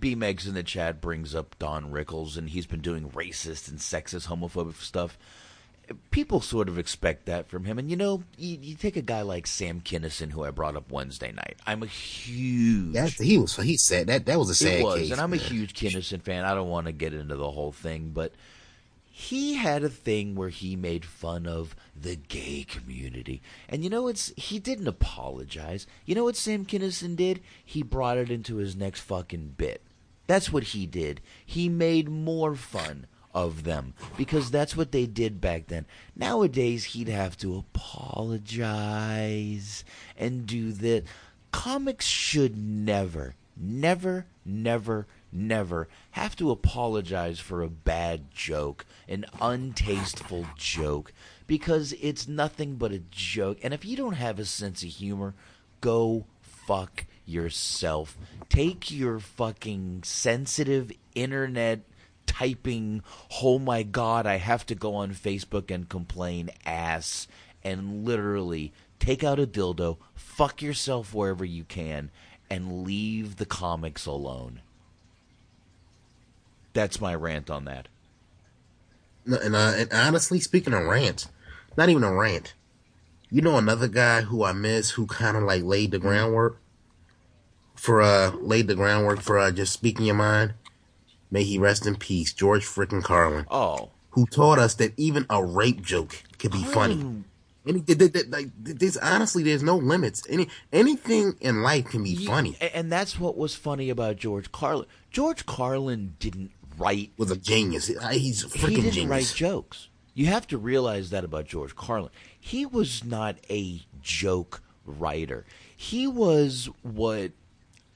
[0.00, 3.78] B Megs in the chat brings up Don Rickles, and he's been doing racist and
[3.78, 5.18] sexist, homophobic stuff.
[6.10, 7.78] People sort of expect that from him.
[7.78, 10.90] And you know, you, you take a guy like Sam Kinison, who I brought up
[10.90, 11.56] Wednesday night.
[11.66, 12.92] I'm a huge.
[12.92, 15.10] That's, he was he said that that was a sad it was, case.
[15.10, 16.44] and I'm a huge Kinison fan.
[16.44, 18.32] I don't want to get into the whole thing, but
[19.20, 23.42] he had a thing where he made fun of the gay community.
[23.68, 25.86] And you know it's he didn't apologize.
[26.06, 27.40] You know what Sam Kinison did?
[27.64, 29.82] He brought it into his next fucking bit.
[30.26, 31.20] That's what he did.
[31.44, 35.86] He made more fun of them because that's what they did back then.
[36.16, 38.64] Nowadays he'd have to apologize
[40.16, 41.04] and do that.
[41.52, 50.46] Comics should never, never, never, never have to apologize for a bad joke, an untasteful
[50.56, 51.12] joke,
[51.46, 53.58] because it's nothing but a joke.
[53.62, 55.34] And if you don't have a sense of humor,
[55.80, 58.16] go fuck yourself.
[58.48, 61.80] Take your fucking sensitive internet
[62.40, 63.02] typing,
[63.42, 67.28] oh my god, I have to go on Facebook and complain ass,
[67.62, 72.10] and literally take out a dildo, fuck yourself wherever you can,
[72.48, 74.62] and leave the comics alone.
[76.72, 77.88] That's my rant on that.
[79.26, 81.28] And, uh, and honestly, speaking of rants,
[81.76, 82.54] not even a rant.
[83.30, 86.58] You know another guy who I miss who kind of like laid the groundwork
[87.76, 90.54] for uh laid the groundwork for uh just speaking your mind.
[91.30, 93.46] May he rest in peace, George frickin' Carlin.
[93.50, 97.24] Oh, who taught us that even a rape joke could be funny.
[97.66, 97.84] Any,
[98.28, 100.22] like, there's honestly, there's no limits.
[100.28, 102.56] Any anything in life can be funny.
[102.74, 104.86] And that's what was funny about George Carlin.
[105.10, 107.12] George Carlin didn't write.
[107.18, 107.90] Was a genius.
[107.90, 109.10] Uh, he's a freaking he didn't genius.
[109.10, 109.88] write jokes.
[110.14, 112.10] You have to realize that about George Carlin.
[112.38, 115.44] He was not a joke writer.
[115.76, 117.32] He was what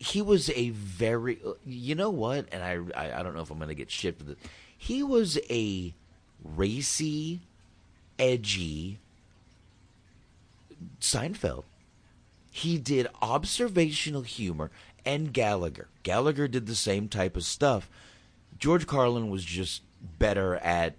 [0.05, 3.59] he was a very you know what and I I, I don't know if I'm
[3.59, 4.37] to get shit for this.
[4.77, 5.95] He was a
[6.43, 7.41] racy,
[8.19, 8.99] edgy
[11.01, 11.65] Seinfeld.
[12.51, 14.71] He did observational humor
[15.05, 15.89] and Gallagher.
[16.03, 17.89] Gallagher did the same type of stuff.
[18.59, 19.83] George Carlin was just
[20.19, 20.95] better at,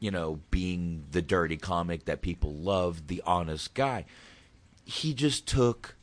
[0.00, 4.04] you know, being the dirty comic that people loved, the honest guy.
[4.84, 5.94] He just took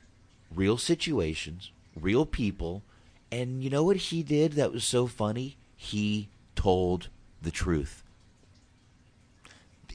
[0.53, 1.72] real situations,
[2.02, 2.84] real people,
[3.32, 5.58] and you know what he did that was so funny?
[5.76, 7.10] He told
[7.42, 8.04] the truth.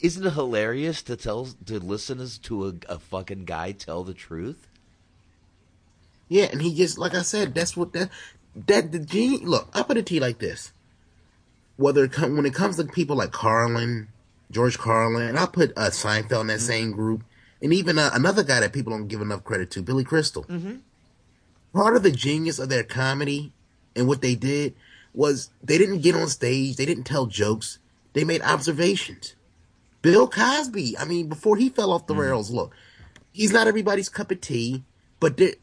[0.01, 4.68] Isn't it hilarious to tell to listeners to a, a fucking guy tell the truth?
[6.28, 8.10] Yeah, and he just like I said, that's what that
[8.66, 9.43] that the genius.
[9.43, 10.72] Look, I put a T like this:
[11.76, 14.09] whether it come, when it comes to people like Carlin,
[14.51, 17.24] George Carlin, and I put uh, Seinfeld in that same group,
[17.62, 20.44] and even uh, another guy that people don't give enough credit to, Billy Crystal.
[20.44, 20.76] Mm-hmm.
[21.74, 23.52] Part of the genius of their comedy
[23.96, 24.74] and what they did
[25.12, 27.78] was they didn't get on stage, they didn't tell jokes,
[28.12, 29.34] they made observations.
[30.01, 32.74] Bill Cosby, I mean, before he fell off the rails, look,
[33.32, 34.84] he's not everybody's cup of tea,
[35.18, 35.55] but there,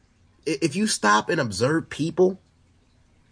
[0.45, 2.39] if you stop and observe people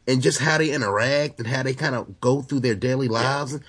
[0.08, 3.60] and just how they interact and how they kind of go through their daily lives,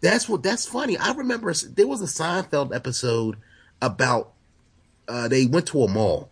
[0.00, 0.96] that's what that's funny.
[0.96, 3.36] I remember there was a Seinfeld episode
[3.82, 4.32] about
[5.08, 6.29] uh, they went to a mall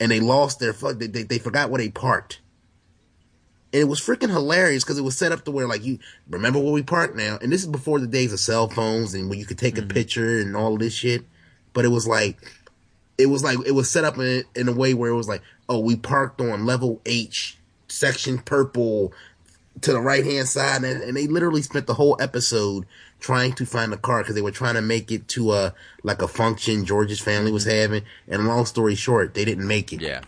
[0.00, 0.98] and they lost their fuck.
[0.98, 2.40] They, they, they forgot where they parked.
[3.72, 5.98] And it was freaking hilarious because it was set up to where like you
[6.28, 9.28] remember where we parked now, and this is before the days of cell phones and
[9.28, 9.90] when you could take a mm-hmm.
[9.90, 11.24] picture and all this shit.
[11.74, 12.38] But it was like,
[13.18, 15.42] it was like it was set up in in a way where it was like,
[15.68, 17.58] oh, we parked on level H,
[17.88, 19.12] section purple,
[19.82, 22.86] to the right hand side, and, and they literally spent the whole episode
[23.20, 26.22] trying to find a car because they were trying to make it to a like
[26.22, 27.80] a function George's family was mm-hmm.
[27.80, 28.02] having.
[28.28, 30.00] And long story short, they didn't make it.
[30.00, 30.22] Yeah.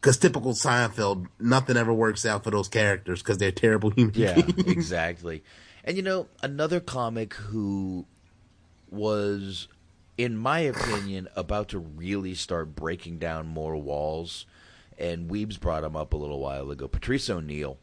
[0.00, 4.34] Because typical Seinfeld, nothing ever works out for those characters because they're terrible human Yeah,
[4.34, 4.54] beings.
[4.66, 5.42] exactly.
[5.84, 8.06] And you know, another comic who
[8.90, 9.68] was,
[10.16, 14.46] in my opinion, about to really start breaking down more walls,
[14.98, 16.88] and Weebs brought him up a little while ago.
[16.88, 17.78] Patrice O'Neal.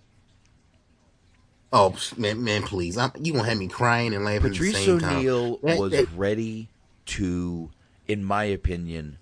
[1.75, 2.97] Oh man, man, please!
[2.99, 5.17] I'm, you gonna have me crying and laughing Patrice at the same time.
[5.17, 6.69] O'Neal was that- ready
[7.07, 7.71] to,
[8.07, 9.17] in my opinion,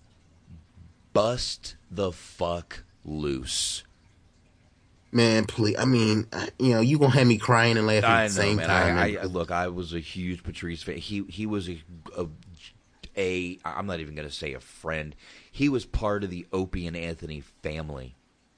[1.14, 3.84] bust the fuck loose.
[5.14, 5.78] man, please.
[5.78, 6.28] I mean,
[6.60, 8.68] you know, you gonna have me crying and laughing I at know, the same man.
[8.68, 8.98] time.
[8.98, 9.18] I.
[9.22, 10.98] I, look, I was a huge Patrice fan.
[10.98, 11.82] He he was a,
[12.18, 12.28] a
[13.16, 15.16] a I'm not even going to say a friend.
[15.52, 18.16] He was part of the Opie and Anthony family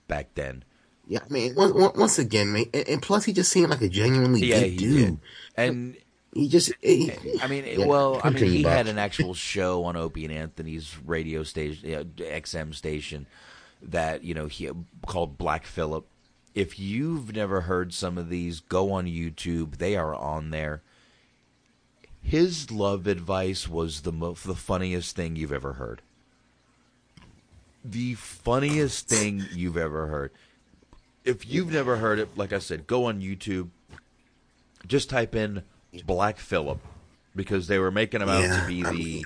[0.07, 0.63] back then.
[1.07, 3.89] Yeah, I mean, once, once again, man, and, and plus he just seemed like a
[3.89, 4.97] genuinely Yeah, good he dude.
[4.97, 5.19] did.
[5.57, 5.97] And
[6.33, 7.11] he just, he,
[7.41, 10.97] I mean, yeah, well, I mean, he had an actual show on Opie and Anthony's
[11.05, 13.27] radio station, you know, XM station,
[13.81, 14.69] that you know he
[15.05, 16.05] called Black Phillip.
[16.55, 19.77] If you've never heard some of these, go on YouTube.
[19.77, 20.81] They are on there.
[22.21, 26.01] His love advice was the mo- the funniest thing you've ever heard.
[27.83, 30.31] The funniest thing you've ever heard.
[31.23, 33.69] If you've never heard it, like I said, go on YouTube.
[34.85, 35.63] Just type in
[36.05, 36.79] Black Phillip
[37.35, 39.25] because they were making him out Yeah, to be the,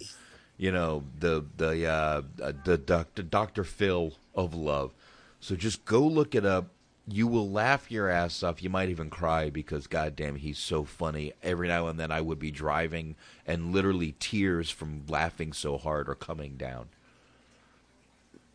[0.57, 4.93] you know, the the uh, uh, the Doctor Doctor Phil of love.
[5.39, 6.69] So just go look it up.
[7.07, 8.61] You will laugh your ass off.
[8.61, 11.31] You might even cry because, goddamn, he's so funny.
[11.41, 13.15] Every now and then, I would be driving,
[13.45, 16.89] and literally tears from laughing so hard are coming down.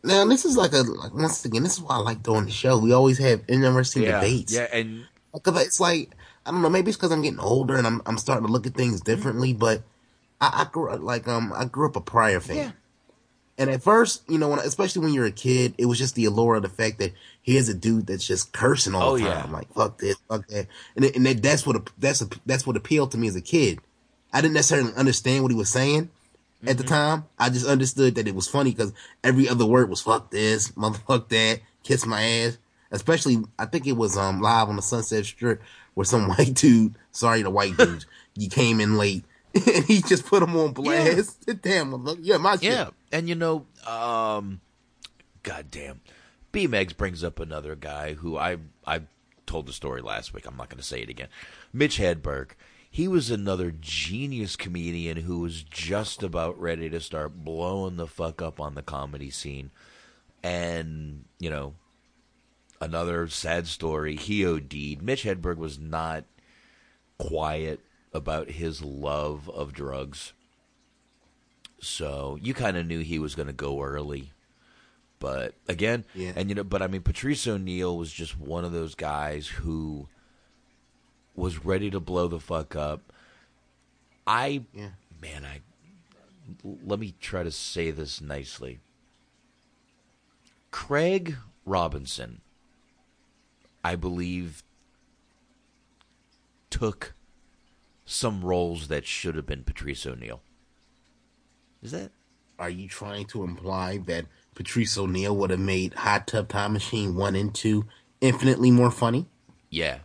[0.03, 2.51] Now this is like a like once again, this is why I like doing the
[2.51, 2.77] show.
[2.77, 4.53] We always have interesting Yeah, debates.
[4.53, 6.11] yeah, and it's like
[6.45, 8.67] I don't know, maybe it's because I'm getting older and I'm I'm starting to look
[8.67, 9.53] at things differently.
[9.53, 9.83] But
[10.41, 12.73] I, I grew up like um I grew up a Pryor fan,
[13.57, 16.25] and at first, you know, when especially when you're a kid, it was just the
[16.25, 19.51] allure of the fact that here's a dude that's just cursing all Oh, the time.
[19.51, 19.53] yeah.
[19.57, 20.67] Like fuck this, fuck that,
[20.97, 23.79] and and that, that's what that's a, that's what appealed to me as a kid.
[24.33, 26.09] I didn't necessarily understand what he was saying
[26.67, 27.25] at the time.
[27.37, 31.29] I just understood that it was funny because every other word was fuck this, motherfuck
[31.29, 32.57] that, kiss my ass.
[32.91, 35.61] Especially, I think it was um live on the Sunset Strip
[35.93, 40.25] where some white dude, sorry the white dudes, you came in late and he just
[40.25, 41.43] put him on blast.
[41.47, 41.53] Yeah.
[41.61, 42.63] Damn, look, yeah, my shit.
[42.63, 44.61] Yeah, and you know, um,
[45.43, 46.01] goddamn,
[46.51, 49.01] B Megs brings up another guy who I I
[49.45, 50.45] told the story last week.
[50.47, 51.27] I'm not going to say it again.
[51.71, 52.51] Mitch Hedberg.
[52.93, 58.39] He was another genius comedian who was just about ready to start blowing the fuck
[58.39, 59.71] up on the comedy scene.
[60.43, 61.73] And, you know,
[62.79, 64.15] another sad story.
[64.15, 65.01] He OD'd.
[65.01, 66.25] Mitch Hedberg was not
[67.17, 67.79] quiet
[68.13, 70.33] about his love of drugs.
[71.81, 74.33] So you kind of knew he was going to go early.
[75.17, 76.33] But again, yeah.
[76.35, 80.09] and you know, but I mean, Patrice O'Neal was just one of those guys who
[81.35, 83.01] was ready to blow the fuck up.
[84.25, 84.89] I, yeah.
[85.21, 85.61] man, I
[86.83, 88.79] let me try to say this nicely.
[90.71, 91.35] Craig
[91.65, 92.41] Robinson,
[93.83, 94.63] I believe,
[96.69, 97.13] took
[98.05, 100.41] some roles that should have been Patrice O'Neal.
[101.81, 102.11] Is that?
[102.59, 107.15] Are you trying to imply that Patrice O'Neal would have made Hot Tub Time Machine
[107.15, 107.85] 1 and 2
[108.21, 109.25] infinitely more funny?
[109.69, 109.99] Yeah.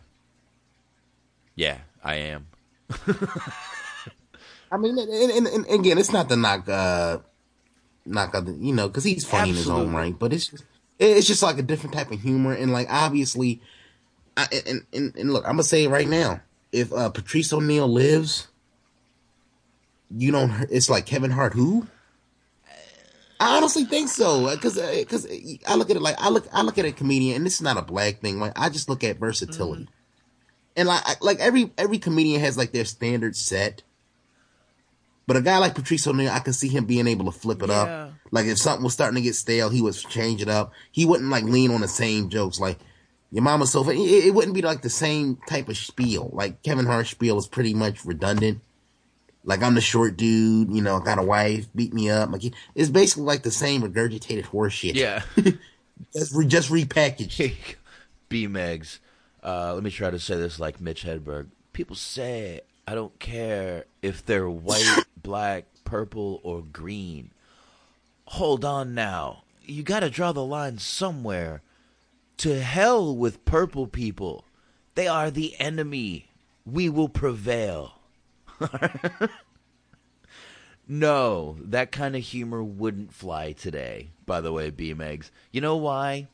[1.59, 2.47] Yeah, I am.
[4.71, 7.17] I mean, and, and, and, again, it's not the knock, uh,
[8.05, 9.81] knock, other, you know, because he's funny Absolutely.
[9.81, 10.63] in his own right, but it's just,
[10.99, 13.59] it's just like a different type of humor, and like obviously,
[14.37, 16.39] I, and, and and look, I'm gonna say it right now,
[16.71, 18.47] if uh, Patrice O'Neal lives,
[20.15, 20.65] you don't.
[20.71, 21.87] It's like Kevin Hart, who
[23.37, 26.47] I honestly think so because because uh, uh, I look at it like I look
[26.53, 28.39] I look at a comedian and this is not a black thing.
[28.39, 29.98] Like I just look at versatility, mm-hmm.
[30.75, 33.83] And like like every every comedian has like their standard set.
[35.27, 37.69] But a guy like Patrice O'Neal, I can see him being able to flip it
[37.69, 37.75] yeah.
[37.75, 38.13] up.
[38.31, 40.73] Like if something was starting to get stale, he would change it up.
[40.91, 42.59] He wouldn't like lean on the same jokes.
[42.59, 42.79] Like
[43.31, 43.87] your mama's so.
[43.89, 46.31] It, it wouldn't be like the same type of spiel.
[46.33, 48.61] Like Kevin Hart's spiel is pretty much redundant.
[49.43, 52.31] Like I'm the short dude, you know, got a wife, beat me up.
[52.31, 52.43] Like
[52.75, 54.95] it's basically like the same regurgitated horseshit.
[54.95, 55.21] Yeah,
[56.13, 57.75] just re- just repackaged.
[58.29, 58.99] B Megs.
[59.43, 61.47] Uh, let me try to say this like Mitch Hedberg.
[61.73, 67.29] People say I don't care if they're white, black, purple, or green.
[68.25, 69.43] Hold on now.
[69.63, 71.61] You got to draw the line somewhere.
[72.37, 74.45] To hell with purple people.
[74.95, 76.29] They are the enemy.
[76.65, 77.99] We will prevail.
[80.87, 85.29] no, that kind of humor wouldn't fly today, by the way, B Megs.
[85.51, 86.27] You know why?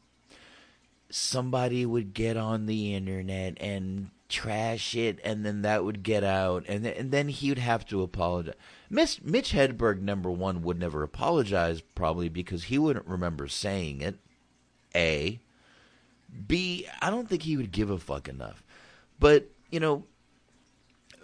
[1.09, 6.65] Somebody would get on the internet and trash it, and then that would get out,
[6.67, 8.55] and, th- and then he would have to apologize.
[8.89, 14.17] Miss, Mitch Hedberg, number one, would never apologize, probably because he wouldn't remember saying it.
[14.95, 15.39] A.
[16.47, 16.87] B.
[17.01, 18.63] I don't think he would give a fuck enough.
[19.19, 20.05] But, you know,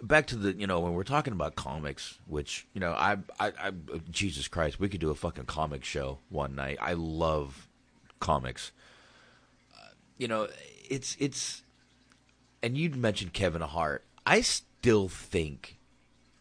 [0.02, 3.52] back to the you know when we're talking about comics, which you know I, I
[3.58, 3.72] I
[4.10, 6.78] Jesus Christ, we could do a fucking comic show one night.
[6.80, 7.68] I love
[8.20, 8.72] comics.
[10.18, 10.48] You know,
[10.88, 11.62] it's it's,
[12.62, 14.04] and you'd mentioned Kevin Hart.
[14.24, 15.78] I still think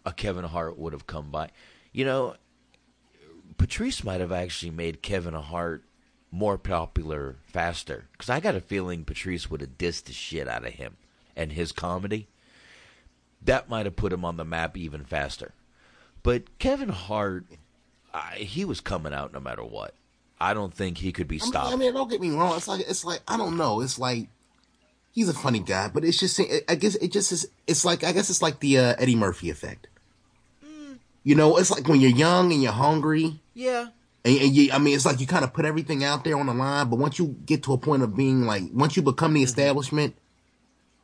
[0.05, 1.49] a Kevin Hart would have come by.
[1.91, 2.35] You know,
[3.57, 5.83] Patrice might have actually made Kevin Hart
[6.31, 10.65] more popular faster because I got a feeling Patrice would have dissed the shit out
[10.65, 10.97] of him
[11.35, 12.27] and his comedy
[13.43, 15.53] that might have put him on the map even faster.
[16.23, 17.45] But Kevin Hart,
[18.13, 19.95] I, he was coming out no matter what.
[20.41, 21.67] I don't think he could be stopped.
[21.67, 22.57] I mean, I mean, don't get me wrong.
[22.57, 23.81] It's like it's like I don't know.
[23.81, 24.27] It's like
[25.11, 27.47] he's a funny guy, but it's just I guess it just is.
[27.67, 29.87] It's like I guess it's like the uh, Eddie Murphy effect.
[30.65, 30.97] Mm.
[31.23, 33.39] You know, it's like when you're young and you're hungry.
[33.53, 33.89] Yeah.
[34.25, 36.47] And, and you, I mean, it's like you kind of put everything out there on
[36.47, 39.33] the line, but once you get to a point of being like, once you become
[39.33, 39.45] the mm-hmm.
[39.45, 40.15] establishment,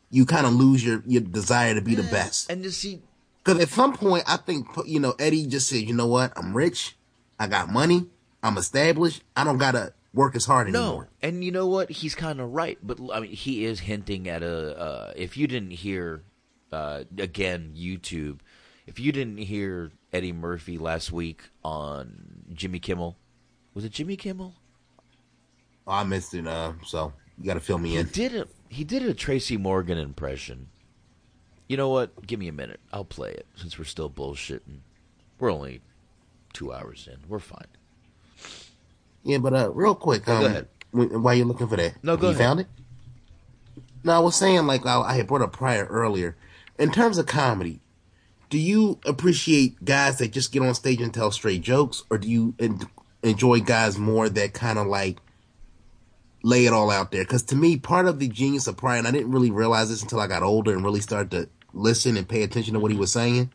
[0.09, 2.51] you kind of lose your, your desire to be the best.
[2.51, 3.01] And to see,
[3.43, 6.55] because at some point, I think you know Eddie just said, you know what, I'm
[6.55, 6.95] rich,
[7.39, 8.07] I got money,
[8.47, 11.09] I'm established, I don't gotta work as hard anymore.
[11.21, 12.77] No, and you know what, he's kind of right.
[12.81, 14.79] But I mean, he is hinting at a.
[14.79, 16.23] Uh, if you didn't hear,
[16.71, 18.39] uh, again, YouTube,
[18.85, 23.17] if you didn't hear Eddie Murphy last week on Jimmy Kimmel,
[23.73, 24.55] was it Jimmy Kimmel?
[25.85, 26.47] Oh, I missed it.
[26.47, 28.07] Uh, so you got to fill me he in.
[28.07, 28.49] Did it?
[28.69, 30.67] He did a Tracy Morgan impression.
[31.67, 32.25] You know what?
[32.25, 32.79] Give me a minute.
[32.91, 34.79] I'll play it since we're still bullshitting.
[35.39, 35.81] We're only
[36.53, 37.19] two hours in.
[37.27, 37.67] We're fine.
[39.23, 40.67] Yeah, but uh, real quick, um, go ahead.
[40.91, 42.43] While you're looking for that, no, go you ahead.
[42.43, 42.67] found it?
[44.03, 46.37] No, I was saying like I, I had brought up Pryor earlier.
[46.79, 47.81] In terms of comedy,
[48.49, 52.29] do you appreciate guys that just get on stage and tell straight jokes, or do
[52.29, 52.81] you en-
[53.23, 55.17] enjoy guys more that kind of like
[56.43, 57.23] lay it all out there.
[57.23, 60.01] Because to me, part of the genius of Pryor, and I didn't really realize this
[60.01, 62.97] until I got older and really started to listen and pay attention to what he
[62.97, 63.51] was saying.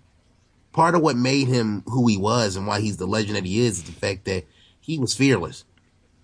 [0.72, 3.60] Part of what made him who he was and why he's the legend that he
[3.60, 4.44] is is the fact that
[4.82, 5.64] he was fearless.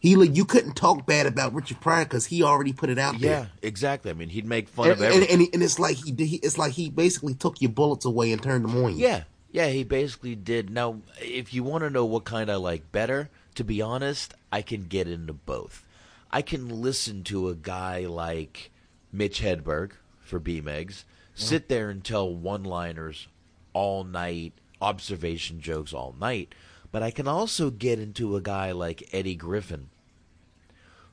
[0.00, 3.28] He you couldn't talk bad about Richard Pryor because he already put it out Yeah,
[3.30, 3.50] there.
[3.62, 4.10] exactly.
[4.12, 5.40] I mean, he'd make fun And, of and, everything.
[5.46, 8.30] and, and it's like he, did- he it's like he basically took your bullets away
[8.32, 8.98] and turned them on you.
[9.06, 10.70] Yeah, yeah, he basically did.
[10.70, 14.62] Now, if you want to know what kind I like better, to be honest, I
[14.62, 15.84] can get into both.
[16.30, 18.70] I can listen to a guy like
[19.10, 21.02] Mitch Hedberg for B-Megs, uh-huh.
[21.34, 23.26] sit there and tell one-liners
[23.72, 26.54] all night, observation jokes all night,
[26.92, 29.88] but I can also get into a guy like Eddie Griffin,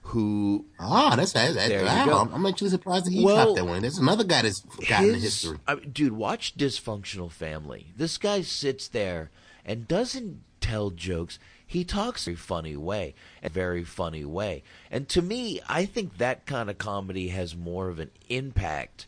[0.02, 1.70] who Ah, that's that.
[1.72, 2.18] you wow, go.
[2.20, 3.82] I'm, I'm actually surprised that he Well, dropped that one.
[3.82, 5.58] There's another guy that's forgotten the his- history.
[5.68, 7.88] I mean, dude, watch Dysfunctional Family.
[7.98, 9.32] This guy sits there
[9.66, 11.40] and doesn't tell jokes.
[11.68, 14.62] He talks a funny way, a very funny way.
[14.92, 19.08] And to me, I think that kind of comedy has more of an impact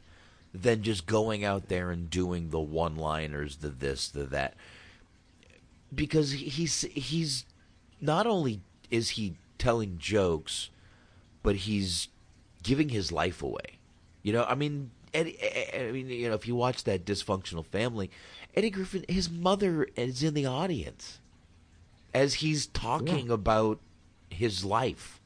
[0.54, 4.56] than just going out there and doing the one-liners, the this, the that.
[5.94, 7.46] Because he's he's
[8.02, 8.62] not only
[8.92, 10.70] is he telling jokes,
[11.44, 12.10] but he's
[12.64, 13.80] giving his life away.
[14.24, 15.38] You know, I mean, Eddie,
[15.74, 18.10] I mean, you know, if you watch that dysfunctional family,
[18.56, 21.20] Eddie Griffin, his mother is in the audience
[22.14, 23.80] as he's talking about
[24.30, 25.22] his life,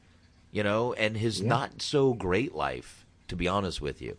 [0.52, 1.48] you know, and his Yeah.
[1.48, 4.16] not so great life, to be honest with you.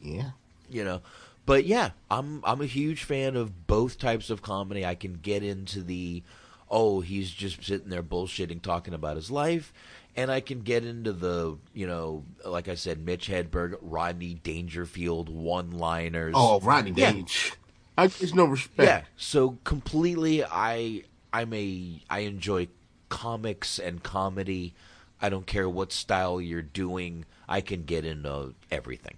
[0.00, 0.32] Yeah.
[0.70, 1.02] You know,
[1.46, 4.84] but yeah, I'm I'm a huge fan of both types of comedy.
[4.84, 6.22] I can get into the
[6.70, 9.72] oh, he's just sitting there bullshitting talking about his life.
[10.16, 15.28] And I can get into the, you know, like I said, Mitch Hedberg, Rodney Dangerfield
[15.28, 16.34] one-liners.
[16.36, 17.12] Oh, Rodney Yeah.
[17.12, 17.52] Dange.
[17.98, 18.88] I there's no respect.
[18.88, 19.02] Yeah.
[19.16, 22.68] So completely, I I'm a I enjoy
[23.08, 24.74] comics and comedy.
[25.20, 27.24] I don't care what style you're doing.
[27.48, 29.16] I can get into everything.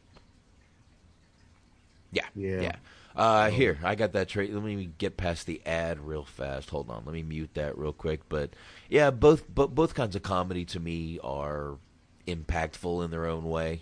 [2.13, 2.27] Yeah.
[2.35, 2.61] Yeah.
[2.61, 2.77] Yeah.
[3.15, 4.53] Uh, here, I got that trade.
[4.53, 6.69] Let me get past the ad real fast.
[6.69, 8.29] Hold on, let me mute that real quick.
[8.29, 8.51] But
[8.91, 11.79] yeah, both bo- both kinds of comedy to me are
[12.27, 13.81] impactful in their own way.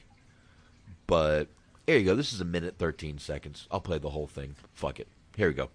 [1.08, 1.48] But
[1.84, 2.14] here you go.
[2.14, 3.66] This is a minute thirteen seconds.
[3.72, 4.54] I'll play the whole thing.
[4.72, 5.08] Fuck it.
[5.36, 5.68] Here we go.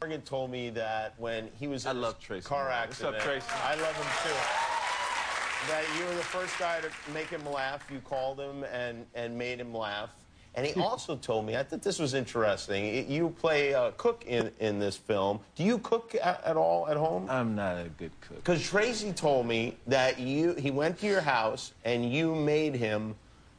[0.00, 2.88] Morgan told me that when he was in I love his Tracy car Morgan.
[2.88, 3.62] What's up, accident, Tracy?
[3.62, 5.70] I love him too.
[5.70, 7.84] That you were the first guy to make him laugh.
[7.92, 10.10] You called him and and made him laugh.
[10.58, 13.08] And he also told me, I thought this was interesting.
[13.08, 15.38] You play a cook in, in this film.
[15.54, 17.28] Do you cook at, at all at home?
[17.30, 18.38] I'm not a good cook.
[18.38, 23.14] Because Tracy told me that you he went to your house and you made him,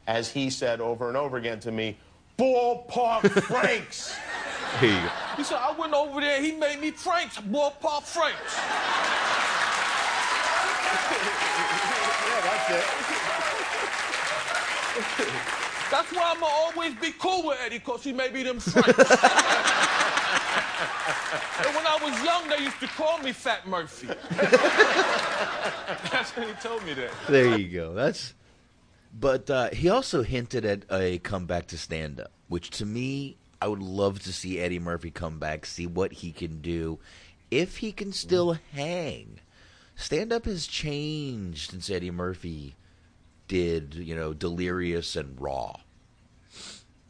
[0.08, 1.98] as he said over and over again to me,
[2.38, 4.18] ballpark Franks.
[4.82, 5.10] Here you go.
[5.38, 8.58] He said, I went over there, he made me Franks, ballpark Franks.
[12.28, 12.70] yeah, that's
[15.48, 15.64] it.
[15.92, 18.90] That's why I'ma always be cool with Eddie, cause he made me them Franks.
[21.60, 24.08] and when I was young, they used to call me Fat Murphy.
[26.12, 27.12] That's when he told me that.
[27.28, 27.94] There you go.
[27.94, 28.34] That's.
[29.20, 33.68] But uh, he also hinted at a comeback to stand up, which to me, I
[33.68, 37.00] would love to see Eddie Murphy come back, see what he can do,
[37.50, 39.40] if he can still hang.
[39.96, 42.76] Stand up has changed since Eddie Murphy
[43.50, 45.76] did, you know, Delirious and Raw.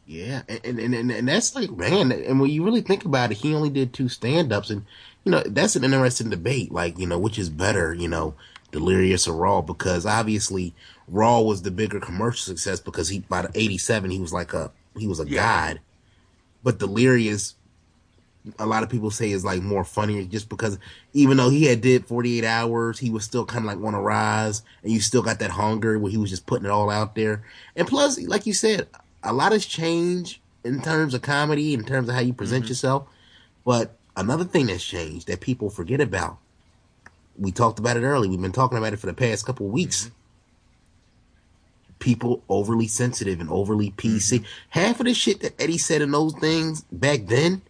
[0.06, 3.36] Yeah, and, and and and that's like man, and when you really think about it,
[3.36, 4.84] he only did two stand ups, and
[5.22, 6.72] you know that's an interesting debate.
[6.72, 8.34] Like you know, which is better, you know,
[8.72, 9.60] Delirious or Raw?
[9.60, 10.74] Because obviously,
[11.06, 15.06] Raw was the bigger commercial success because he by '87 he was like a he
[15.06, 15.78] was a god,
[16.64, 17.54] but Delirious,
[18.58, 20.78] a lot of people say is like more funnier just because
[21.12, 24.00] even though he had did 48 hours, he was still kind of like on a
[24.00, 27.14] rise, and you still got that hunger where he was just putting it all out
[27.14, 27.44] there,
[27.76, 28.88] and plus, like you said
[29.22, 32.70] a lot has changed in terms of comedy, in terms of how you present mm-hmm.
[32.70, 33.06] yourself.
[33.64, 36.38] But another thing that's changed that people forget about,
[37.38, 38.30] we talked about it earlier.
[38.30, 40.04] We've been talking about it for the past couple of weeks.
[40.04, 40.14] Mm-hmm.
[41.98, 44.38] People overly sensitive and overly PC.
[44.38, 44.44] Mm-hmm.
[44.70, 47.62] Half of the shit that Eddie said in those things back then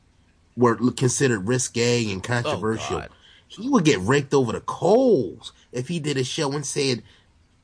[0.56, 3.05] were considered risque and controversial.
[3.48, 7.02] he would get raked over the coals if he did a show and said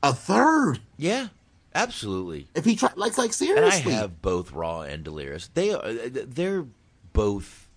[0.03, 0.79] a third.
[0.97, 1.27] Yeah,
[1.75, 2.47] absolutely.
[2.55, 3.81] If he tried, like, like seriously.
[3.91, 5.49] And I have both Raw and Delirious.
[5.53, 6.65] They are, they're
[7.13, 7.67] both.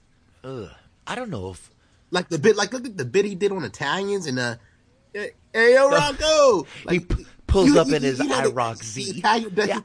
[0.45, 0.69] Ugh,
[1.07, 1.71] I don't know if
[2.11, 4.57] like the bit, like look at the bit he did on Italians and uh,
[5.13, 9.19] hey yo Rocco, he p- pulls up in his had the- IROC the Z.
[9.19, 9.85] Italian de-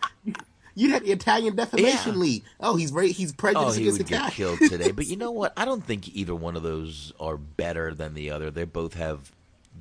[0.78, 2.20] You had the Italian Defamation Yeah.
[2.20, 2.44] League.
[2.60, 4.92] Oh, he's very he's Oh, prejudiced he against would get killed today.
[4.96, 5.54] But you know what?
[5.56, 8.52] I don't think either one of those are better than the other.
[8.52, 9.32] They both have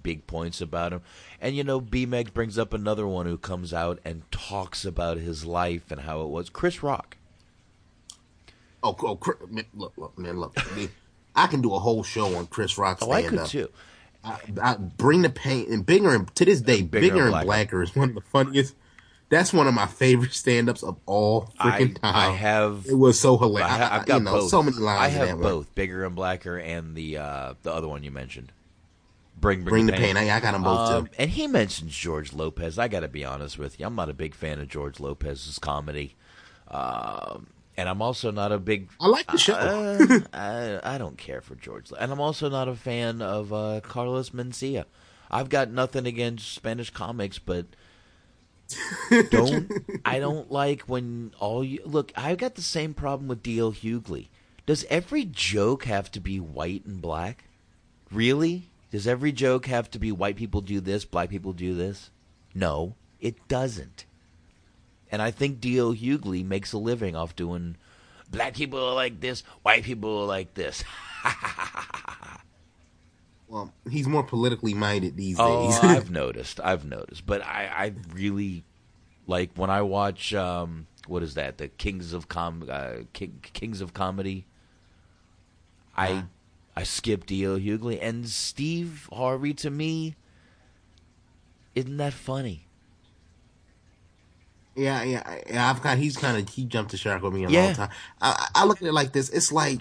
[0.03, 1.01] big points about him.
[1.41, 5.19] And you know, B Meg brings up another one who comes out and talks about
[5.19, 6.49] his life and how it was.
[6.49, 7.17] Chris Rock.
[8.83, 9.19] Oh, oh
[9.51, 10.55] man, look, look, man, look.
[11.35, 12.99] I, can do a whole show on Chris Rock.
[13.01, 13.49] Oh, I could up.
[13.49, 13.71] too.
[14.23, 17.31] I, I bring the pain and bigger and to this day, Bigger bigger, and and
[17.33, 17.47] Blacker.
[17.47, 18.75] blacker is one of the funniest.
[19.35, 22.31] That's one of my favorite stand-ups of all freaking I, time.
[22.31, 22.87] I have.
[22.89, 23.69] It was so hilarious.
[23.73, 24.49] I, have got you know, both.
[24.51, 25.43] so many lines I have that one.
[25.43, 28.53] both, bigger and blacker, and the uh, the other one you mentioned.
[29.37, 30.15] Bring, bring, Bring the the pain.
[30.15, 30.31] Pain.
[30.31, 30.95] I- I them both, too.
[30.95, 32.79] Um, And he mentions George Lopez.
[32.79, 35.59] I got to be honest with you, I'm not a big fan of George Lopez's
[35.59, 36.15] comedy,
[36.69, 38.89] um, and I'm also not a big.
[39.01, 39.55] I like the show.
[39.55, 43.81] Uh, I, I don't care for George, and I'm also not a fan of uh,
[43.83, 44.85] Carlos Mencia.
[45.29, 47.67] I've got nothing against Spanish comics, but
[49.31, 49.71] don't
[50.05, 52.13] I don't like when all you look.
[52.17, 53.73] I've got the same problem with D.L.
[53.73, 54.29] Hughley.
[54.67, 57.45] Does every joke have to be white and black?
[58.11, 58.71] Really?
[58.91, 62.11] Does every joke have to be white people do this, black people do this?
[62.55, 64.07] No, it doesn't.
[65.11, 65.95] And I think D.L.
[65.95, 67.77] Hughley makes a living off doing
[68.31, 70.85] black people are like this, white people are like this.
[73.49, 75.79] Well, he's more politically minded these Oh, days.
[75.79, 76.61] I've noticed.
[76.63, 77.27] I've noticed.
[77.27, 78.65] But I, I really
[79.27, 81.59] like when I watch um, what is that?
[81.59, 84.47] The Kings of Com uh, King, Kings of Comedy.
[85.97, 86.25] I
[86.77, 87.59] I skip D.L.
[87.59, 89.55] Hughley and Steve Harvey.
[89.55, 90.17] To me,
[91.75, 92.67] isn't that funny?
[94.77, 95.71] Yeah, yeah, yeah.
[95.71, 95.99] I've got.
[95.99, 97.67] He's kind of he jumped the shark with me a Yeah.
[97.67, 97.91] long time.
[98.21, 99.29] I, I look at it like this.
[99.29, 99.81] It's like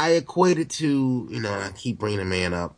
[0.00, 1.52] I equate it to you know.
[1.52, 2.76] I keep bringing a man up.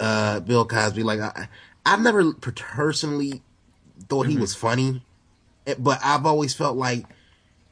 [0.00, 1.02] Uh, Bill Cosby.
[1.02, 1.48] Like I,
[1.84, 3.42] I've never personally
[4.08, 4.40] thought he Mhm.
[4.40, 5.02] was funny,
[5.66, 7.04] eh, but I've always felt like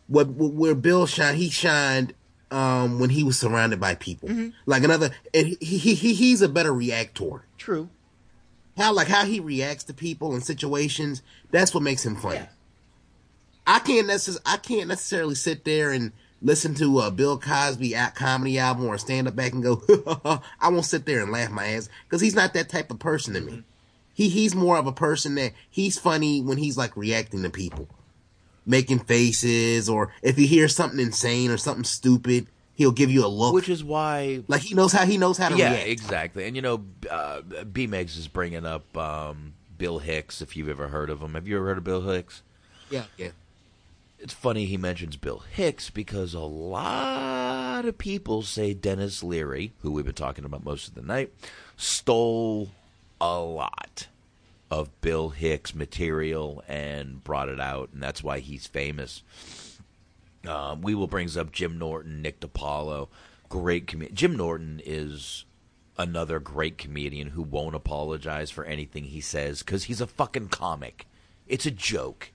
[0.08, 1.38] what where Bill shined.
[1.38, 2.14] He shined
[2.50, 4.28] um when he was surrounded by people.
[4.66, 7.44] Like another, and he, he he he's a better reactor.
[7.58, 7.88] True.
[8.76, 11.22] How like how he reacts to people and situations.
[11.50, 12.46] That's what makes him funny.
[13.68, 16.12] I can't necess- I can't necessarily sit there and
[16.42, 19.82] listen to a Bill Cosby at comedy album or stand up back and go.
[20.60, 23.34] I won't sit there and laugh my ass because he's not that type of person
[23.34, 23.62] to me.
[24.12, 27.88] He he's more of a person that he's funny when he's like reacting to people,
[28.64, 33.28] making faces, or if he hears something insane or something stupid, he'll give you a
[33.28, 33.52] look.
[33.52, 35.88] Which is why like he knows how he knows how to yeah, react.
[35.88, 36.46] exactly.
[36.46, 40.40] And you know, uh, B Megs is bringing up um, Bill Hicks.
[40.40, 42.42] If you've ever heard of him, have you ever heard of Bill Hicks?
[42.88, 43.30] Yeah, yeah.
[44.26, 49.92] It's funny he mentions Bill Hicks because a lot of people say Denis Leary, who
[49.92, 51.32] we've been talking about most of the night,
[51.76, 52.70] stole
[53.20, 54.08] a lot
[54.68, 59.22] of Bill Hicks material and brought it out, and that's why he's famous.
[60.44, 63.06] Um, will brings up Jim Norton, Nick DiPaolo,
[63.48, 64.16] great comedian.
[64.16, 65.44] Jim Norton is
[65.96, 71.06] another great comedian who won't apologize for anything he says because he's a fucking comic.
[71.46, 72.32] It's a joke.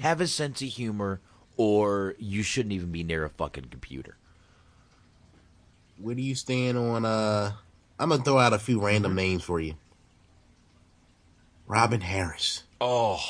[0.00, 1.20] Have a sense of humor,
[1.56, 4.16] or you shouldn't even be near a fucking computer.
[5.98, 7.04] Where do you stand on?
[7.04, 7.52] uh
[7.98, 9.16] I'm gonna throw out a few random Mm-hmm.
[9.16, 9.74] names for you.
[11.66, 12.64] Robin Harris.
[12.80, 13.20] Oh,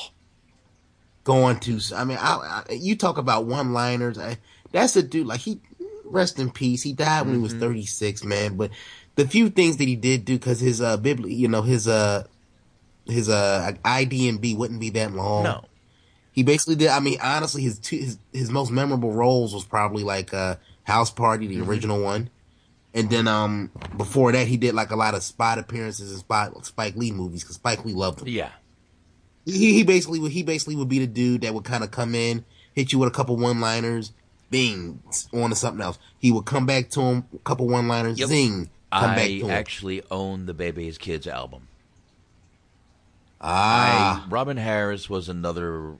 [1.23, 1.79] going to.
[1.95, 4.17] I mean, I, I, you talk about one-liners.
[4.17, 4.37] I,
[4.71, 5.27] that's a dude.
[5.27, 5.61] Like he,
[6.03, 6.83] rest in peace.
[6.83, 7.59] He died when he was Mhm.
[7.61, 8.57] 36, man.
[8.57, 8.71] But
[9.15, 12.25] the few things that he did do, because his uh, bibli, you know, his uh,
[13.05, 15.43] his uh, IDMB wouldn't be that long.
[15.43, 15.65] No.
[16.35, 16.89] He basically did.
[16.89, 21.09] I mean, honestly, his two, his his most memorable roles was probably like uh, House
[21.09, 21.67] Party, the Mhm.
[21.67, 22.29] original one,
[22.93, 26.65] and then um before that he did like a lot of spot appearances in spot
[26.65, 28.27] Spike Lee movies because Spike Lee loved him.
[28.27, 28.49] Yeah.
[29.45, 32.13] He, he basically would he basically would be the dude that would kind of come
[32.15, 32.43] in,
[32.73, 34.11] hit you with a couple one liners,
[34.49, 35.01] bing,
[35.33, 35.97] on to something else.
[36.19, 38.27] He would come back to him, a couple one liners, Yep.
[38.27, 39.51] zing, come back I to him.
[39.51, 41.67] actually own the Bebe's Kids album.
[43.39, 44.25] Ah.
[44.25, 45.97] I, Robin Harris was another.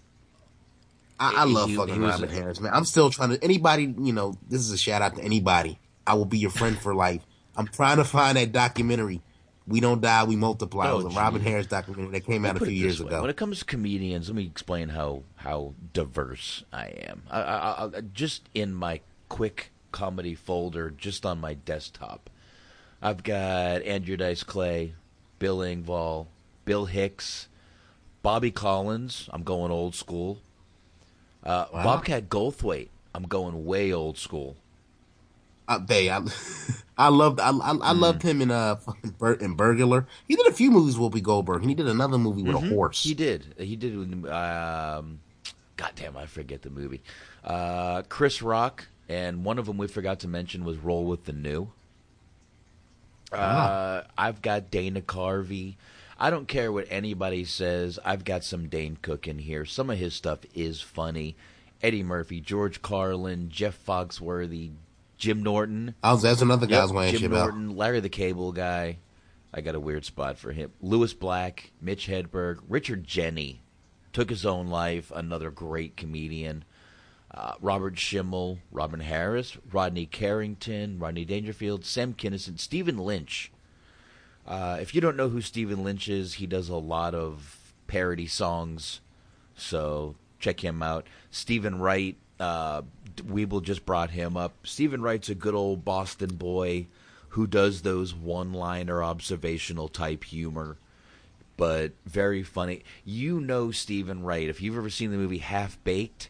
[1.19, 2.73] I, I love he- fucking he Robin a- Harris, man.
[2.73, 5.79] I'm still trying to anybody, you know, this is a shout out to anybody.
[6.05, 7.21] I will be your friend for life.
[7.55, 9.21] I'm trying to find that documentary.
[9.67, 10.89] We don't die, we multiply.
[10.89, 11.41] Oh, it was a oh, Robin.
[11.41, 13.07] Harris documentary that came out a few years way.
[13.07, 13.21] ago.
[13.21, 17.23] When it comes to comedians, let me explain how how diverse I am.
[17.31, 22.29] I, I, I, just in my quick comedy folder, just on my desktop,
[23.01, 24.93] I've got Andrew Dice Clay,
[25.39, 26.27] Bill Engvall,
[26.65, 27.47] Bill Hicks,
[28.21, 29.29] Bobby Collins.
[29.33, 30.41] I'm going old school.
[31.45, 31.83] Uh, Wow.
[31.83, 32.89] Bobcat Goldthwait.
[33.13, 34.55] I'm going way old school.
[35.67, 36.21] Uh, they, I,
[36.97, 38.29] I loved, I, I, I loved Mm.
[38.29, 38.77] him in uh
[39.39, 40.05] in Burglar.
[40.27, 42.65] He did a few movies with Whoopi Goldberg, and he did another movie with Mhm.
[42.71, 43.03] a horse.
[43.03, 43.53] He did.
[43.57, 43.97] He did.
[43.97, 45.19] with, Um,
[45.77, 47.01] God damn, I forget the movie.
[47.43, 51.33] Uh, Chris Rock, and one of them we forgot to mention was Roll with the
[51.33, 51.71] New.
[53.31, 55.75] Uh, I've got Dana Carvey.
[56.17, 57.99] I don't care what anybody says.
[58.05, 59.65] I've got some Dane Cook in here.
[59.65, 61.35] Some of his stuff is funny.
[61.81, 64.71] Eddie Murphy, George Carlin, Jeff Foxworthy,
[65.17, 65.95] Jim Norton.
[66.01, 67.31] I was that's another guy I was Yep, Jim.
[67.31, 68.97] Norton, Larry the Cable Guy.
[69.53, 70.71] I got a weird spot for him.
[70.81, 73.57] Lewis Black, Mitch Hedberg, Richard Jeni
[74.11, 75.11] took his own life.
[75.13, 76.63] Another great comedian.
[77.31, 83.51] Uh, Robert Schimmel, Robin Harris, Rodney Carrington, Rodney Dangerfield, Sam Kinison, Stephen Lynch.
[84.47, 88.27] Uh, if you don't know who Stephen Lynch is, he does a lot of parody
[88.27, 89.01] songs,
[89.55, 91.07] so check him out.
[91.31, 92.83] Stephen Wright, uh,
[93.17, 94.53] Weeble just brought him up.
[94.63, 96.85] Stephen Wright's a good old Boston boy
[97.29, 100.77] who does those one-liner observational type humor,
[101.57, 102.83] but very funny.
[103.03, 106.29] You know Stephen Wright if you've ever seen the movie Half Baked.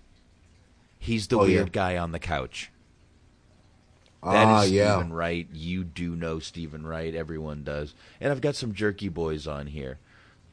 [1.00, 1.58] He's the Oh, yeah.
[1.58, 2.72] weird guy on the couch.
[4.26, 4.96] That Ah, is yeah.
[4.96, 5.48] Stephen Wright.
[5.54, 7.14] You do know Stephen Wright.
[7.14, 7.94] Everyone does.
[8.20, 10.00] And I've got some jerky boys on here.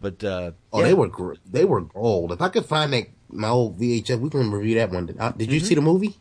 [0.00, 0.86] But uh Oh, yeah.
[0.88, 2.32] they were gr- they were gold.
[2.32, 5.14] If I could find that my old VHS, we can review that one.
[5.18, 5.66] Uh, Did you Mm-hmm.
[5.66, 6.18] see the movie?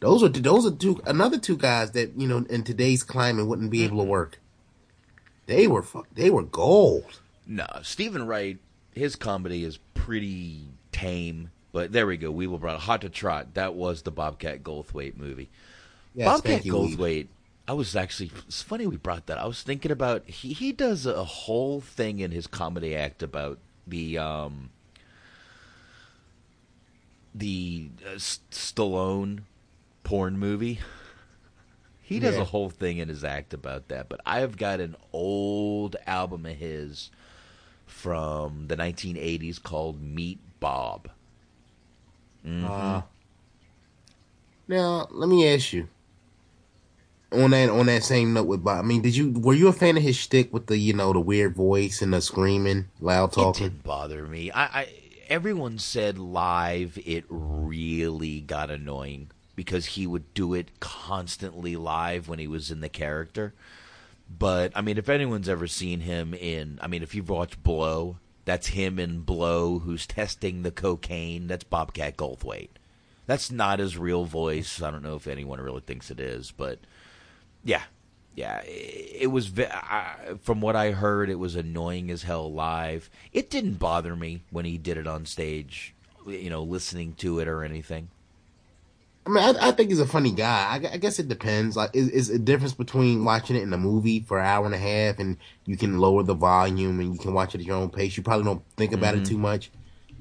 [0.00, 3.70] Those are those are two another two guys that you know in today's climate wouldn't
[3.70, 4.06] be able Mm-hmm.
[4.06, 4.40] to work.
[5.46, 6.06] They were fuck.
[6.14, 7.20] They were gold.
[7.46, 8.58] No, Stephen Wright,
[8.94, 11.50] his comedy is pretty tame.
[11.72, 12.30] But there we go.
[12.30, 13.54] We will brought Hot to Trot.
[13.54, 15.48] That was the Bobcat Goldthwait movie.
[16.14, 16.98] Yes, Bobcat you, Weed.
[16.98, 17.26] Goldthwait.
[17.68, 18.32] I was actually.
[18.48, 19.38] It's funny we brought that.
[19.38, 23.58] I was thinking about he he does a whole thing in his comedy act about
[23.86, 24.70] the um
[27.34, 29.40] the uh, Stallone
[30.04, 30.80] porn movie.
[32.02, 32.40] He does Yeah.
[32.40, 34.08] a whole thing in his act about that.
[34.08, 37.08] But I have got an old album of his
[37.86, 41.08] from the 1980s called Meet Bob.
[42.46, 42.64] Mhm.
[42.64, 43.02] Uh,
[44.68, 45.88] now let me ask you.
[47.32, 49.72] On that on that same note with Bob, I mean, did you were you a
[49.72, 53.32] fan of his shtick with the you know the weird voice and the screaming, loud
[53.32, 53.66] talking?
[53.66, 54.50] It didn't bother me.
[54.50, 54.88] I, I
[55.28, 62.40] everyone said live it really got annoying because he would do it constantly live when
[62.40, 63.54] he was in the character.
[64.38, 68.16] But I mean, if anyone's ever seen him in, I mean, if you've watched Blow,
[68.50, 71.46] that's him in Blow, who's testing the cocaine.
[71.46, 72.70] That's Bobcat Goldthwait.
[73.26, 74.82] That's not his real voice.
[74.82, 76.80] I don't know if anyone really thinks it is, but
[77.62, 77.82] yeah,
[78.34, 78.60] yeah.
[78.64, 79.52] It, was
[80.42, 83.08] from what I heard, it was annoying as hell live.
[83.32, 85.94] It didn't bother me when he did it on stage.
[86.26, 88.08] You know, listening to it or anything.
[89.26, 90.80] I mean, I, I think he's a funny guy.
[90.82, 91.76] I, I guess it depends.
[91.76, 94.74] Like, is is a difference between watching it in a movie for an hour and
[94.74, 95.36] a half, and
[95.66, 98.16] you can lower the volume and you can watch it at your own pace.
[98.16, 99.18] You probably don't think about Mhm.
[99.22, 99.70] it too much.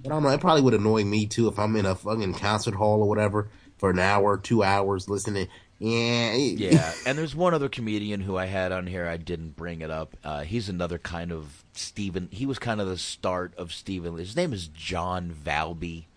[0.04, 0.30] But I don't know.
[0.30, 3.50] It probably would annoy me too if I'm in a fucking concert hall or whatever
[3.78, 5.48] for an hour, two hours listening.
[5.82, 9.08] Yeah, Yeah, and there's one other comedian who I had on here.
[9.08, 10.18] I didn't bring it up.
[10.26, 12.28] Uh, he's another kind of Stephen.
[12.32, 14.18] He was kind of the start of Stephen.
[14.18, 16.08] His name is John Valby.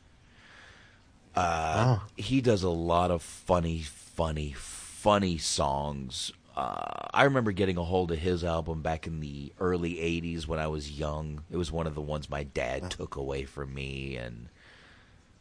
[1.34, 6.32] Uh, He does a lot of funny, funny, funny songs.
[6.56, 10.58] Uh, I remember getting a hold of his album back in the early '80s when
[10.58, 11.42] I was young.
[11.50, 14.48] It was one of the ones my dad took away from me, and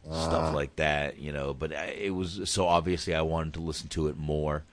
[0.04, 0.54] stuff Uh.
[0.54, 1.52] like that, you know.
[1.52, 4.64] But I- it was so obviously I wanted to listen to it more.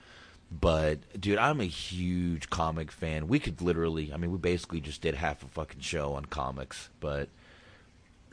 [0.51, 3.27] But dude, I'm a huge comic fan.
[3.27, 6.89] We could literally, I mean, we basically just did half a fucking show on comics.
[7.01, 7.27] But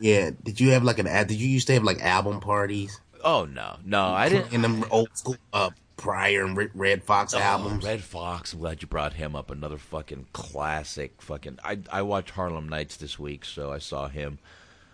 [0.01, 0.31] yeah.
[0.43, 1.07] Did you have like an?
[1.07, 3.01] ad- Did you used to have like album parties?
[3.25, 4.53] oh no, no, I didn't.
[4.53, 7.85] In them old school uh, Pryor and Redd- Foxx Oh, albums.
[7.85, 8.53] Redd Foxx.
[8.53, 9.51] I'm glad you brought him up.
[9.51, 11.21] Another fucking classic.
[11.23, 11.59] Fucking.
[11.65, 14.39] I I watched Harlem Nights this week, so I saw him.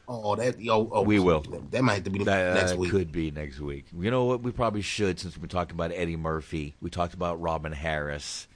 [0.09, 1.41] Oh, that yo, oh, we will.
[1.71, 2.91] That might have to be That next week.
[2.91, 3.87] could be next week.
[3.99, 4.43] You know what?
[4.43, 6.75] We probably should, since we've been talking about Eddie Murphy.
[6.81, 8.47] We talked about Robin Harris.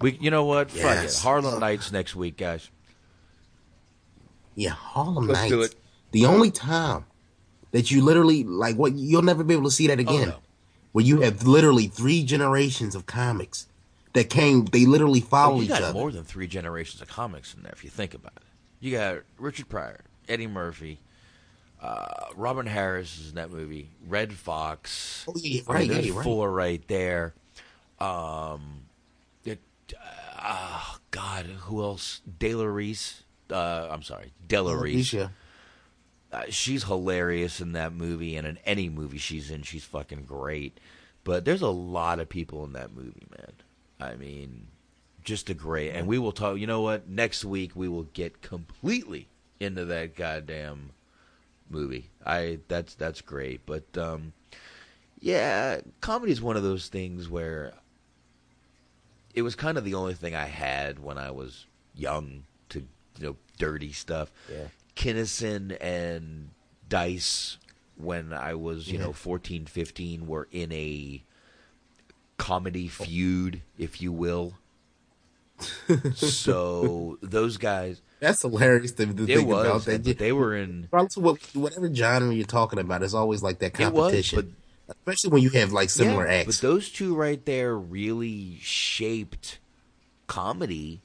[0.00, 0.70] We, you know what?
[0.70, 1.14] Fuck it.
[1.18, 2.70] Harlem Nights next week, guys.
[4.60, 5.50] Yeah, Harlem Let's Nights.
[5.50, 5.74] do it.
[6.12, 7.04] The only time
[7.70, 10.34] that you literally like what you'll never be able to see that again.
[10.92, 13.66] Where you have literally three generations of comics
[14.12, 15.92] that came they literally follow Oh, you each got other.
[15.94, 18.42] more than three generations of comics in there, if you think about it.
[18.80, 20.98] You got Richard Pryor, Eddie Murphy,
[21.80, 25.24] uh, Robin Harris is in that movie, Redd Foxx.
[25.28, 26.24] Oh, yeah, right, there's you're right.
[26.24, 27.34] four right there.
[28.00, 28.80] Um,
[29.44, 29.60] it,
[30.42, 32.20] uh, God, who else?
[32.38, 33.22] De La Reese.
[33.50, 35.14] Uh, I'm sorry, Della Reese.
[36.32, 40.78] Uh, she's hilarious in that movie, and in any movie she's in, she's fucking great.
[41.24, 43.52] But there's a lot of people in that movie, man.
[44.00, 44.68] I mean,
[45.24, 45.90] just a great.
[45.90, 46.58] And we will talk.
[46.58, 47.08] You know what?
[47.08, 49.28] Next week we will get completely
[49.58, 50.90] into that goddamn
[51.68, 52.10] movie.
[52.24, 53.66] I that's that's great.
[53.66, 54.32] But um,
[55.18, 57.74] yeah, comedy is one of those things where
[59.34, 62.44] it was kind of the only thing I had when I was young
[63.18, 64.30] you know dirty stuff.
[64.50, 64.66] Yeah.
[64.96, 66.50] Kinison and
[66.88, 67.58] Dice
[67.96, 69.06] when I was you Yeah.
[69.06, 71.22] know 14, 15 were in a
[72.38, 74.54] comedy feud, if you will.
[76.14, 79.60] so those guys, That's hilarious to, to think was.
[79.60, 80.04] about that.
[80.04, 80.82] but they were in.
[80.90, 84.56] Regardless of what, whatever genre you're talking about, it's always like that It was, competition.
[84.88, 86.46] Especially when you have like similar Yeah, acts.
[86.60, 89.58] But those two right there really shaped
[90.26, 91.02] comedy.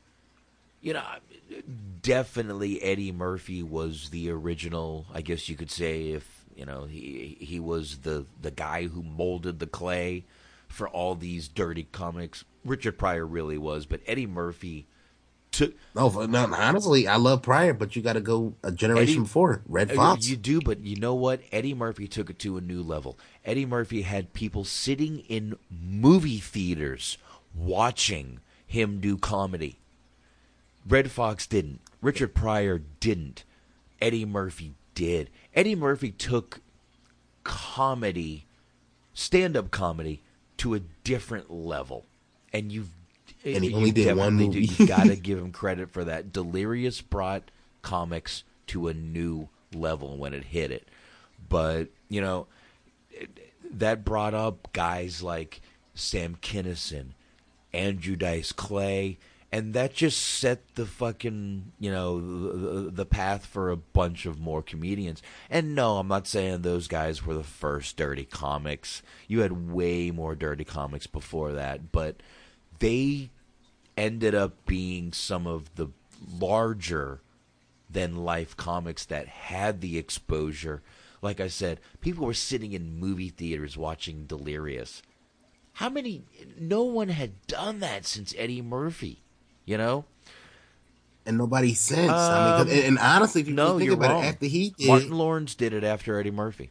[0.81, 1.03] You know,
[2.01, 5.05] definitely Eddie Murphy was the original.
[5.13, 9.03] I guess you could say if you know he he was the the guy who
[9.03, 10.25] molded the clay
[10.67, 12.43] for all these dirty comics.
[12.63, 14.87] Richard Pryor really was, but Eddie Murphy
[15.51, 15.73] took.
[15.93, 19.61] No, no, honestly, I love Pryor, but you got to go a generation Eddie- before
[19.67, 20.27] Redd Uh, Foxx.
[20.27, 21.41] You do, but you know what?
[21.51, 23.17] Eddie Murphy took it to a new level.
[23.45, 27.17] Eddie Murphy had people sitting in movie theaters
[27.53, 29.77] watching him do comedy.
[30.87, 31.81] Redd Foxx didn't.
[32.01, 33.43] Richard Pryor didn't.
[34.01, 35.29] Eddie Murphy did.
[35.55, 36.59] Eddie Murphy took
[37.43, 38.45] comedy,
[39.13, 40.21] stand up comedy,
[40.57, 42.05] to a different level.
[42.53, 42.89] And you've
[43.43, 44.65] And he only did one do- movie.
[44.65, 46.31] You gotta give him credit for that.
[46.31, 47.43] Delirious brought
[47.81, 50.87] comics to a new level when it hit it.
[51.49, 52.47] But, you know,
[53.71, 55.61] that brought up guys like
[55.93, 57.09] Sam Kinison,
[57.73, 59.17] Andrew Dice Clay,
[59.55, 64.37] and that just set the fucking, you know, the, the path for a bunch of
[64.37, 65.23] more comedians.
[65.49, 69.01] And no, I'm not saying those guys were the first dirty comics.
[69.29, 72.17] You had way more dirty comics before that, but
[72.79, 73.29] they
[73.95, 75.87] ended up being some of the
[76.37, 77.21] larger
[77.89, 80.81] than life comics that had the exposure.
[81.21, 85.01] Like I said, people were sitting in movie theaters watching Delirious.
[85.75, 86.23] How many?
[86.59, 89.21] No one had done that since Eddie Murphy.
[89.65, 90.05] You know,
[91.25, 92.11] and nobody since.
[92.11, 94.23] I mean, Um, and, and honestly, if you no, think you're about wrong.
[94.23, 96.69] it, after he did, Martin Lawrence did it after Eddie Murphy.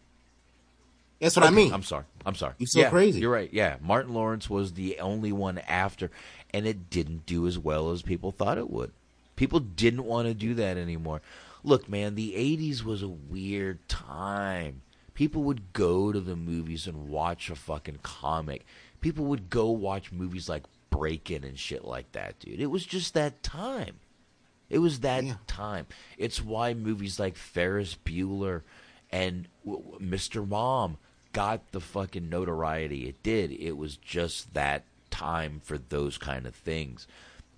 [1.20, 1.72] That's what I mean.
[1.72, 2.04] I'm sorry.
[2.26, 2.54] I'm sorry.
[2.58, 3.20] You're so Yeah, crazy.
[3.20, 3.48] You're right.
[3.52, 6.10] Yeah, Martin Lawrence was the only one after,
[6.52, 8.92] and it didn't do as well as people thought it would.
[9.36, 11.22] People didn't want to do that anymore.
[11.62, 14.82] Look, man, the '80s was a weird time.
[15.14, 18.66] People would go to the movies and watch a fucking comic.
[19.00, 20.64] People would go watch movies like
[20.94, 22.60] Breakin' and shit like that, dude.
[22.60, 23.96] It was just that time.
[24.70, 25.86] It was that time.
[26.16, 28.62] It's why movies like Ferris Bueller
[29.10, 30.46] and Mr.
[30.46, 30.98] Mom
[31.32, 33.50] got the fucking notoriety it did.
[33.52, 37.08] It was just that time for those kind of things.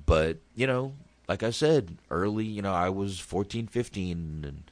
[0.04, 0.94] But, you know,
[1.28, 4.70] like I said, early, you know, I was 14, 15 and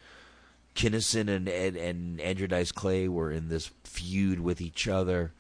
[0.74, 5.32] Kinison and Ed and Andrew Dice Clay were in this feud with each other.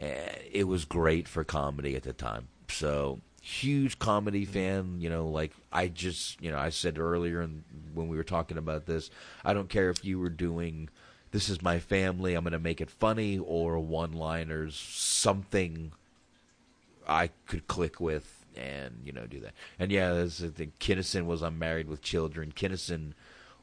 [0.00, 2.48] Uh, it was great for comedy at the time.
[2.68, 5.00] So huge comedy fan.
[5.00, 7.64] You know, like I just you know I said earlier in,
[7.94, 9.10] when we were talking about this,
[9.44, 10.88] I don't care if you were doing
[11.32, 12.34] this is my family.
[12.34, 15.92] I'm going to make it funny or one liners something
[17.06, 19.52] I could click with and you know do that.
[19.78, 20.72] And yeah, that's the thing.
[20.80, 22.52] Kinison was on Married with Children.
[22.56, 23.12] Kinison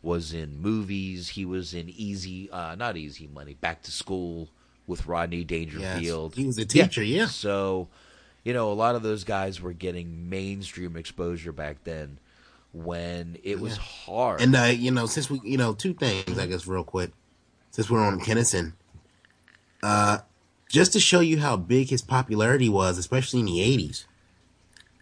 [0.01, 1.29] was in movies.
[1.29, 4.49] He was in Easy, uh, not Easy Money, Back to School
[4.85, 6.35] with Rodney Dangerfield.
[6.35, 7.27] He was a teacher, yeah.
[7.27, 7.87] So,
[8.43, 12.19] you know, a lot of those guys were getting mainstream exposure back then
[12.73, 14.41] when it was hard.
[14.41, 17.11] And uh, you know, since we, you know, two things, I guess, real quick,
[17.71, 18.73] since we're on Kinison,
[19.81, 20.19] uh,
[20.69, 24.05] just to show you how big his popularity was, especially in the '80s,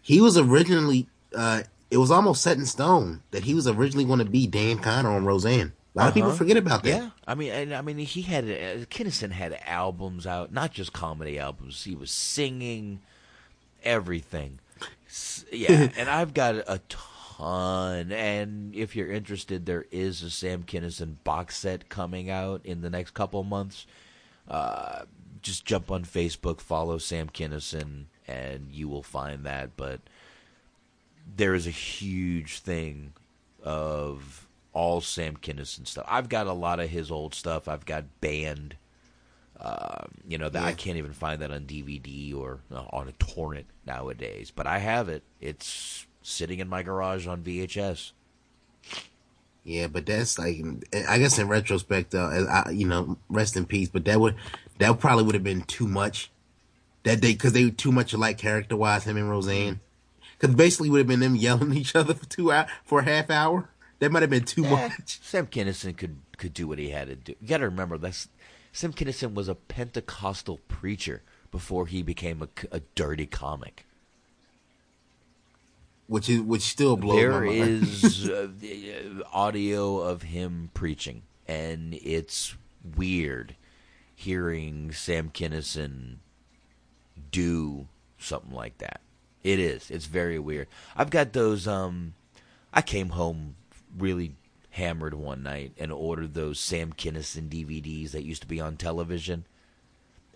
[0.02, 4.18] he was originally, uh, it was almost set in stone that he was originally going
[4.18, 5.72] to be Dan Connor on Roseanne.
[5.94, 6.38] A lot of people Uh-huh.
[6.38, 6.88] forget about that.
[6.88, 10.92] Yeah, I mean, and, I mean, he had uh, Kinison had albums out, not just
[10.94, 11.84] comedy albums.
[11.84, 13.00] He was singing
[13.84, 14.58] everything.
[15.50, 18.12] Yeah, and I've got a ton.
[18.12, 22.90] And if you're interested, there is a Sam Kinison box set coming out in the
[22.90, 23.86] next couple months.
[24.48, 25.02] Uh,
[25.42, 29.76] just jump on Facebook, follow Sam Kinison, and you will find that.
[29.76, 30.00] But
[31.36, 33.12] there is a huge thing
[33.62, 36.06] of all Sam Kinison stuff.
[36.08, 37.68] I've got a lot of his old stuff.
[37.68, 38.76] I've got banned.
[39.64, 43.12] Um, you know that I can't even find that on DVD or uh, on a
[43.12, 44.50] torrent nowadays.
[44.54, 45.22] But I have it.
[45.40, 48.10] It's sitting in my garage on VHS.
[49.64, 50.56] Yeah, but that's like,
[51.08, 53.88] I guess in retrospect, as I, you know, rest in peace.
[53.88, 54.34] But that would,
[54.78, 56.30] that probably would have been too much.
[57.04, 59.80] That day, because they were too much alike character wise, him and Roseanne.
[60.38, 63.04] Because basically would have been them yelling at each other for two hour for a
[63.04, 63.68] half hour.
[64.00, 65.20] That might have been too Eh, much.
[65.22, 67.34] Sam Kinison could could do what he had to do.
[67.40, 68.28] You got to remember that's
[68.72, 73.84] Sam Kinison was a Pentecostal preacher before he became a, a dirty comic.
[76.06, 77.60] which is which still blows There my mind.
[77.60, 82.54] is uh, uh, audio of him preaching, and it's
[82.96, 83.56] weird
[84.14, 86.16] hearing Sam Kinison
[87.30, 87.88] do
[88.18, 89.00] something like that.
[89.42, 89.90] It is.
[89.90, 90.68] It's very weird.
[90.96, 91.66] I've got those.
[91.66, 92.14] Um,
[92.72, 93.56] I came home
[93.98, 94.34] really
[94.72, 99.44] hammered one night and ordered those Sam Kinison DVDs that used to be on television,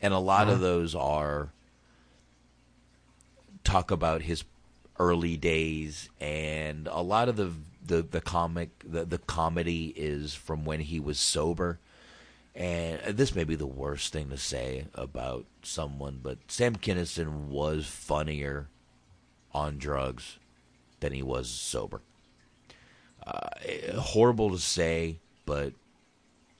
[0.00, 0.62] and a lot of Uh-huh.
[0.62, 1.52] those are
[3.64, 4.44] talk about his
[4.98, 7.52] early days and a lot of the
[7.84, 11.78] the, the comic the, the comedy is from when he was sober.
[12.54, 17.86] And this may be the worst thing to say about someone but Sam Kinison was
[17.86, 18.68] funnier
[19.52, 20.38] on drugs
[21.00, 22.00] than he was sober
[23.26, 25.72] uh, horrible to say but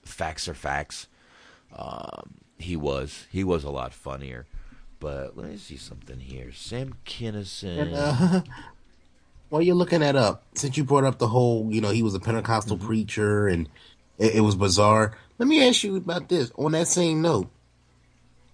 [0.03, 1.07] facts are facts
[1.75, 4.45] um, he was he was a lot funnier
[4.99, 6.51] but let me see something here.
[6.51, 7.81] Sam Kinison.
[7.81, 8.41] And, uh,
[9.49, 12.15] while you're looking that up, since you brought up the whole, you know, he was
[12.15, 12.87] a Pentecostal Mm-hmm.
[12.87, 13.69] preacher and
[14.17, 15.15] it, it was bizarre.
[15.37, 16.51] Let me ask you about this.
[16.55, 17.49] On that same note,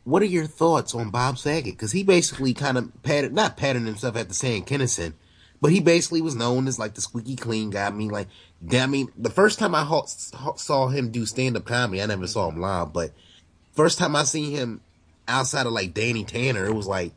[0.03, 1.76] what are your thoughts on Bob Saget?
[1.76, 5.14] Because he basically kind of patted, not patting himself after saying Kinison,
[5.64, 7.88] but he basically was known as like the squeaky clean guy.
[7.88, 8.27] I mean, like,
[8.68, 10.06] damn, I mean, the first time I ho-
[10.57, 13.11] saw him do stand up comedy, I never saw him live, but
[13.72, 14.81] first time I seen him
[15.26, 17.14] outside of like Danny Tanner, it was like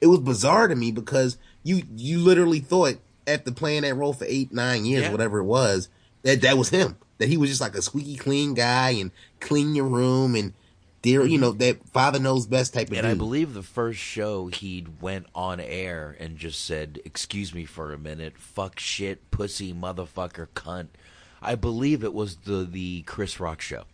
[0.00, 2.94] it was bizarre to me because you you literally thought
[3.26, 5.10] after playing that role for eight nine years, Yeah.
[5.12, 5.88] whatever it was,
[6.22, 6.94] that that was him.
[7.18, 9.10] That he was just like a squeaky clean guy and
[9.40, 10.52] clean your room and
[11.08, 12.98] you know that father knows best type of thing.
[12.98, 13.16] And dude.
[13.16, 17.92] I believe the first show he went on air and just said, "Excuse me for
[17.92, 20.88] a minute, fuck shit, pussy, motherfucker, cunt."
[21.40, 23.84] I believe it was the the Chris Rock show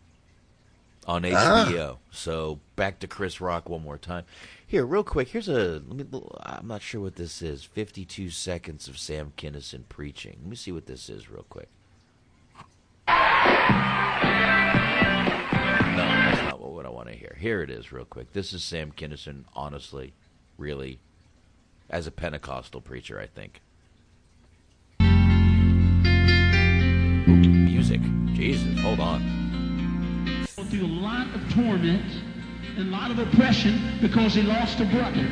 [1.06, 1.66] on Ah.
[1.68, 1.98] HBO.
[2.10, 4.24] So back to Chris Rock one more time.
[4.66, 5.28] Here, real quick.
[5.28, 5.82] Here's a.
[5.86, 6.22] Let me.
[6.40, 7.62] I'm not sure what this is.
[7.64, 10.38] 52 seconds of Sam Kinison preaching.
[10.42, 11.68] Let me see what this is real quick.
[17.14, 17.36] To hear.
[17.38, 18.32] Here it is, real quick.
[18.32, 20.12] This is Sam Kinison, honestly,
[20.58, 20.98] really,
[21.88, 23.60] as a Pentecostal preacher, I think.
[27.26, 28.00] Music.
[28.34, 29.22] Jesus, hold on.
[30.46, 32.04] through a lot of torment
[32.76, 35.28] and a lot of oppression because he lost a brother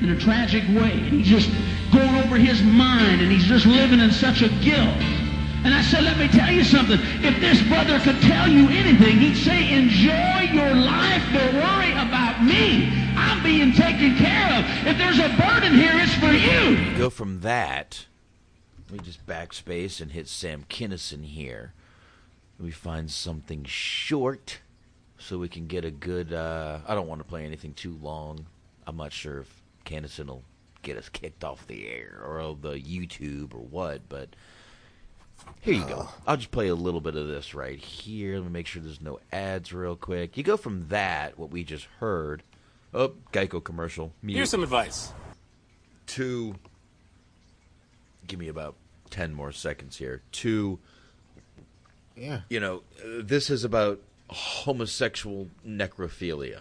[0.00, 0.92] in a tragic way.
[0.92, 1.50] And he's just
[1.92, 5.19] going over his mind and he's just living in such a guilt.
[5.64, 6.98] And I said, let me tell you something.
[7.22, 11.22] If this brother could tell you anything, he'd say, enjoy your life.
[11.32, 12.88] Don't worry about me.
[13.16, 14.86] I'm being taken care of.
[14.86, 16.96] If there's a burden here, it's for you.
[16.96, 18.06] Go from that.
[18.88, 21.74] Let me just backspace and hit Sam Kinison here.
[22.58, 24.60] Me find something short
[25.16, 26.30] so we can get a good.
[26.32, 28.46] Uh, I don't want to play anything too long.
[28.86, 30.42] I'm not sure if Kinison will
[30.82, 34.30] get us kicked off the air or the YouTube or what, but
[35.60, 36.08] here you go.
[36.26, 38.36] I'll just play a little bit of this right here.
[38.36, 40.36] Let me make sure there's no ads real quick.
[40.36, 42.42] You go from that, what we just heard.
[42.94, 44.12] Oh, Geico commercial.
[44.22, 44.36] Mute.
[44.36, 45.12] Here's some advice.
[46.08, 46.56] To
[48.26, 48.74] give me about
[49.10, 50.22] 10 more seconds here.
[50.32, 50.78] To,
[52.16, 52.40] yeah.
[52.48, 56.60] you know, uh, this is about homosexual necrophilia.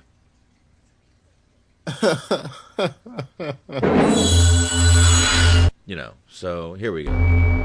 [5.86, 7.59] you know, so here we go.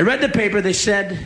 [0.00, 0.62] I read the paper.
[0.62, 1.18] They said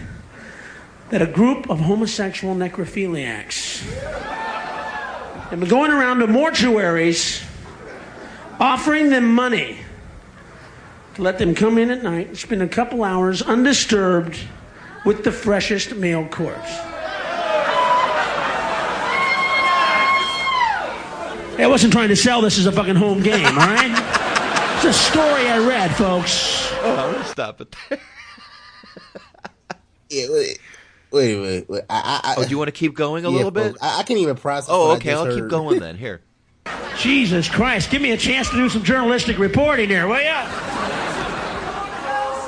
[1.10, 3.82] that a group of homosexual necrophiliacs
[5.48, 7.46] have been going around to mortuaries
[8.58, 9.78] offering them money
[11.14, 14.36] to let them come in at night, and spend a couple hours undisturbed
[15.06, 16.76] with the freshest male corpse.
[21.60, 24.10] I wasn't trying to sell this as a fucking home game, all right?
[24.84, 26.68] It's a story I read, folks.
[26.82, 28.00] Oh, stop it there.
[30.14, 30.58] Yeah, wait,
[31.10, 31.68] wait, wait.
[31.68, 31.82] wait.
[31.90, 33.76] I, I, Oh, do you want to keep going a Yeah, little bit?
[33.82, 34.68] I, I can't even process.
[34.72, 35.12] Oh, okay.
[35.12, 35.96] I'll keep going then.
[35.96, 36.20] Here.
[36.98, 40.46] Jesus Christ, give me a chance to do some journalistic reporting here, will ya?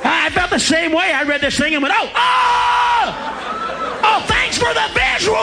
[0.09, 1.11] I felt the same way.
[1.13, 3.99] I read this thing and went, oh, oh!
[4.03, 5.37] Oh, thanks for the visual!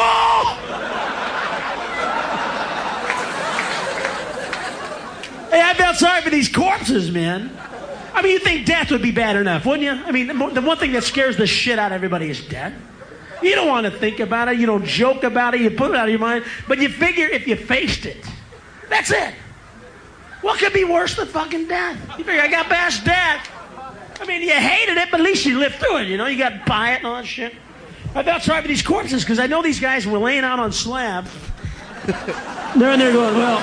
[5.51, 7.51] Hey, I felt sorry for these corpses, man.
[8.15, 9.91] I mean, you think death would be bad enough, wouldn't you?
[9.91, 12.73] I mean, the one thing that scares the shit out of everybody is death.
[13.43, 14.59] You don't want to think about it.
[14.59, 15.61] You don't joke about it.
[15.61, 16.45] You put it out of your mind.
[16.69, 18.25] But you figure if you faced it,
[18.89, 19.35] that's it.
[20.41, 21.99] What could be worse than fucking death?
[22.17, 23.51] You figure I got past death.
[24.21, 26.09] I mean, you hated it, but at least you lived through it.
[26.09, 27.55] You know, you got by it and all that shit.
[28.15, 30.71] I felt sorry for these corpses because I know these guys were laying out on
[30.71, 31.31] slabs.
[32.07, 33.59] They're in there going, well,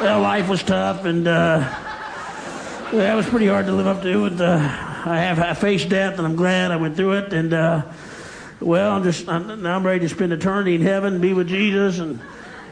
[0.00, 1.60] well, life was tough, and uh,
[2.92, 4.24] that was pretty hard to live up to.
[4.24, 4.56] And, uh,
[5.04, 7.32] I have I faced death, and I'm glad I went through it.
[7.32, 7.82] And uh,
[8.60, 11.98] well, I'm just I'm, now I'm ready to spend eternity in heaven, be with Jesus,
[11.98, 12.20] and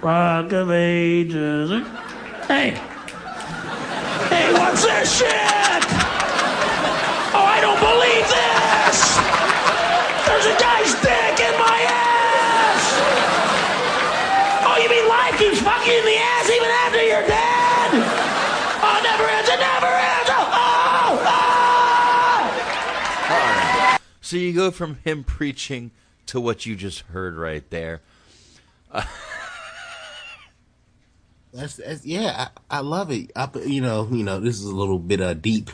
[0.00, 1.70] Rock of Ages.
[2.46, 2.70] Hey,
[4.30, 5.82] hey, what's this shit?
[7.34, 9.18] Oh, I don't believe this!
[10.26, 12.82] There's a guy's dick in my ass!
[14.66, 17.90] Oh, you mean life keeps fucking in the ass even after you're dead?
[18.82, 20.30] Oh, it never ends, it never ends!
[20.30, 21.50] Oh, oh, oh!
[24.30, 25.90] So you go from him preaching
[26.26, 28.00] to what you just heard right there.
[28.88, 29.02] Uh,
[31.52, 33.32] That's, that's yeah, I, I love it.
[33.34, 35.68] I, you know, you know, this is a little bit uh, deep,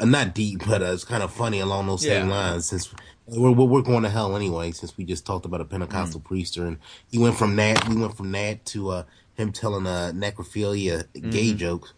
[0.00, 2.70] not deep, but uh, it's kind of funny along those same lines.
[2.70, 2.94] Since
[3.26, 6.78] we're we're going to hell anyway, since we just talked about a Pentecostal priester, and
[7.10, 9.02] he went from that, we went from that to uh,
[9.34, 11.58] him telling uh, necrophilia gay Mhm.
[11.58, 11.92] jokes.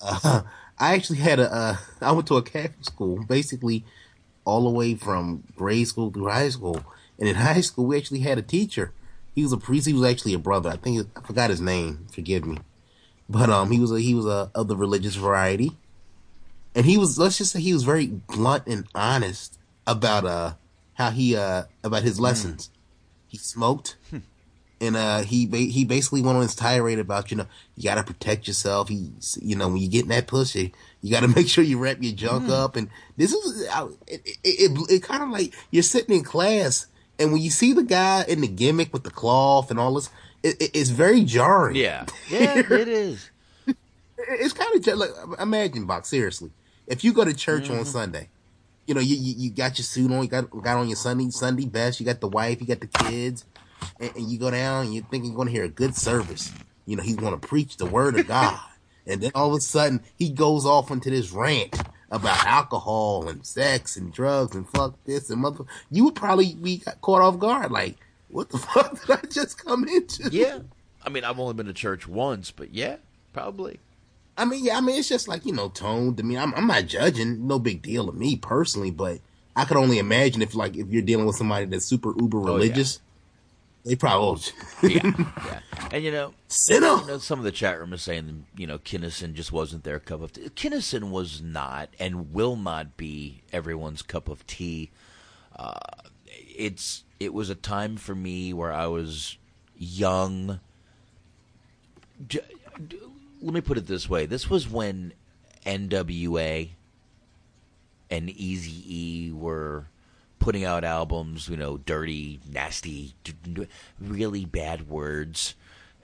[0.00, 0.42] Uh,
[0.78, 3.84] I actually had a, uh, I went to a Catholic school, basically
[4.46, 6.82] all the way from grade school through high school.
[7.18, 8.92] And in high school, we actually had a teacher.
[9.34, 9.86] He was a priest.
[9.86, 10.70] He was actually a brother.
[10.70, 12.06] I think I forgot his name.
[12.10, 12.58] Forgive me.
[13.28, 15.72] But um, he was a, he was a, of the religious variety,
[16.74, 20.54] and he was let's just say he was very blunt and honest about uh
[20.94, 22.70] how he uh about his lessons.
[23.26, 23.96] He smoked,
[24.80, 27.46] and uh he ba- he basically went on his tirade about you know
[27.76, 28.88] you got to protect yourself.
[28.88, 30.72] He you know when you get in that pussy,
[31.02, 32.76] you got to make sure you wrap your junk up.
[32.76, 36.86] And this is I- it it, it, it kind of like you're sitting in class,
[37.18, 40.10] and when you see the guy in the gimmick with the cloth and all this,
[40.42, 41.76] it, it, it's very jarring.
[41.76, 43.30] yeah, yeah, it is.
[44.18, 46.08] It's kind of like imagine, Box.
[46.08, 46.50] Seriously,
[46.86, 47.86] if you go to church on Mhm.
[47.86, 48.28] Sunday,
[48.86, 51.30] you know you, you you got your suit on, you got got on your Sunday
[51.30, 53.44] Sunday best, you got the wife, you got the kids,
[54.00, 56.52] and, and you go down and you think you're going to hear a good service.
[56.86, 58.58] You know he's going to preach the word of God,
[59.06, 61.74] and then all of a sudden he goes off into this rant
[62.10, 65.64] about alcohol and sex and drugs and fuck this and mother.
[65.90, 67.96] You would probably be caught off guard, like
[68.28, 70.28] what the fuck did I just come into?
[70.30, 70.60] Yeah.
[71.04, 72.96] I mean, I've only been to church once, but yeah,
[73.32, 73.78] probably.
[74.36, 76.20] I mean, yeah, I mean, it's just like you know, toned.
[76.20, 79.20] I mean, I'm, I'm not judging, no big deal to me personally, but
[79.54, 82.56] I could only imagine if like if you're dealing with somebody that's super uber Oh,
[82.58, 82.74] yeah.
[83.86, 84.42] They probably
[84.82, 85.60] yeah, yeah.
[85.92, 86.34] And you know,
[86.68, 90.00] you know, some of the chat room is saying, you know, Kinison just wasn't their
[90.00, 90.48] cup of tea.
[90.50, 94.90] Kinison was not and will not be everyone's cup of tea.
[95.54, 95.78] Uh,
[96.26, 99.38] it's it was a time for me where I was
[99.78, 100.58] young.
[102.26, 102.40] J-
[103.40, 105.12] let me put it this way: this was when
[105.64, 106.70] NWA
[108.10, 109.86] and Easy E were
[110.38, 113.14] putting out albums, you know, dirty, nasty,
[114.00, 115.54] really bad words.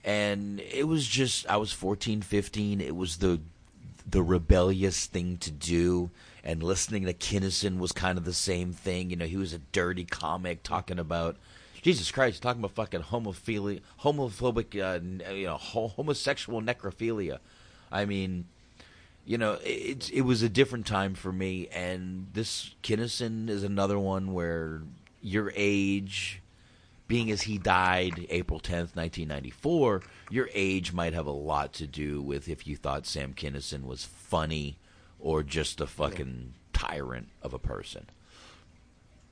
[0.05, 2.81] And it was just I was 14, 15.
[2.81, 3.41] It was the
[4.09, 6.11] the rebellious thing to do.
[6.45, 9.11] And listening to Kinison was kind of the same thing.
[9.11, 11.37] You know, he was a dirty comic talking about
[11.83, 17.39] Jesus Christ, talking about fucking homophilia, homophobic, uh, you know, homosexual necrophilia.
[17.93, 18.47] I mean,
[19.25, 23.99] you know, it it was a different time for me, and this Kinison is another
[23.99, 24.83] one where
[25.21, 26.43] your age,
[27.07, 31.73] being as he died April tenth, nineteen ninety four, your age might have a lot
[31.75, 34.79] to do with if you thought Sam Kinison was funny
[35.21, 38.07] or just a fucking tyrant of a person.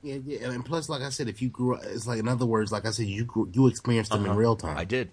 [0.03, 2.45] Yeah, yeah, and plus, like I said, if you grew up, it's like in other
[2.45, 4.39] words, like I said, you grew, you experienced them in Uh-huh.
[4.39, 4.77] real time.
[4.77, 5.11] I did.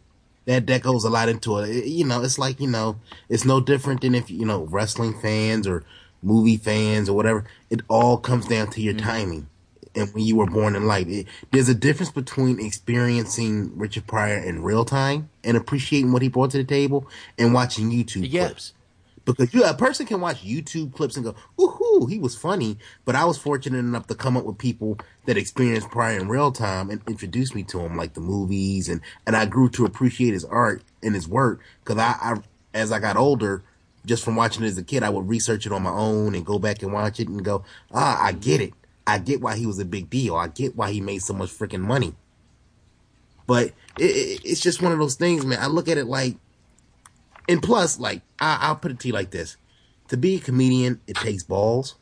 [0.48, 1.68] That that goes a lot into it.
[1.68, 2.96] It- You know, it's like you know,
[3.28, 5.84] it's no different than if you know wrestling fans or
[6.22, 7.44] movie fans or whatever.
[7.70, 9.06] It all comes down to your Mm-hmm.
[9.06, 9.46] timing
[9.94, 11.06] and when you were born in life.
[11.08, 16.28] It, there's a difference between experiencing Richard Pryor in real time and appreciating what he
[16.28, 17.06] brought to the table
[17.38, 18.72] and watching YouTube clips.
[19.28, 23.15] Because you, a person can watch YouTube clips and go, "Woohoo, he was funny." But
[23.15, 26.89] I was fortunate enough to come up with people that experienced Pryor in real time
[26.89, 30.47] and introduced me to him, like the movies, and and I grew to appreciate his
[30.47, 31.60] art and his work.
[31.84, 32.36] Because I, I,
[32.73, 33.62] as I got older,
[34.07, 36.47] just from watching it as a kid, I would research it on my own and
[36.47, 38.73] go back and watch it and go, "Ah, I get it.
[39.07, 40.36] I get why he was a big deal.
[40.36, 42.15] I get why he made so much freaking money."
[43.47, 45.58] But it, it, it's just one of those things, man.
[45.60, 46.36] I look at it like
[47.48, 49.56] and plus, like I, I'll put it to you like this:
[50.08, 51.96] to be a comedian, it takes balls,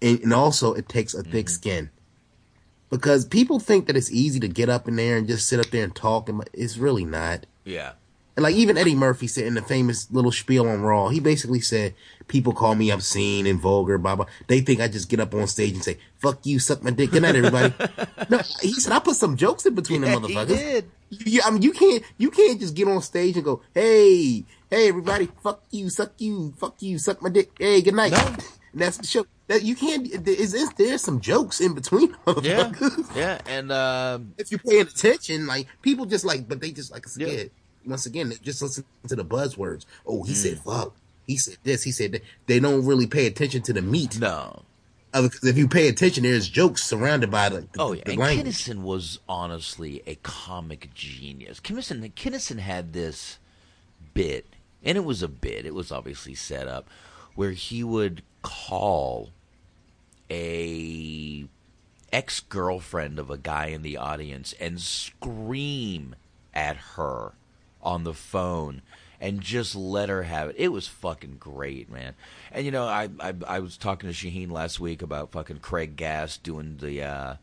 [0.00, 1.54] and, and also it takes a thick mm-hmm.
[1.54, 1.90] skin.
[2.88, 5.70] Because people think that it's easy to get up in there and just sit up
[5.70, 7.46] there and talk, and it's really not.
[7.64, 7.92] Yeah.
[8.36, 11.60] And like even Eddie Murphy said in the famous little spiel on Raw, he basically
[11.60, 11.94] said,
[12.26, 14.26] "People call me obscene and vulgar, blah blah.
[14.46, 17.10] They think I just get up on stage and say, "Fuck you, suck my dick."
[17.10, 17.74] Good night, everybody."
[18.30, 20.84] no, he said I put some jokes in between Yeah, them he motherfuckers.
[21.10, 24.88] You, I mean, you can't you can't just get on stage and go, "Hey, hey,
[24.88, 27.50] everybody, fuck you, suck you, fuck you, suck my dick.
[27.58, 28.36] Hey, good night." No.
[28.74, 29.26] That's the show.
[29.48, 30.06] That you can't.
[30.28, 32.14] Is, is there's some jokes in between?
[32.42, 32.70] Yeah,
[33.16, 37.04] yeah, and uh, if you're paying attention, like people just like, but they just like
[37.04, 37.50] I said,
[37.84, 39.86] once again, they just listen to the buzzwords.
[40.06, 40.36] Oh, he Mm.
[40.36, 40.94] said fuck.
[41.26, 41.82] He said this.
[41.82, 42.22] He said that.
[42.46, 44.20] They don't really pay attention to the meat.
[44.20, 44.62] No.
[45.12, 48.64] If you pay attention, there's jokes surrounded by the, the, Oh yeah, the and language.
[48.64, 51.58] Kinison was honestly a comic genius.
[51.60, 53.38] Kinison, Kinison had this
[54.14, 54.46] bit,
[54.84, 55.66] and it was a bit.
[55.66, 56.88] It was obviously set up,
[57.34, 59.30] where he would call
[60.30, 61.46] a
[62.12, 66.14] ex girlfriend of a guy in the audience and scream
[66.54, 67.32] at her
[67.82, 68.82] on the phone
[69.20, 70.56] and just let her have it.
[70.58, 72.14] It was fucking great, man.
[72.50, 75.96] And you know, I I, I was talking to Shaheen last week about fucking Craig
[75.96, 77.34] Gass doing the uh,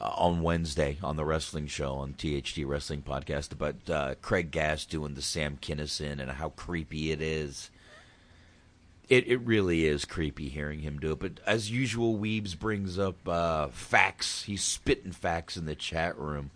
[0.00, 5.14] on Wednesday on the wrestling show on THT Wrestling Podcast about uh, Craig Gass doing
[5.14, 7.70] the Sam Kinison and how creepy it is.
[9.08, 11.18] It it really is creepy hearing him do it.
[11.18, 14.44] But as usual, Weebs brings up uh, facts.
[14.44, 16.50] He's spitting facts in the chat room.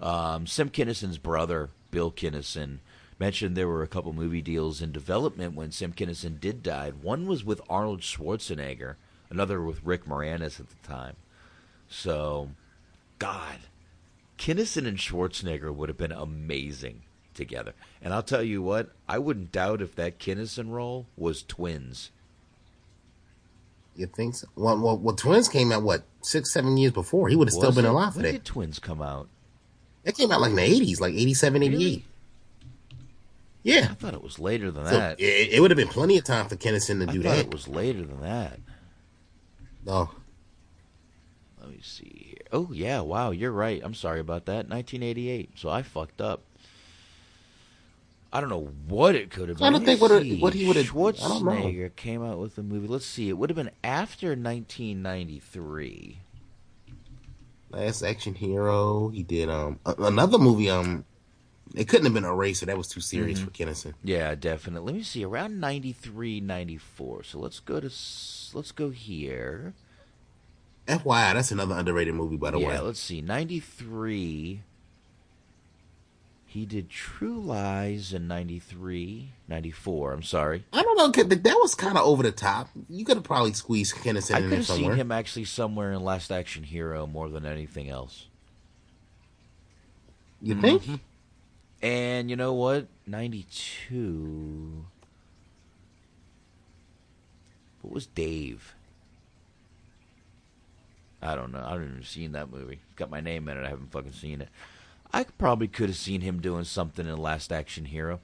[0.00, 2.78] Um, Sam Kinison's brother, Bill Kinison,
[3.20, 6.90] mentioned there were a couple movie deals in development when Sam Kinison did die.
[6.90, 8.96] One was with Arnold Schwarzenegger,
[9.28, 11.16] another with Rick Moranis at the time.
[11.86, 12.50] So,
[13.18, 13.58] God,
[14.38, 17.02] Kinison and Schwarzenegger would have been amazing
[17.34, 17.74] together.
[18.00, 22.10] And I'll tell you what, I wouldn't doubt if that Kinison role was twins.
[23.94, 24.46] You think so?
[24.56, 27.28] Well, well, well, Twins came out what six, seven years before.
[27.28, 28.32] He would have still been alive for When that.
[28.32, 29.28] did Twins come out?
[30.04, 32.04] It came out like in the eighties, like 87, 88.
[33.62, 35.20] Yeah, I thought it was later than So that.
[35.20, 37.44] it, it would have been plenty of time for Kinison to I do thought that.
[37.46, 38.58] it was later than that.
[39.84, 40.10] No,
[41.60, 42.36] Let me see here.
[42.52, 43.80] Oh yeah, wow, you're right.
[43.84, 44.68] I'm sorry about that.
[44.68, 45.50] 1988.
[45.56, 46.42] So I fucked up.
[48.32, 49.66] I don't know what it could have been.
[49.66, 50.82] I don't think what it- what he don't know.
[50.84, 52.86] Schwarzenegger came out with the movie.
[52.86, 53.28] Let's see.
[53.28, 56.18] It would have been after 1993.
[57.70, 59.08] Last Action Hero.
[59.08, 60.70] He did um another movie.
[60.70, 61.04] Um,
[61.74, 62.66] it couldn't have been Eraser.
[62.66, 63.44] That was too serious Mhm.
[63.44, 63.94] for Kinison.
[64.02, 64.92] Yeah, definitely.
[64.92, 65.24] Let me see.
[65.24, 67.22] Around 93, 94.
[67.24, 67.86] So let's go to
[68.54, 69.74] let's go here.
[70.88, 72.78] FYI, that's another underrated movie, by the yeah, way.
[72.80, 73.20] let's see.
[73.20, 74.62] 93.
[76.46, 80.12] He did True Lies in 93, 94.
[80.12, 80.64] I'm sorry.
[80.72, 81.22] I don't know.
[81.22, 82.68] That that was kind of over the top.
[82.88, 85.92] You could have probably squeezed Kinison I in could there have seen him actually somewhere
[85.92, 88.26] in Last Action Hero more than anything else.
[90.42, 90.82] You think?
[91.82, 92.88] And you know what?
[93.06, 94.84] 92.
[97.82, 98.74] What was Dave?
[101.22, 101.62] I don't know.
[101.64, 102.80] I haven't even seen that movie.
[102.84, 103.64] It's got my name in it.
[103.64, 104.48] I haven't fucking seen it.
[105.12, 108.20] I probably could have seen him doing something in Last Action Hero.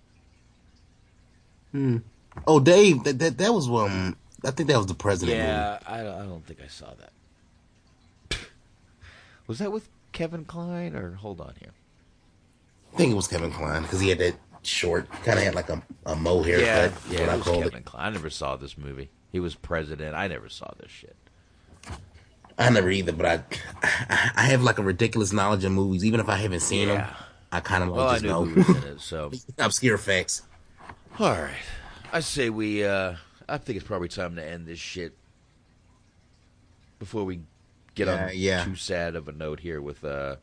[1.73, 1.99] Hmm.
[2.47, 4.17] Oh, Dave, that, that that was um.
[4.45, 5.39] I think that was the president.
[5.39, 5.49] movie.
[5.49, 8.39] Yeah, I, I don't think I saw that.
[9.47, 11.73] was that with Kevin Kline or hold on here?
[12.97, 15.69] I think it was Kevin Kline because he had that short, kind of had like
[15.69, 16.67] a, a mo haircut.
[17.11, 17.85] yeah, yeah, it I was Kevin it.
[17.85, 18.07] Kline.
[18.07, 19.11] I never saw this movie.
[19.31, 20.15] He was president.
[20.15, 21.15] I never saw this shit.
[22.57, 23.35] I never either, but I,
[23.83, 27.07] I I have like a ridiculous knowledge of movies, even if I haven't seen them.
[27.53, 30.41] I kind of Well, I just knew know who was in it, so obscure facts.
[31.19, 31.53] All right.
[32.15, 33.17] I say we, uh,
[33.47, 35.15] I think it's probably time to end this shit
[36.99, 37.41] before we
[37.95, 38.65] get Yeah, on yeah.
[38.65, 40.37] too sad of a note here with, uh,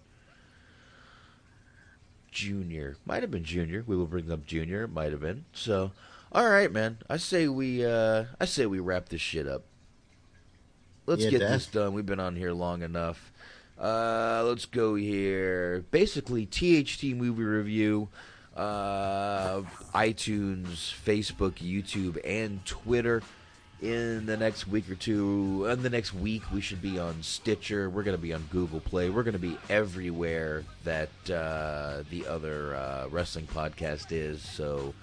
[2.33, 2.97] Junior.
[3.05, 3.83] Might have been Junior.
[3.85, 4.87] We will bring up Junior.
[4.87, 5.45] Might have been.
[5.53, 5.91] So,
[6.31, 6.97] all right, man.
[7.09, 9.63] I say we, uh, I say we wrap this shit up.
[11.05, 11.51] Let's Yeah, get Dad.
[11.53, 11.93] this done.
[11.93, 13.31] We've been on here long enough.
[13.79, 15.83] Uh, let's go here.
[15.91, 18.09] Basically, THT movie review,
[18.55, 19.61] uh,
[19.93, 23.21] iTunes, Facebook, YouTube, and Twitter.
[23.83, 27.89] In the next week or two, in the next week, we should be on Stitcher.
[27.89, 29.09] We're going to be on Google Play.
[29.09, 34.41] We're going to be everywhere that uh, the other uh, wrestling podcast is.
[34.41, 34.93] So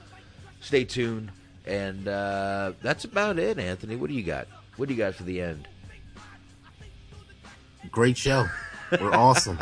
[0.62, 1.31] stay tuned.
[1.67, 3.97] And uh, that's about it, Anthony.
[3.97, 4.49] What do you got?
[4.78, 5.68] What do you got for the end?
[7.91, 8.49] Great show.
[8.99, 9.59] We're awesome.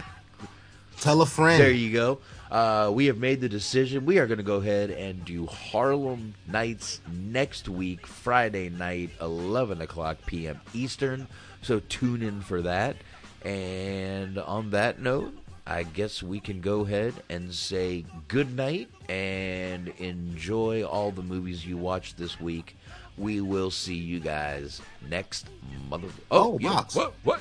[1.01, 1.61] Tell a friend.
[1.61, 2.21] There you go.
[2.51, 4.07] Uh, we have made the decision.
[4.07, 9.83] We are going to go ahead and do Harlem Nights next week, Friday night, 11
[9.83, 10.61] o'clock p.m.
[10.73, 11.29] Eastern.
[11.63, 12.97] So tune in for that.
[13.45, 15.35] And on that note,
[15.67, 21.67] I guess we can go ahead and say good night and enjoy all the movies
[21.67, 22.77] you watched this week.
[23.19, 25.49] We will see you guys next
[25.91, 26.09] mother.
[26.31, 26.71] Oh, yeah.
[26.71, 26.95] Box.
[26.95, 27.13] What?
[27.25, 27.41] What?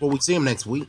[0.00, 0.88] Well, we see him next week.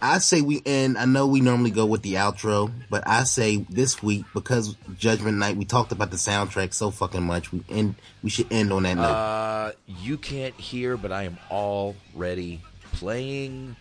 [0.00, 0.98] I say we end.
[0.98, 5.38] I know we normally go with the outro, but I say this week because Judgment
[5.38, 5.56] Night.
[5.56, 7.50] We talked about the soundtrack so fucking much.
[7.52, 7.94] We end.
[8.22, 9.02] We should end on that note.
[9.04, 12.60] Uh, you can't hear, but I am already
[12.92, 13.76] playing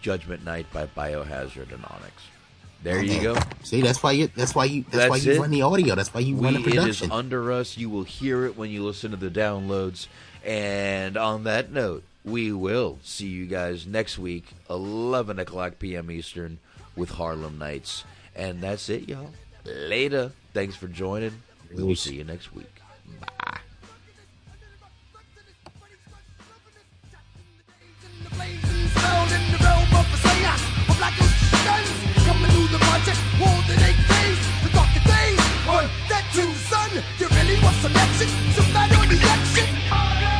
[0.00, 2.22] Judgment Night by Biohazard and Onyx.
[2.82, 3.36] There you go.
[3.64, 4.28] See, that's why you.
[4.36, 4.84] That's why you.
[4.92, 5.40] That's, why you it.
[5.40, 5.96] run the audio.
[5.96, 7.76] That's why you run the We- It is under us.
[7.76, 10.06] You will hear it when you listen to the downloads.
[10.44, 16.10] And on that note, we will see you guys next week, 11 o'clock p.m.
[16.10, 16.58] Eastern,
[16.96, 18.02] with Harlem Nights.
[18.34, 19.30] And that's it, y'all.
[19.64, 20.32] Later.
[20.52, 21.40] Thanks for joining.
[21.72, 22.66] We will see you next week.
[23.20, 23.60] Bye.
[36.08, 38.45] That son, you really want some action?